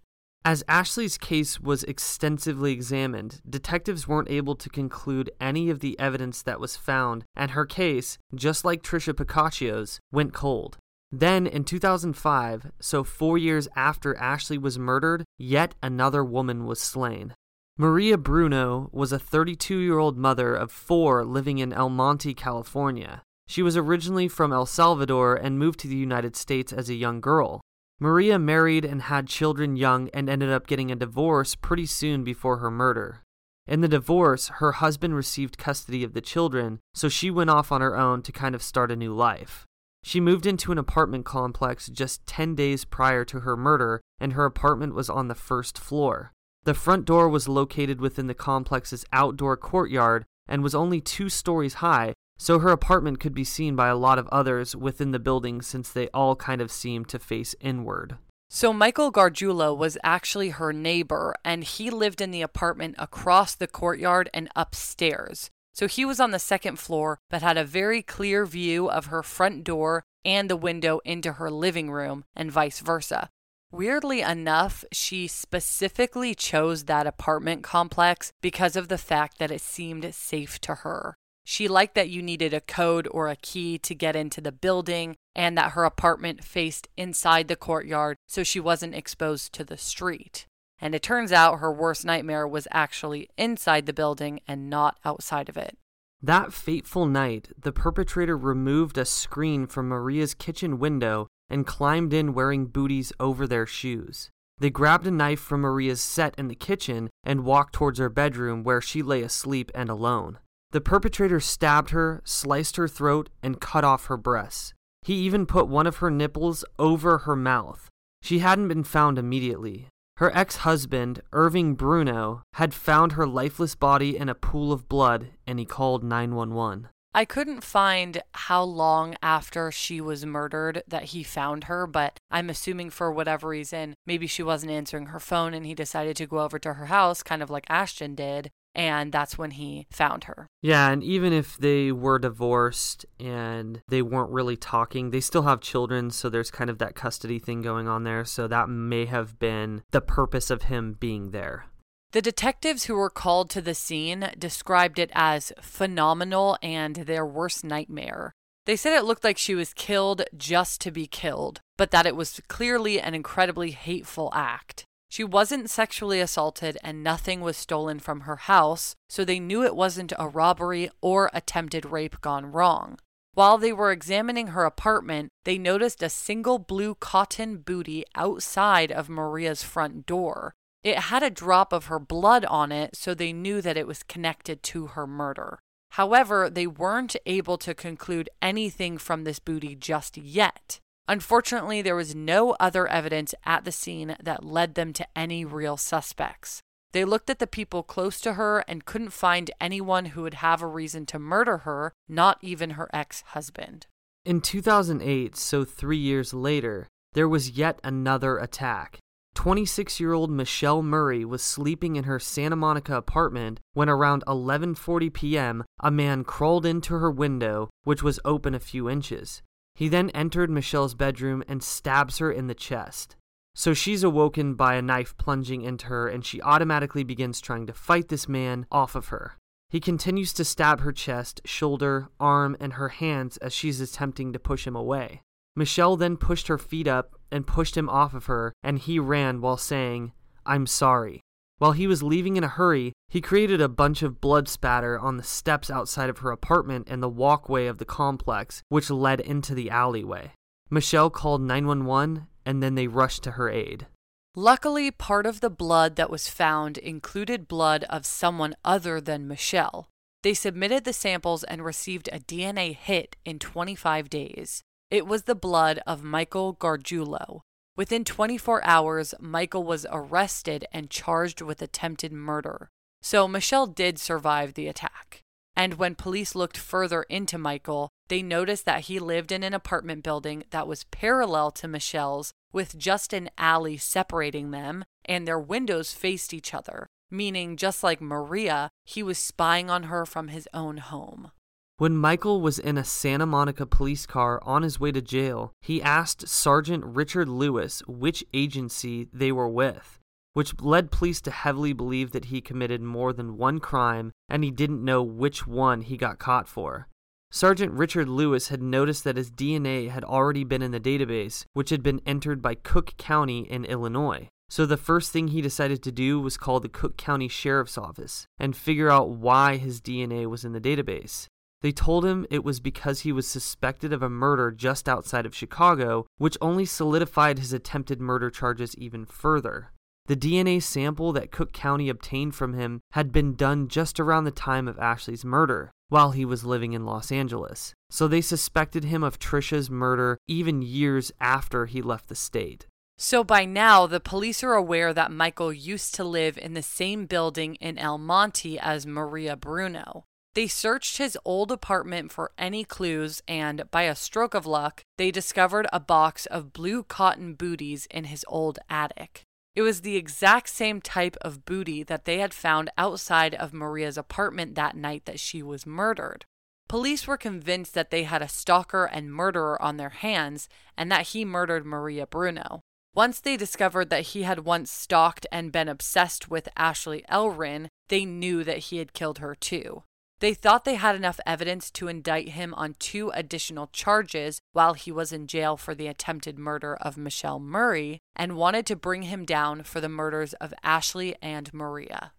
As 0.45 0.62
Ashley's 0.68 1.18
case 1.18 1.59
was 1.59 1.82
extensively 1.84 2.72
examined, 2.72 3.41
detectives 3.49 4.07
weren't 4.07 4.30
able 4.30 4.55
to 4.55 4.68
conclude 4.68 5.30
any 5.41 5.70
of 5.70 5.80
the 5.80 5.99
evidence 5.99 6.41
that 6.43 6.61
was 6.61 6.76
found, 6.76 7.24
and 7.34 7.51
her 7.51 7.66
case, 7.66 8.16
just 8.32 8.64
like 8.64 8.82
Trisha 8.82 9.12
Pacaccio's, 9.12 9.99
went 10.12 10.32
cold. 10.32 10.78
Then, 11.11 11.47
in 11.47 11.64
2005, 11.64 12.70
so 12.80 13.03
four 13.03 13.39
years 13.39 13.66
after 13.74 14.16
Ashley 14.16 14.59
was 14.59 14.78
murdered, 14.78 15.24
yet 15.39 15.74
another 15.82 16.24
woman 16.24 16.64
was 16.64 16.80
slain. 16.80 17.34
Maria 17.78 18.16
Bruno 18.16 18.89
was 18.93 19.12
a 19.12 19.18
32 19.18 19.78
year 19.78 19.99
old 19.99 20.16
mother 20.16 20.55
of 20.55 20.70
four 20.70 21.24
living 21.24 21.59
in 21.59 21.72
El 21.72 21.89
Monte, 21.89 22.34
California. 22.34 23.22
She 23.49 23.62
was 23.62 23.76
originally 23.76 24.28
from 24.28 24.53
El 24.53 24.66
Salvador 24.66 25.34
and 25.34 25.59
moved 25.59 25.80
to 25.80 25.88
the 25.88 25.97
United 25.97 26.36
States 26.36 26.72
as 26.72 26.88
a 26.88 26.94
young 26.94 27.20
girl. 27.20 27.61
Maria 27.99 28.38
married 28.38 28.84
and 28.84 29.03
had 29.03 29.26
children 29.26 29.76
young 29.76 30.11
and 30.11 30.28
ended 30.28 30.51
up 30.51 30.66
getting 30.66 30.90
a 30.90 30.97
divorce 30.97 31.55
pretty 31.55 31.86
soon 31.86 32.24
before 32.24 32.59
her 32.59 32.70
murder. 32.70 33.22
In 33.66 33.80
the 33.80 33.88
divorce, 33.88 34.49
her 34.57 34.72
husband 34.72 35.14
received 35.14 35.59
custody 35.59 36.05
of 36.05 36.12
the 36.12 36.20
children, 36.20 36.78
so 36.94 37.09
she 37.09 37.30
went 37.30 37.51
off 37.51 37.72
on 37.72 37.80
her 37.80 37.97
own 37.97 38.22
to 38.22 38.32
kind 38.32 38.55
of 38.55 38.62
start 38.62 38.92
a 38.92 38.97
new 38.97 39.14
life. 39.14 39.64
She 40.03 40.20
moved 40.20 40.47
into 40.47 40.70
an 40.70 40.78
apartment 40.78 41.24
complex 41.24 41.88
just 41.88 42.24
10 42.26 42.55
days 42.55 42.84
prior 42.84 43.24
to 43.24 43.40
her 43.40 43.57
murder, 43.57 44.01
and 44.20 44.34
her 44.34 44.44
apartment 44.44 44.94
was 44.94 45.11
on 45.11 45.28
the 45.28 45.34
first 45.34 45.78
floor. 45.78 46.32
The 46.64 46.74
front 46.74 47.07
door 47.07 47.28
was 47.28 47.49
located 47.49 48.01
within 48.01 48.26
the 48.26 48.34
complex's 48.34 49.05
outdoor 49.12 49.57
courtyard 49.57 50.24
and 50.47 50.62
was 50.62 50.74
only 50.74 51.01
two 51.01 51.28
stories 51.28 51.74
high, 51.74 52.12
so 52.37 52.59
her 52.59 52.70
apartment 52.70 53.20
could 53.20 53.34
be 53.34 53.45
seen 53.45 53.74
by 53.74 53.89
a 53.89 53.97
lot 53.97 54.18
of 54.18 54.28
others 54.28 54.76
within 54.76 55.11
the 55.11 55.18
building 55.18 55.62
since 55.62 55.91
they 55.91 56.09
all 56.09 56.37
kind 56.37 56.61
of 56.61 56.70
seemed 56.70 57.09
to 57.09 57.18
face 57.18 57.55
inward. 57.61 58.16
So, 58.49 58.72
Michael 58.72 59.11
Gargiulo 59.11 59.76
was 59.76 59.99
actually 60.05 60.51
her 60.51 60.72
neighbor, 60.72 61.34
and 61.45 61.64
he 61.64 61.91
lived 61.91 62.20
in 62.20 62.30
the 62.30 62.43
apartment 62.43 62.95
across 62.97 63.55
the 63.55 63.66
courtyard 63.66 64.30
and 64.32 64.49
upstairs. 64.55 65.51
So, 65.74 65.89
he 65.89 66.05
was 66.05 66.20
on 66.20 66.30
the 66.30 66.39
second 66.39 66.78
floor, 66.78 67.18
but 67.28 67.43
had 67.43 67.57
a 67.57 67.64
very 67.64 68.03
clear 68.03 68.47
view 68.47 68.89
of 68.89 69.07
her 69.07 69.24
front 69.24 69.64
door 69.64 70.05
and 70.24 70.49
the 70.49 70.57
window 70.57 71.01
into 71.05 71.34
her 71.34 71.51
living 71.51 71.91
room, 71.91 72.24
and 72.37 72.53
vice 72.53 72.80
versa. 72.80 73.30
Weirdly 73.72 74.20
enough, 74.20 74.84
she 74.93 75.26
specifically 75.26 76.34
chose 76.34 76.84
that 76.84 77.07
apartment 77.07 77.64
complex 77.64 78.32
because 78.41 78.76
of 78.76 78.89
the 78.89 78.99
fact 78.99 79.39
that 79.39 79.51
it 79.51 79.61
seemed 79.61 80.14
safe 80.14 80.61
to 80.61 80.76
her. 80.76 81.16
She 81.49 81.68
liked 81.68 81.94
that 81.94 82.11
you 82.11 82.22
needed 82.22 82.53
a 82.53 82.61
code 82.61 83.07
or 83.12 83.28
a 83.28 83.36
key 83.36 83.78
to 83.78 83.94
get 83.94 84.16
into 84.16 84.40
the 84.40 84.51
building 84.51 85.14
and 85.32 85.57
that 85.57 85.72
her 85.72 85.84
apartment 85.84 86.42
faced 86.42 86.88
inside 86.97 87.47
the 87.47 87.55
courtyard 87.55 88.16
so 88.26 88.42
she 88.42 88.59
wasn't 88.59 88.97
exposed 88.97 89.53
to 89.53 89.62
the 89.62 89.76
street. 89.76 90.49
And 90.80 90.92
it 90.92 91.05
turns 91.05 91.30
out 91.30 91.61
her 91.61 91.72
worst 91.72 92.05
nightmare 92.05 92.49
was 92.49 92.66
actually 92.72 93.28
inside 93.38 93.86
the 93.86 93.92
building 93.92 94.40
and 94.49 94.68
not 94.68 94.99
outside 95.05 95.49
of 95.49 95.57
it. 95.57 95.78
That 96.20 96.53
fateful 96.53 97.07
night, 97.07 97.53
the 97.57 97.70
perpetrator 97.70 98.36
removed 98.36 98.99
a 98.99 99.05
screen 99.05 99.68
from 99.68 99.86
Maria's 99.86 100.34
kitchen 100.34 100.80
window 100.80 101.28
and 101.49 101.64
climbed 101.64 102.12
in 102.12 102.34
wearing 102.34 102.66
booties 102.66 103.12
over 103.20 103.47
their 103.47 103.66
shoes. 103.66 104.30
They 104.59 104.70
grabbed 104.70 105.07
a 105.07 105.12
knife 105.12 105.40
from 105.40 105.61
Maria's 105.61 106.01
set 106.01 106.34
in 106.36 106.49
the 106.49 106.57
kitchen 106.57 107.09
and 107.22 107.44
walked 107.44 107.74
towards 107.74 108.01
her 108.01 108.09
bedroom 108.09 108.64
where 108.64 108.80
she 108.80 109.01
lay 109.01 109.22
asleep 109.22 109.70
and 109.76 109.88
alone. 109.88 110.40
The 110.76 110.82
perpetrator 110.82 111.40
stabbed 111.40 111.88
her, 111.88 112.20
sliced 112.26 112.76
her 112.76 112.86
throat, 112.86 113.30
and 113.42 113.62
cut 113.62 113.82
off 113.82 114.08
her 114.08 114.18
breasts. 114.18 114.74
He 115.00 115.14
even 115.14 115.46
put 115.46 115.68
one 115.68 115.86
of 115.86 115.96
her 115.96 116.10
nipples 116.10 116.66
over 116.78 117.16
her 117.16 117.34
mouth. 117.34 117.88
She 118.20 118.40
hadn't 118.40 118.68
been 118.68 118.84
found 118.84 119.18
immediately. 119.18 119.88
Her 120.18 120.30
ex 120.36 120.56
husband, 120.56 121.22
Irving 121.32 121.76
Bruno, 121.76 122.42
had 122.56 122.74
found 122.74 123.12
her 123.12 123.26
lifeless 123.26 123.74
body 123.74 124.18
in 124.18 124.28
a 124.28 124.34
pool 124.34 124.70
of 124.70 124.86
blood 124.86 125.28
and 125.46 125.58
he 125.58 125.64
called 125.64 126.04
911. 126.04 126.88
I 127.14 127.24
couldn't 127.24 127.64
find 127.64 128.22
how 128.34 128.62
long 128.62 129.16
after 129.22 129.72
she 129.72 130.02
was 130.02 130.26
murdered 130.26 130.82
that 130.86 131.04
he 131.04 131.22
found 131.22 131.64
her, 131.64 131.86
but 131.86 132.18
I'm 132.30 132.50
assuming 132.50 132.90
for 132.90 133.10
whatever 133.10 133.48
reason, 133.48 133.94
maybe 134.04 134.26
she 134.26 134.42
wasn't 134.42 134.72
answering 134.72 135.06
her 135.06 135.20
phone 135.20 135.54
and 135.54 135.64
he 135.64 135.74
decided 135.74 136.16
to 136.16 136.26
go 136.26 136.40
over 136.40 136.58
to 136.58 136.74
her 136.74 136.86
house, 136.86 137.22
kind 137.22 137.42
of 137.42 137.48
like 137.48 137.64
Ashton 137.70 138.14
did, 138.14 138.50
and 138.76 139.10
that's 139.10 139.38
when 139.38 139.52
he 139.52 139.86
found 139.90 140.24
her. 140.24 140.46
Yeah, 140.62 140.90
and 140.90 141.02
even 141.02 141.32
if 141.32 141.56
they 141.56 141.90
were 141.90 142.18
divorced 142.18 143.06
and 143.18 143.80
they 143.88 144.02
weren't 144.02 144.30
really 144.30 144.56
talking, 144.56 145.10
they 145.10 145.20
still 145.20 145.42
have 145.42 145.60
children, 145.60 146.10
so 146.10 146.28
there's 146.28 146.50
kind 146.50 146.70
of 146.70 146.78
that 146.78 146.94
custody 146.94 147.38
thing 147.38 147.62
going 147.62 147.88
on 147.88 148.04
there. 148.04 148.24
So 148.24 148.46
that 148.46 148.68
may 148.68 149.06
have 149.06 149.38
been 149.38 149.82
the 149.90 150.00
purpose 150.00 150.50
of 150.50 150.64
him 150.64 150.96
being 151.00 151.30
there. 151.30 151.64
The 152.12 152.22
detectives 152.22 152.84
who 152.84 152.94
were 152.94 153.10
called 153.10 153.50
to 153.50 153.60
the 153.60 153.74
scene 153.74 154.30
described 154.38 154.98
it 154.98 155.10
as 155.14 155.52
phenomenal 155.60 156.56
and 156.62 156.94
their 156.96 157.26
worst 157.26 157.64
nightmare. 157.64 158.32
They 158.66 158.76
said 158.76 158.96
it 158.96 159.04
looked 159.04 159.24
like 159.24 159.38
she 159.38 159.54
was 159.54 159.74
killed 159.74 160.22
just 160.36 160.80
to 160.80 160.90
be 160.90 161.06
killed, 161.06 161.60
but 161.76 161.90
that 161.92 162.06
it 162.06 162.16
was 162.16 162.40
clearly 162.48 163.00
an 163.00 163.14
incredibly 163.14 163.70
hateful 163.70 164.30
act. 164.34 164.86
She 165.09 165.24
wasn't 165.24 165.70
sexually 165.70 166.20
assaulted 166.20 166.78
and 166.82 167.02
nothing 167.02 167.40
was 167.40 167.57
stolen 167.57 167.98
from 168.00 168.20
her 168.20 168.36
house, 168.36 168.96
so 169.09 169.24
they 169.24 169.40
knew 169.40 169.62
it 169.62 169.76
wasn't 169.76 170.12
a 170.18 170.28
robbery 170.28 170.90
or 171.00 171.30
attempted 171.32 171.86
rape 171.86 172.20
gone 172.20 172.52
wrong. 172.52 172.98
While 173.34 173.59
they 173.59 173.72
were 173.72 173.92
examining 173.92 174.48
her 174.48 174.64
apartment, 174.64 175.28
they 175.44 175.59
noticed 175.59 176.02
a 176.02 176.09
single 176.09 176.59
blue 176.59 176.94
cotton 176.94 177.59
booty 177.59 178.04
outside 178.14 178.90
of 178.90 179.11
Maria's 179.11 179.62
front 179.62 180.07
door. 180.07 180.54
It 180.82 180.98
had 180.98 181.22
a 181.22 181.30
drop 181.30 181.72
of 181.72 181.86
her 181.86 181.98
blood 181.98 182.44
on 182.46 182.72
it, 182.72 182.96
so 182.96 183.12
they 183.12 183.32
knew 183.32 183.61
that 183.61 183.76
it 183.76 183.86
was 183.86 184.02
connected 184.02 184.62
to 184.64 184.86
her 184.88 185.07
murder. 185.07 185.59
However, 185.90 186.48
they 186.48 186.66
weren't 186.66 187.16
able 187.26 187.59
to 187.59 187.74
conclude 187.74 188.30
anything 188.40 188.96
from 188.96 189.24
this 189.24 189.38
booty 189.38 189.74
just 189.74 190.16
yet. 190.16 190.80
Unfortunately, 191.09 191.82
there 191.82 191.94
was 191.94 192.14
no 192.14 192.57
other 192.59 192.88
evidence 192.88 193.34
at 193.44 193.64
the 193.64 193.72
scene 193.72 194.16
that 194.22 194.44
led 194.44 194.74
them 194.74 194.92
to 194.94 195.07
any 195.14 195.44
real 195.44 195.76
suspects. 195.76 196.61
They 196.92 197.04
looked 197.04 197.30
at 197.30 197.38
the 197.38 197.46
people 197.46 197.82
close 197.82 198.20
to 198.22 198.34
her 198.34 198.64
and 198.66 198.84
couldn't 198.84 199.11
find 199.11 199.50
anyone 199.61 200.07
who 200.07 200.22
would 200.22 200.34
have 200.34 200.62
a 200.62 200.66
reason 200.66 201.07
to 201.07 201.18
murder 201.18 201.59
her, 201.59 201.92
not 202.09 202.38
even 202.40 202.70
her 202.70 202.88
ex 202.92 203.22
husband. 203.28 203.86
In 204.24 204.40
2008, 204.40 205.36
so 205.36 205.64
three 205.64 205.98
years 205.98 206.34
later, 206.34 206.88
there 207.12 207.28
was 207.28 207.50
yet 207.50 207.80
another 207.84 208.38
attack. 208.38 208.98
26 209.34 210.00
year 210.00 210.12
old 210.14 210.30
Michelle 210.30 210.82
Murray 210.82 211.24
was 211.24 211.42
sleeping 211.42 211.96
in 211.96 212.04
her 212.04 212.18
Santa 212.18 212.57
Monica 212.57 212.96
apartment 212.96 213.61
when 213.74 213.88
around 213.88 214.24
11:40 214.26 215.12
p.m. 215.12 215.64
a 215.80 215.90
man 215.90 216.24
crawled 216.24 216.66
into 216.66 216.94
her 216.94 217.11
window, 217.11 217.68
which 217.84 218.02
was 218.02 218.18
open 218.24 218.54
a 218.54 218.59
few 218.59 218.88
inches. 218.88 219.42
He 219.76 219.88
then 219.88 220.08
entered 220.10 220.48
Michelle's 220.48 220.94
bedroom 220.94 221.44
and 221.46 221.62
stabs 221.62 222.16
her 222.16 222.32
in 222.32 222.46
the 222.46 222.54
chest. 222.54 223.14
So 223.54 223.74
she's 223.74 224.02
awoken 224.02 224.54
by 224.54 224.74
a 224.74 224.82
knife 224.82 225.14
plunging 225.18 225.60
into 225.60 225.86
her, 225.86 226.08
and 226.08 226.24
she 226.24 226.40
automatically 226.40 227.04
begins 227.04 227.42
trying 227.42 227.66
to 227.66 227.74
fight 227.74 228.08
this 228.08 228.26
man 228.26 228.66
off 228.72 228.94
of 228.94 229.08
her. 229.08 229.36
He 229.68 229.78
continues 229.78 230.32
to 230.32 230.46
stab 230.46 230.80
her 230.80 230.92
chest, 230.92 231.42
shoulder, 231.44 232.08
arm, 232.18 232.56
and 232.58 232.72
her 232.74 232.88
hands 232.88 233.36
as 233.38 233.52
she's 233.52 233.80
attempting 233.80 234.32
to 234.32 234.38
push 234.38 234.66
him 234.66 234.76
away. 234.76 235.20
Michelle 235.54 235.96
then 235.96 236.16
pushed 236.16 236.48
her 236.48 236.58
feet 236.58 236.88
up 236.88 237.14
and 237.30 237.46
pushed 237.46 237.76
him 237.76 237.90
off 237.90 238.14
of 238.14 238.26
her, 238.26 238.54
and 238.62 238.78
he 238.78 238.98
ran 238.98 239.42
while 239.42 239.58
saying, 239.58 240.12
I'm 240.46 240.66
sorry. 240.66 241.20
While 241.59 241.72
he 241.72 241.86
was 241.86 242.02
leaving 242.02 242.36
in 242.36 242.44
a 242.44 242.48
hurry, 242.48 242.92
he 243.09 243.20
created 243.20 243.61
a 243.61 243.68
bunch 243.68 244.02
of 244.02 244.20
blood 244.20 244.48
spatter 244.48 244.98
on 244.98 245.16
the 245.16 245.22
steps 245.22 245.70
outside 245.70 246.11
of 246.11 246.18
her 246.18 246.30
apartment 246.30 246.88
and 246.90 247.02
the 247.02 247.09
walkway 247.09 247.66
of 247.66 247.78
the 247.78 247.86
complex, 247.86 248.62
which 248.68 248.90
led 248.90 249.20
into 249.20 249.54
the 249.54 249.70
alleyway. 249.70 250.32
Michelle 250.68 251.11
called 251.11 251.40
911 251.40 252.26
and 252.44 252.62
then 252.62 252.74
they 252.76 252.86
rushed 252.86 253.22
to 253.24 253.32
her 253.32 253.50
aid. 253.50 253.86
Luckily, 254.34 254.90
part 254.90 255.24
of 255.24 255.40
the 255.40 255.50
blood 255.50 255.96
that 255.96 256.11
was 256.11 256.28
found 256.28 256.76
included 256.78 257.48
blood 257.48 257.84
of 257.90 258.04
someone 258.04 258.54
other 258.64 259.00
than 259.00 259.26
Michelle. 259.26 259.88
They 260.22 260.34
submitted 260.34 260.84
the 260.84 260.92
samples 260.92 261.42
and 261.42 261.64
received 261.64 262.09
a 262.12 262.20
DNA 262.20 262.76
hit 262.76 263.16
in 263.24 263.38
25 263.38 264.11
days. 264.11 264.62
It 264.90 265.07
was 265.07 265.22
the 265.22 265.34
blood 265.34 265.80
of 265.86 266.02
Michael 266.02 266.54
Gargiulo, 266.54 267.40
Within 267.76 268.04
24 268.04 268.64
hours, 268.64 269.14
Michael 269.20 269.62
was 269.62 269.86
arrested 269.90 270.64
and 270.72 270.88
charged 270.88 271.42
with 271.42 271.60
attempted 271.60 272.10
murder. 272.10 272.70
So 273.02 273.28
Michelle 273.28 273.66
did 273.66 273.98
survive 273.98 274.54
the 274.54 274.66
attack. 274.66 275.22
And 275.54 275.74
when 275.74 275.94
police 275.94 276.34
looked 276.34 276.56
further 276.56 277.02
into 277.04 277.38
Michael, 277.38 277.90
they 278.08 278.22
noticed 278.22 278.64
that 278.64 278.82
he 278.82 278.98
lived 278.98 279.30
in 279.30 279.42
an 279.42 279.54
apartment 279.54 280.02
building 280.02 280.44
that 280.50 280.66
was 280.66 280.84
parallel 280.84 281.50
to 281.52 281.68
Michelle's, 281.68 282.32
with 282.52 282.78
just 282.78 283.12
an 283.12 283.30
alley 283.36 283.76
separating 283.76 284.50
them, 284.50 284.84
and 285.04 285.26
their 285.26 285.38
windows 285.38 285.92
faced 285.92 286.34
each 286.34 286.54
other, 286.54 286.86
meaning 287.10 287.56
just 287.56 287.82
like 287.82 288.00
Maria, 288.00 288.70
he 288.84 289.02
was 289.02 289.18
spying 289.18 289.70
on 289.70 289.84
her 289.84 290.04
from 290.04 290.28
his 290.28 290.48
own 290.52 290.78
home. 290.78 291.30
When 291.78 291.94
Michael 291.94 292.40
was 292.40 292.58
in 292.58 292.78
a 292.78 292.84
Santa 292.84 293.26
Monica 293.26 293.66
police 293.66 294.06
car 294.06 294.40
on 294.44 294.62
his 294.62 294.80
way 294.80 294.92
to 294.92 295.02
jail, 295.02 295.52
he 295.60 295.82
asked 295.82 296.26
Sergeant 296.26 296.82
Richard 296.82 297.28
Lewis 297.28 297.82
which 297.86 298.24
agency 298.32 299.08
they 299.12 299.30
were 299.30 299.48
with, 299.48 299.98
which 300.32 300.58
led 300.58 300.90
police 300.90 301.20
to 301.20 301.30
heavily 301.30 301.74
believe 301.74 302.12
that 302.12 302.26
he 302.26 302.40
committed 302.40 302.80
more 302.80 303.12
than 303.12 303.36
one 303.36 303.58
crime 303.60 304.12
and 304.26 304.42
he 304.42 304.50
didn't 304.50 304.82
know 304.82 305.02
which 305.02 305.46
one 305.46 305.82
he 305.82 305.98
got 305.98 306.18
caught 306.18 306.48
for. 306.48 306.88
Sergeant 307.30 307.74
Richard 307.74 308.08
Lewis 308.08 308.48
had 308.48 308.62
noticed 308.62 309.04
that 309.04 309.18
his 309.18 309.30
DNA 309.30 309.90
had 309.90 310.02
already 310.02 310.44
been 310.44 310.62
in 310.62 310.70
the 310.70 310.80
database, 310.80 311.44
which 311.52 311.68
had 311.68 311.82
been 311.82 312.00
entered 312.06 312.40
by 312.40 312.54
Cook 312.54 312.96
County 312.96 313.40
in 313.40 313.66
Illinois. 313.66 314.28
So 314.48 314.64
the 314.64 314.78
first 314.78 315.12
thing 315.12 315.28
he 315.28 315.42
decided 315.42 315.82
to 315.82 315.92
do 315.92 316.20
was 316.20 316.38
call 316.38 316.58
the 316.58 316.70
Cook 316.70 316.96
County 316.96 317.28
Sheriff's 317.28 317.76
Office 317.76 318.26
and 318.38 318.56
figure 318.56 318.88
out 318.88 319.10
why 319.10 319.58
his 319.58 319.82
DNA 319.82 320.24
was 320.24 320.42
in 320.42 320.54
the 320.54 320.60
database. 320.60 321.28
They 321.62 321.72
told 321.72 322.04
him 322.04 322.26
it 322.30 322.44
was 322.44 322.61
because 322.61 323.00
he 323.00 323.12
was 323.12 323.26
suspected 323.26 323.92
of 323.92 324.02
a 324.02 324.11
murder 324.11 324.50
just 324.50 324.88
outside 324.88 325.26
of 325.26 325.34
Chicago, 325.34 326.07
which 326.18 326.36
only 326.40 326.64
solidified 326.64 327.38
his 327.38 327.52
attempted 327.52 328.00
murder 328.00 328.30
charges 328.30 328.76
even 328.76 329.04
further. 329.04 329.72
The 330.07 330.16
DNA 330.16 330.62
sample 330.62 331.12
that 331.14 331.32
Cook 331.32 331.52
County 331.52 331.88
obtained 331.88 332.34
from 332.34 332.52
him 332.52 332.80
had 332.92 333.11
been 333.11 333.34
done 333.34 333.66
just 333.66 333.98
around 333.98 334.24
the 334.24 334.30
time 334.30 334.68
of 334.68 334.78
Ashley's 334.78 335.24
murder, 335.24 335.72
while 335.88 336.12
he 336.12 336.24
was 336.24 336.44
living 336.44 336.74
in 336.74 336.84
Los 336.84 337.11
Angeles. 337.11 337.74
So 337.90 338.07
they 338.07 338.20
suspected 338.20 338.84
him 338.84 339.02
of 339.02 339.18
Trisha's 339.18 339.68
murder 339.68 340.18
even 340.28 340.62
years 340.62 341.11
after 341.20 341.66
he 341.66 341.82
left 341.82 342.09
the 342.09 342.14
state. 342.14 342.66
So 342.98 343.24
by 343.24 343.44
now, 343.44 343.86
the 343.86 344.00
police 344.00 344.44
are 344.44 344.54
aware 344.54 344.94
that 344.94 345.11
Michael 345.11 345.52
used 345.52 345.94
to 345.96 346.04
live 346.04 346.38
in 346.38 346.54
the 346.54 346.62
same 346.62 347.07
building 347.07 347.57
in 347.57 347.76
El 347.76 347.98
Monte 347.98 348.59
as 348.59 348.86
Maria 348.86 349.36
Bruno. 349.36 350.04
They 350.37 350.49
searched 350.49 350.99
his 350.99 351.16
old 351.24 351.51
apartment 351.51 352.12
for 352.12 352.30
any 352.37 352.62
clues, 352.62 353.22
and 353.26 353.70
by 353.70 353.84
a 353.84 353.97
stroke 353.97 354.34
of 354.34 354.45
luck, 354.45 354.82
they 354.99 355.11
discovered 355.11 355.66
a 355.72 355.80
box 355.80 356.26
of 356.26 356.53
blue 356.53 356.82
cotton 356.82 357.32
booties 357.32 357.87
in 357.91 358.05
his 358.05 358.22
old 358.28 358.59
attic. 358.68 359.22
It 359.55 359.62
was 359.62 359.80
the 359.80 359.97
exact 359.97 360.51
same 360.51 360.82
type 360.82 361.16
of 361.22 361.47
booty 361.47 361.82
that 361.84 362.05
they 362.05 362.18
had 362.18 362.34
found 362.34 362.68
outside 362.76 363.34
of 363.34 363.55
Maria's 363.55 363.97
apartment 363.97 364.57
that 364.57 364.76
night 364.76 365.07
that 365.07 365.18
she 365.18 365.43
was 365.43 365.64
murdered. 365.64 366.26
Police 366.68 367.07
were 367.07 367.16
convinced 367.16 367.72
that 367.72 367.91
they 367.91 368.03
had 368.03 368.20
a 368.20 368.28
stalker 368.28 368.84
and 368.84 369.14
murderer 369.14 369.61
on 369.62 369.78
their 369.78 369.89
hands 369.89 370.51
and 370.76 370.93
that 370.93 371.09
he 371.09 371.24
murdered 371.24 371.64
Maria 371.64 372.07
Bruno. 372.07 372.61
Once 372.95 373.20
they 373.20 373.39
discovered 373.39 373.89
that 373.89 374.09
he 374.09 374.24
had 374.24 374.41
once 374.41 374.70
stalked 374.70 375.26
and 375.32 375.51
been 375.51 375.70
obsessed 375.70 376.28
with 376.28 376.51
Ashley 376.59 377.07
Ellerin, 377.09 377.70
they 377.89 378.05
knew 378.05 378.45
that 378.45 378.59
he 378.59 378.76
had 378.76 378.93
killed 378.93 379.16
her 379.16 379.34
too. 379.34 379.82
They 380.20 380.32
thought 380.32 380.64
they 380.64 380.76
had 380.76 380.96
enough 380.96 381.20
evidence 381.26 381.70
to 381.72 381.88
indict 381.88 382.30
him 382.30 382.54
on 382.54 382.76
two 382.78 383.10
additional 383.10 383.68
charges 383.72 384.40
while 384.52 384.72
he 384.72 384.90
was 384.90 385.12
in 385.12 385.26
jail 385.26 385.56
for 385.56 385.74
the 385.74 385.88
attempted 385.88 386.38
murder 386.38 386.74
of 386.76 386.96
Michelle 386.96 387.38
Murray 387.38 388.00
and 388.14 388.36
wanted 388.36 388.64
to 388.66 388.76
bring 388.76 389.02
him 389.02 389.26
down 389.26 389.62
for 389.62 389.80
the 389.80 389.88
murders 389.88 390.32
of 390.34 390.54
Ashley 390.62 391.14
and 391.20 391.52
Maria. 391.52 392.12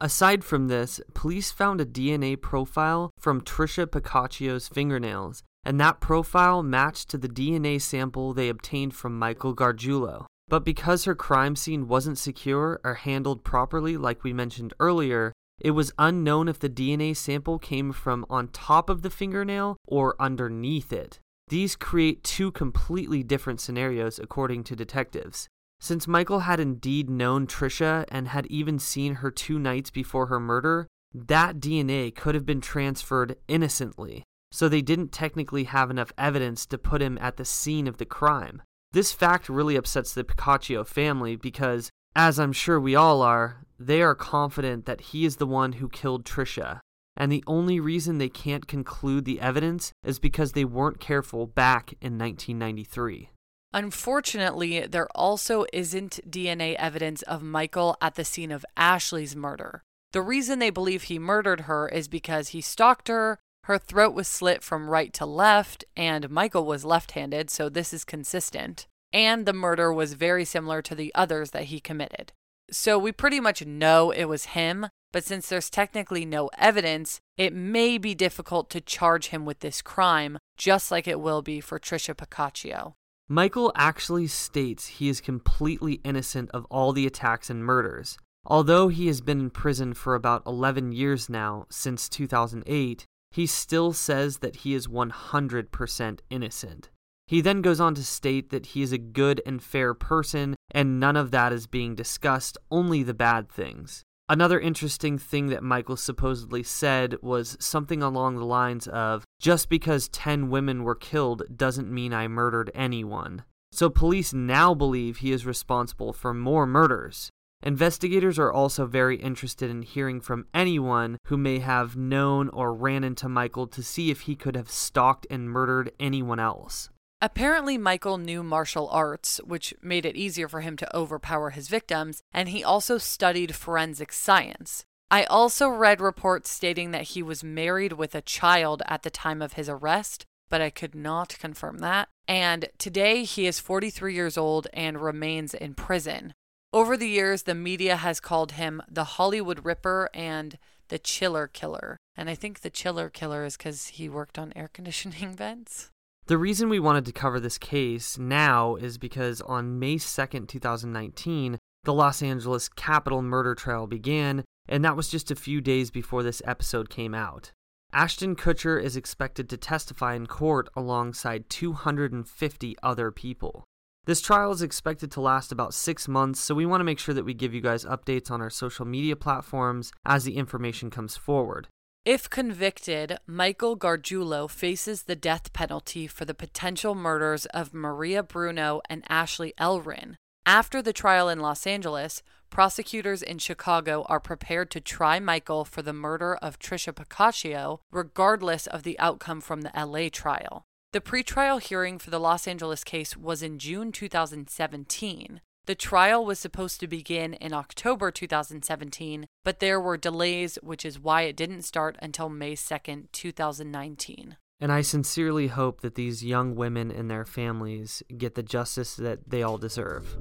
Aside 0.00 0.44
from 0.44 0.68
this, 0.68 1.00
police 1.14 1.50
found 1.50 1.80
a 1.80 1.86
DNA 1.86 2.40
profile 2.40 3.10
from 3.18 3.40
Trisha 3.40 3.86
Pacaccio's 3.86 4.68
fingernails 4.68 5.42
and 5.64 5.80
that 5.80 6.00
profile 6.00 6.62
matched 6.62 7.08
to 7.10 7.18
the 7.18 7.28
DNA 7.28 7.80
sample 7.80 8.32
they 8.32 8.48
obtained 8.48 8.94
from 8.94 9.18
Michael 9.18 9.54
Gargiulo. 9.54 10.26
But 10.48 10.64
because 10.64 11.04
her 11.04 11.14
crime 11.14 11.56
scene 11.56 11.88
wasn't 11.88 12.18
secure 12.18 12.80
or 12.84 12.94
handled 12.94 13.44
properly, 13.44 13.96
like 13.96 14.24
we 14.24 14.32
mentioned 14.32 14.74
earlier, 14.80 15.32
it 15.62 15.70
was 15.70 15.92
unknown 15.98 16.48
if 16.48 16.58
the 16.58 16.68
DNA 16.68 17.16
sample 17.16 17.58
came 17.58 17.92
from 17.92 18.26
on 18.28 18.48
top 18.48 18.90
of 18.90 19.00
the 19.00 19.08
fingernail 19.08 19.78
or 19.86 20.14
underneath 20.20 20.92
it. 20.92 21.20
These 21.48 21.76
create 21.76 22.22
two 22.22 22.52
completely 22.52 23.22
different 23.22 23.60
scenarios, 23.60 24.18
according 24.18 24.64
to 24.64 24.76
detectives. 24.76 25.48
Since 25.80 26.06
Michael 26.06 26.40
had 26.40 26.60
indeed 26.60 27.08
known 27.08 27.46
Trisha 27.46 28.04
and 28.08 28.28
had 28.28 28.46
even 28.46 28.78
seen 28.78 29.14
her 29.16 29.30
two 29.30 29.58
nights 29.58 29.90
before 29.90 30.26
her 30.26 30.38
murder, 30.38 30.86
that 31.14 31.60
DNA 31.60 32.14
could 32.14 32.34
have 32.34 32.46
been 32.46 32.60
transferred 32.60 33.36
innocently 33.48 34.24
so 34.52 34.68
they 34.68 34.82
didn't 34.82 35.10
technically 35.10 35.64
have 35.64 35.90
enough 35.90 36.12
evidence 36.18 36.66
to 36.66 36.78
put 36.78 37.02
him 37.02 37.18
at 37.20 37.38
the 37.38 37.44
scene 37.44 37.88
of 37.88 37.96
the 37.96 38.04
crime. 38.04 38.62
This 38.92 39.10
fact 39.10 39.48
really 39.48 39.76
upsets 39.76 40.12
the 40.12 40.22
Pacaccio 40.22 40.86
family 40.86 41.34
because, 41.34 41.90
as 42.14 42.38
I'm 42.38 42.52
sure 42.52 42.80
we 42.80 42.94
all 42.94 43.22
are, 43.22 43.64
they 43.78 44.02
are 44.02 44.14
confident 44.14 44.86
that 44.86 45.00
he 45.00 45.24
is 45.24 45.36
the 45.36 45.46
one 45.46 45.74
who 45.74 45.88
killed 45.88 46.24
Trisha. 46.24 46.80
And 47.16 47.30
the 47.30 47.44
only 47.46 47.78
reason 47.78 48.18
they 48.18 48.28
can't 48.28 48.66
conclude 48.66 49.24
the 49.24 49.40
evidence 49.40 49.92
is 50.04 50.18
because 50.18 50.52
they 50.52 50.64
weren't 50.64 51.00
careful 51.00 51.46
back 51.46 51.92
in 52.00 52.18
1993. 52.18 53.30
Unfortunately, 53.74 54.86
there 54.86 55.08
also 55.14 55.64
isn't 55.72 56.20
DNA 56.28 56.74
evidence 56.74 57.22
of 57.22 57.42
Michael 57.42 57.96
at 58.00 58.14
the 58.14 58.24
scene 58.24 58.52
of 58.52 58.66
Ashley's 58.76 59.34
murder. 59.34 59.82
The 60.12 60.22
reason 60.22 60.58
they 60.58 60.70
believe 60.70 61.04
he 61.04 61.18
murdered 61.18 61.62
her 61.62 61.88
is 61.88 62.06
because 62.06 62.48
he 62.48 62.60
stalked 62.60 63.08
her, 63.08 63.38
her 63.64 63.78
throat 63.78 64.12
was 64.12 64.28
slit 64.28 64.62
from 64.62 64.90
right 64.90 65.12
to 65.14 65.24
left, 65.24 65.84
and 65.96 66.28
Michael 66.28 66.66
was 66.66 66.84
left 66.84 67.12
handed, 67.12 67.48
so 67.48 67.68
this 67.68 67.92
is 67.92 68.04
consistent. 68.04 68.86
And 69.12 69.46
the 69.46 69.52
murder 69.52 69.92
was 69.92 70.14
very 70.14 70.44
similar 70.44 70.82
to 70.82 70.94
the 70.94 71.12
others 71.14 71.50
that 71.50 71.64
he 71.64 71.80
committed. 71.80 72.32
So 72.70 72.98
we 72.98 73.12
pretty 73.12 73.40
much 73.40 73.66
know 73.66 74.10
it 74.10 74.24
was 74.24 74.46
him, 74.46 74.86
but 75.12 75.24
since 75.24 75.48
there's 75.48 75.68
technically 75.68 76.24
no 76.24 76.48
evidence, 76.56 77.20
it 77.36 77.52
may 77.52 77.98
be 77.98 78.14
difficult 78.14 78.70
to 78.70 78.80
charge 78.80 79.28
him 79.28 79.44
with 79.44 79.60
this 79.60 79.82
crime, 79.82 80.38
just 80.56 80.90
like 80.90 81.06
it 81.06 81.20
will 81.20 81.42
be 81.42 81.60
for 81.60 81.78
Trisha 81.78 82.14
Pacaccio. 82.14 82.94
Michael 83.28 83.72
actually 83.76 84.26
states 84.26 84.86
he 84.86 85.08
is 85.08 85.20
completely 85.20 86.00
innocent 86.04 86.50
of 86.52 86.66
all 86.70 86.92
the 86.92 87.06
attacks 87.06 87.50
and 87.50 87.64
murders. 87.64 88.16
Although 88.44 88.88
he 88.88 89.06
has 89.06 89.20
been 89.20 89.40
in 89.40 89.50
prison 89.50 89.94
for 89.94 90.14
about 90.14 90.42
11 90.46 90.92
years 90.92 91.28
now, 91.28 91.66
since 91.70 92.08
2008, 92.08 93.06
he 93.30 93.46
still 93.46 93.92
says 93.92 94.38
that 94.38 94.56
he 94.56 94.74
is 94.74 94.88
100% 94.88 96.20
innocent. 96.28 96.90
He 97.32 97.40
then 97.40 97.62
goes 97.62 97.80
on 97.80 97.94
to 97.94 98.04
state 98.04 98.50
that 98.50 98.66
he 98.66 98.82
is 98.82 98.92
a 98.92 98.98
good 98.98 99.40
and 99.46 99.62
fair 99.62 99.94
person, 99.94 100.54
and 100.70 101.00
none 101.00 101.16
of 101.16 101.30
that 101.30 101.50
is 101.50 101.66
being 101.66 101.94
discussed, 101.94 102.58
only 102.70 103.02
the 103.02 103.14
bad 103.14 103.48
things. 103.48 104.02
Another 104.28 104.60
interesting 104.60 105.16
thing 105.16 105.46
that 105.46 105.62
Michael 105.62 105.96
supposedly 105.96 106.62
said 106.62 107.16
was 107.22 107.56
something 107.58 108.02
along 108.02 108.36
the 108.36 108.44
lines 108.44 108.86
of 108.86 109.24
Just 109.40 109.70
because 109.70 110.10
10 110.10 110.50
women 110.50 110.84
were 110.84 110.94
killed 110.94 111.44
doesn't 111.56 111.90
mean 111.90 112.12
I 112.12 112.28
murdered 112.28 112.70
anyone. 112.74 113.44
So 113.70 113.88
police 113.88 114.34
now 114.34 114.74
believe 114.74 115.16
he 115.16 115.32
is 115.32 115.46
responsible 115.46 116.12
for 116.12 116.34
more 116.34 116.66
murders. 116.66 117.30
Investigators 117.62 118.38
are 118.38 118.52
also 118.52 118.84
very 118.84 119.16
interested 119.16 119.70
in 119.70 119.80
hearing 119.80 120.20
from 120.20 120.48
anyone 120.52 121.16
who 121.28 121.38
may 121.38 121.60
have 121.60 121.96
known 121.96 122.50
or 122.50 122.74
ran 122.74 123.02
into 123.02 123.26
Michael 123.26 123.68
to 123.68 123.82
see 123.82 124.10
if 124.10 124.20
he 124.20 124.36
could 124.36 124.54
have 124.54 124.70
stalked 124.70 125.26
and 125.30 125.48
murdered 125.48 125.92
anyone 125.98 126.38
else. 126.38 126.90
Apparently, 127.24 127.78
Michael 127.78 128.18
knew 128.18 128.42
martial 128.42 128.88
arts, 128.88 129.40
which 129.44 129.72
made 129.80 130.04
it 130.04 130.16
easier 130.16 130.48
for 130.48 130.60
him 130.60 130.76
to 130.76 130.96
overpower 130.96 131.50
his 131.50 131.68
victims, 131.68 132.20
and 132.34 132.48
he 132.48 132.64
also 132.64 132.98
studied 132.98 133.54
forensic 133.54 134.12
science. 134.12 134.84
I 135.08 135.22
also 135.24 135.68
read 135.68 136.00
reports 136.00 136.50
stating 136.50 136.90
that 136.90 137.10
he 137.10 137.22
was 137.22 137.44
married 137.44 137.92
with 137.92 138.16
a 138.16 138.22
child 138.22 138.82
at 138.86 139.04
the 139.04 139.10
time 139.10 139.40
of 139.40 139.52
his 139.52 139.68
arrest, 139.68 140.26
but 140.48 140.60
I 140.60 140.70
could 140.70 140.96
not 140.96 141.38
confirm 141.38 141.78
that. 141.78 142.08
And 142.26 142.68
today 142.76 143.22
he 143.22 143.46
is 143.46 143.60
43 143.60 144.12
years 144.14 144.36
old 144.36 144.66
and 144.72 145.00
remains 145.00 145.54
in 145.54 145.74
prison. 145.74 146.34
Over 146.72 146.96
the 146.96 147.08
years, 147.08 147.44
the 147.44 147.54
media 147.54 147.96
has 147.96 148.18
called 148.18 148.52
him 148.52 148.82
the 148.90 149.04
Hollywood 149.04 149.64
Ripper 149.64 150.10
and 150.12 150.58
the 150.88 150.98
Chiller 150.98 151.46
Killer. 151.46 151.98
And 152.16 152.28
I 152.28 152.34
think 152.34 152.60
the 152.60 152.70
Chiller 152.70 153.08
Killer 153.08 153.44
is 153.44 153.56
because 153.56 153.88
he 153.88 154.08
worked 154.08 154.40
on 154.40 154.52
air 154.56 154.70
conditioning 154.72 155.36
vents. 155.36 155.91
The 156.26 156.38
reason 156.38 156.68
we 156.68 156.78
wanted 156.78 157.04
to 157.06 157.12
cover 157.12 157.40
this 157.40 157.58
case 157.58 158.16
now 158.16 158.76
is 158.76 158.96
because 158.96 159.40
on 159.40 159.80
May 159.80 159.96
2nd, 159.96 160.46
2019, 160.46 161.58
the 161.82 161.92
Los 161.92 162.22
Angeles 162.22 162.68
capital 162.68 163.22
murder 163.22 163.56
trial 163.56 163.88
began, 163.88 164.44
and 164.68 164.84
that 164.84 164.96
was 164.96 165.08
just 165.08 165.32
a 165.32 165.36
few 165.36 165.60
days 165.60 165.90
before 165.90 166.22
this 166.22 166.40
episode 166.44 166.88
came 166.88 167.12
out. 167.12 167.50
Ashton 167.92 168.36
Kutcher 168.36 168.80
is 168.80 168.96
expected 168.96 169.48
to 169.50 169.56
testify 169.56 170.14
in 170.14 170.28
court 170.28 170.70
alongside 170.76 171.50
250 171.50 172.76
other 172.84 173.10
people. 173.10 173.64
This 174.04 174.20
trial 174.20 174.52
is 174.52 174.62
expected 174.62 175.10
to 175.12 175.20
last 175.20 175.50
about 175.50 175.74
six 175.74 176.06
months, 176.06 176.40
so 176.40 176.54
we 176.54 176.66
want 176.66 176.80
to 176.80 176.84
make 176.84 177.00
sure 177.00 177.14
that 177.14 177.24
we 177.24 177.34
give 177.34 177.52
you 177.52 177.60
guys 177.60 177.84
updates 177.84 178.30
on 178.30 178.40
our 178.40 178.50
social 178.50 178.84
media 178.84 179.16
platforms 179.16 179.90
as 180.06 180.22
the 180.22 180.36
information 180.36 180.88
comes 180.88 181.16
forward. 181.16 181.66
If 182.04 182.28
convicted, 182.28 183.18
Michael 183.28 183.76
Gargiulo 183.76 184.50
faces 184.50 185.04
the 185.04 185.14
death 185.14 185.52
penalty 185.52 186.08
for 186.08 186.24
the 186.24 186.34
potential 186.34 186.96
murders 186.96 187.46
of 187.46 187.72
Maria 187.72 188.24
Bruno 188.24 188.80
and 188.90 189.04
Ashley 189.08 189.54
Ellerin. 189.56 190.16
After 190.44 190.82
the 190.82 190.92
trial 190.92 191.28
in 191.28 191.38
Los 191.38 191.64
Angeles, 191.64 192.24
prosecutors 192.50 193.22
in 193.22 193.38
Chicago 193.38 194.04
are 194.08 194.18
prepared 194.18 194.68
to 194.72 194.80
try 194.80 195.20
Michael 195.20 195.64
for 195.64 195.80
the 195.80 195.92
murder 195.92 196.34
of 196.34 196.58
Trisha 196.58 196.92
Pacaccio, 196.92 197.78
regardless 197.92 198.66
of 198.66 198.82
the 198.82 198.98
outcome 198.98 199.40
from 199.40 199.60
the 199.60 199.70
LA 199.72 200.08
trial. 200.10 200.64
The 200.92 201.00
pretrial 201.00 201.62
hearing 201.62 202.00
for 202.00 202.10
the 202.10 202.18
Los 202.18 202.48
Angeles 202.48 202.82
case 202.82 203.16
was 203.16 203.44
in 203.44 203.60
June 203.60 203.92
2017. 203.92 205.40
The 205.64 205.76
trial 205.76 206.24
was 206.24 206.40
supposed 206.40 206.80
to 206.80 206.88
begin 206.88 207.34
in 207.34 207.52
October 207.52 208.10
2017, 208.10 209.26
but 209.44 209.60
there 209.60 209.80
were 209.80 209.96
delays, 209.96 210.58
which 210.60 210.84
is 210.84 210.98
why 210.98 211.22
it 211.22 211.36
didn't 211.36 211.62
start 211.62 211.96
until 212.02 212.28
May 212.28 212.54
2nd, 212.56 213.12
2019. 213.12 214.36
And 214.58 214.72
I 214.72 214.80
sincerely 214.80 215.46
hope 215.46 215.80
that 215.82 215.94
these 215.94 216.24
young 216.24 216.56
women 216.56 216.90
and 216.90 217.08
their 217.08 217.24
families 217.24 218.02
get 218.18 218.34
the 218.34 218.42
justice 218.42 218.96
that 218.96 219.30
they 219.30 219.44
all 219.44 219.56
deserve. 219.56 220.18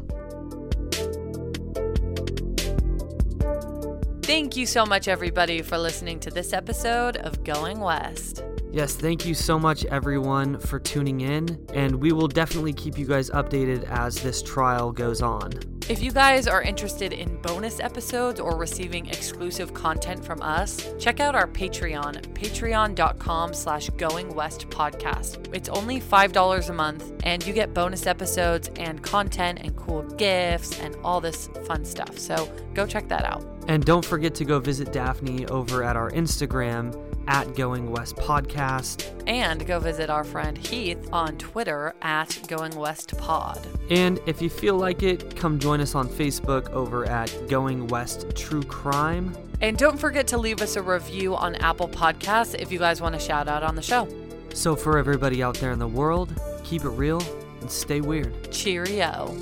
Thank 4.22 4.56
you 4.56 4.68
so 4.68 4.86
much, 4.86 5.08
everybody, 5.08 5.64
for 5.64 5.80
listening 5.80 6.20
to 6.20 6.30
this 6.30 6.54
episode 6.54 7.18
of 7.18 7.44
Going 7.44 7.80
West. 7.80 8.44
Yes, 8.72 8.96
thank 8.96 9.26
you 9.26 9.34
so 9.34 9.60
much, 9.60 9.84
everyone, 9.86 10.58
for 10.58 10.80
tuning 10.80 11.20
in, 11.22 11.66
and 11.74 11.96
we 11.96 12.14
will 12.14 12.30
definitely 12.30 12.72
keep 12.72 12.98
you 12.98 13.06
guys 13.06 13.30
updated 13.30 13.84
as 13.90 14.16
this 14.22 14.42
trial 14.42 14.94
goes 14.94 15.22
on. 15.22 15.52
If 15.90 16.02
you 16.02 16.14
guys 16.14 16.48
are 16.48 16.62
interested 16.62 17.12
in 17.12 17.36
bonus 17.42 17.82
episodes 17.82 18.40
or 18.40 18.56
receiving 18.56 19.08
exclusive 19.08 19.74
content 19.74 20.24
from 20.24 20.42
us, 20.42 20.94
check 20.98 21.20
out 21.20 21.36
our 21.36 21.48
Patreon, 21.48 22.22
patreon.com 22.34 23.54
slash 23.54 23.90
going 23.98 24.34
west 24.34 24.70
podcast. 24.70 25.54
It's 25.54 25.68
only 25.68 26.00
$5 26.00 26.70
a 26.70 26.74
month 26.74 27.12
and 27.24 27.46
you 27.46 27.52
get 27.52 27.74
bonus 27.74 28.08
episodes 28.08 28.70
and 28.78 29.04
content 29.04 29.60
and 29.62 29.76
cool 29.76 30.04
gifts 30.04 30.80
and 30.80 30.96
all 31.04 31.20
this 31.20 31.50
fun 31.66 31.84
stuff. 31.84 32.18
So 32.18 32.50
go 32.74 32.88
check 32.88 33.10
that 33.10 33.26
out. 33.26 33.46
And 33.68 33.84
don't 33.84 34.06
forget 34.06 34.34
to 34.36 34.46
go 34.46 34.60
visit 34.60 34.94
Daphne 34.94 35.46
over 35.48 35.84
at 35.84 35.98
our 35.98 36.10
Instagram 36.12 37.11
at 37.32 37.56
Going 37.56 37.90
West 37.90 38.18
Podcast. 38.18 39.10
And 39.26 39.66
go 39.66 39.80
visit 39.80 40.10
our 40.10 40.26
friend 40.26 40.58
Heath 40.58 41.08
on 41.14 41.38
Twitter 41.38 41.96
at 42.02 42.38
Going 42.50 42.76
West 42.76 43.18
Pod. 43.18 43.66
And 43.90 44.20
if 44.26 44.42
you 44.42 44.50
feel 44.50 44.76
like 44.76 45.02
it, 45.02 45.34
come 45.38 45.58
join 45.58 45.80
us 45.80 45.96
on 45.96 46.10
Facebook 46.10 46.70
over 46.72 47.06
at 47.06 47.34
Going 47.48 47.88
West 47.88 48.36
True 48.36 48.64
Crime. 48.64 49.34
And 49.62 49.78
don't 49.78 49.98
forget 49.98 50.28
to 50.28 50.38
leave 50.38 50.62
us 50.62 50.76
a 50.76 50.82
review 50.82 51.34
on 51.34 51.56
Apple 51.56 51.88
Podcasts 51.88 52.54
if 52.60 52.70
you 52.70 52.80
guys 52.80 53.00
want 53.00 53.16
a 53.16 53.20
shout 53.20 53.48
out 53.48 53.64
on 53.64 53.76
the 53.76 53.82
show. 53.82 54.10
So, 54.54 54.76
for 54.76 54.98
everybody 54.98 55.42
out 55.42 55.56
there 55.56 55.72
in 55.72 55.80
the 55.80 55.88
world, 55.88 56.34
keep 56.66 56.84
it 56.84 56.90
real 56.90 57.24
and 57.62 57.72
stay 57.72 58.02
weird. 58.02 58.52
Cheerio. 58.52 59.34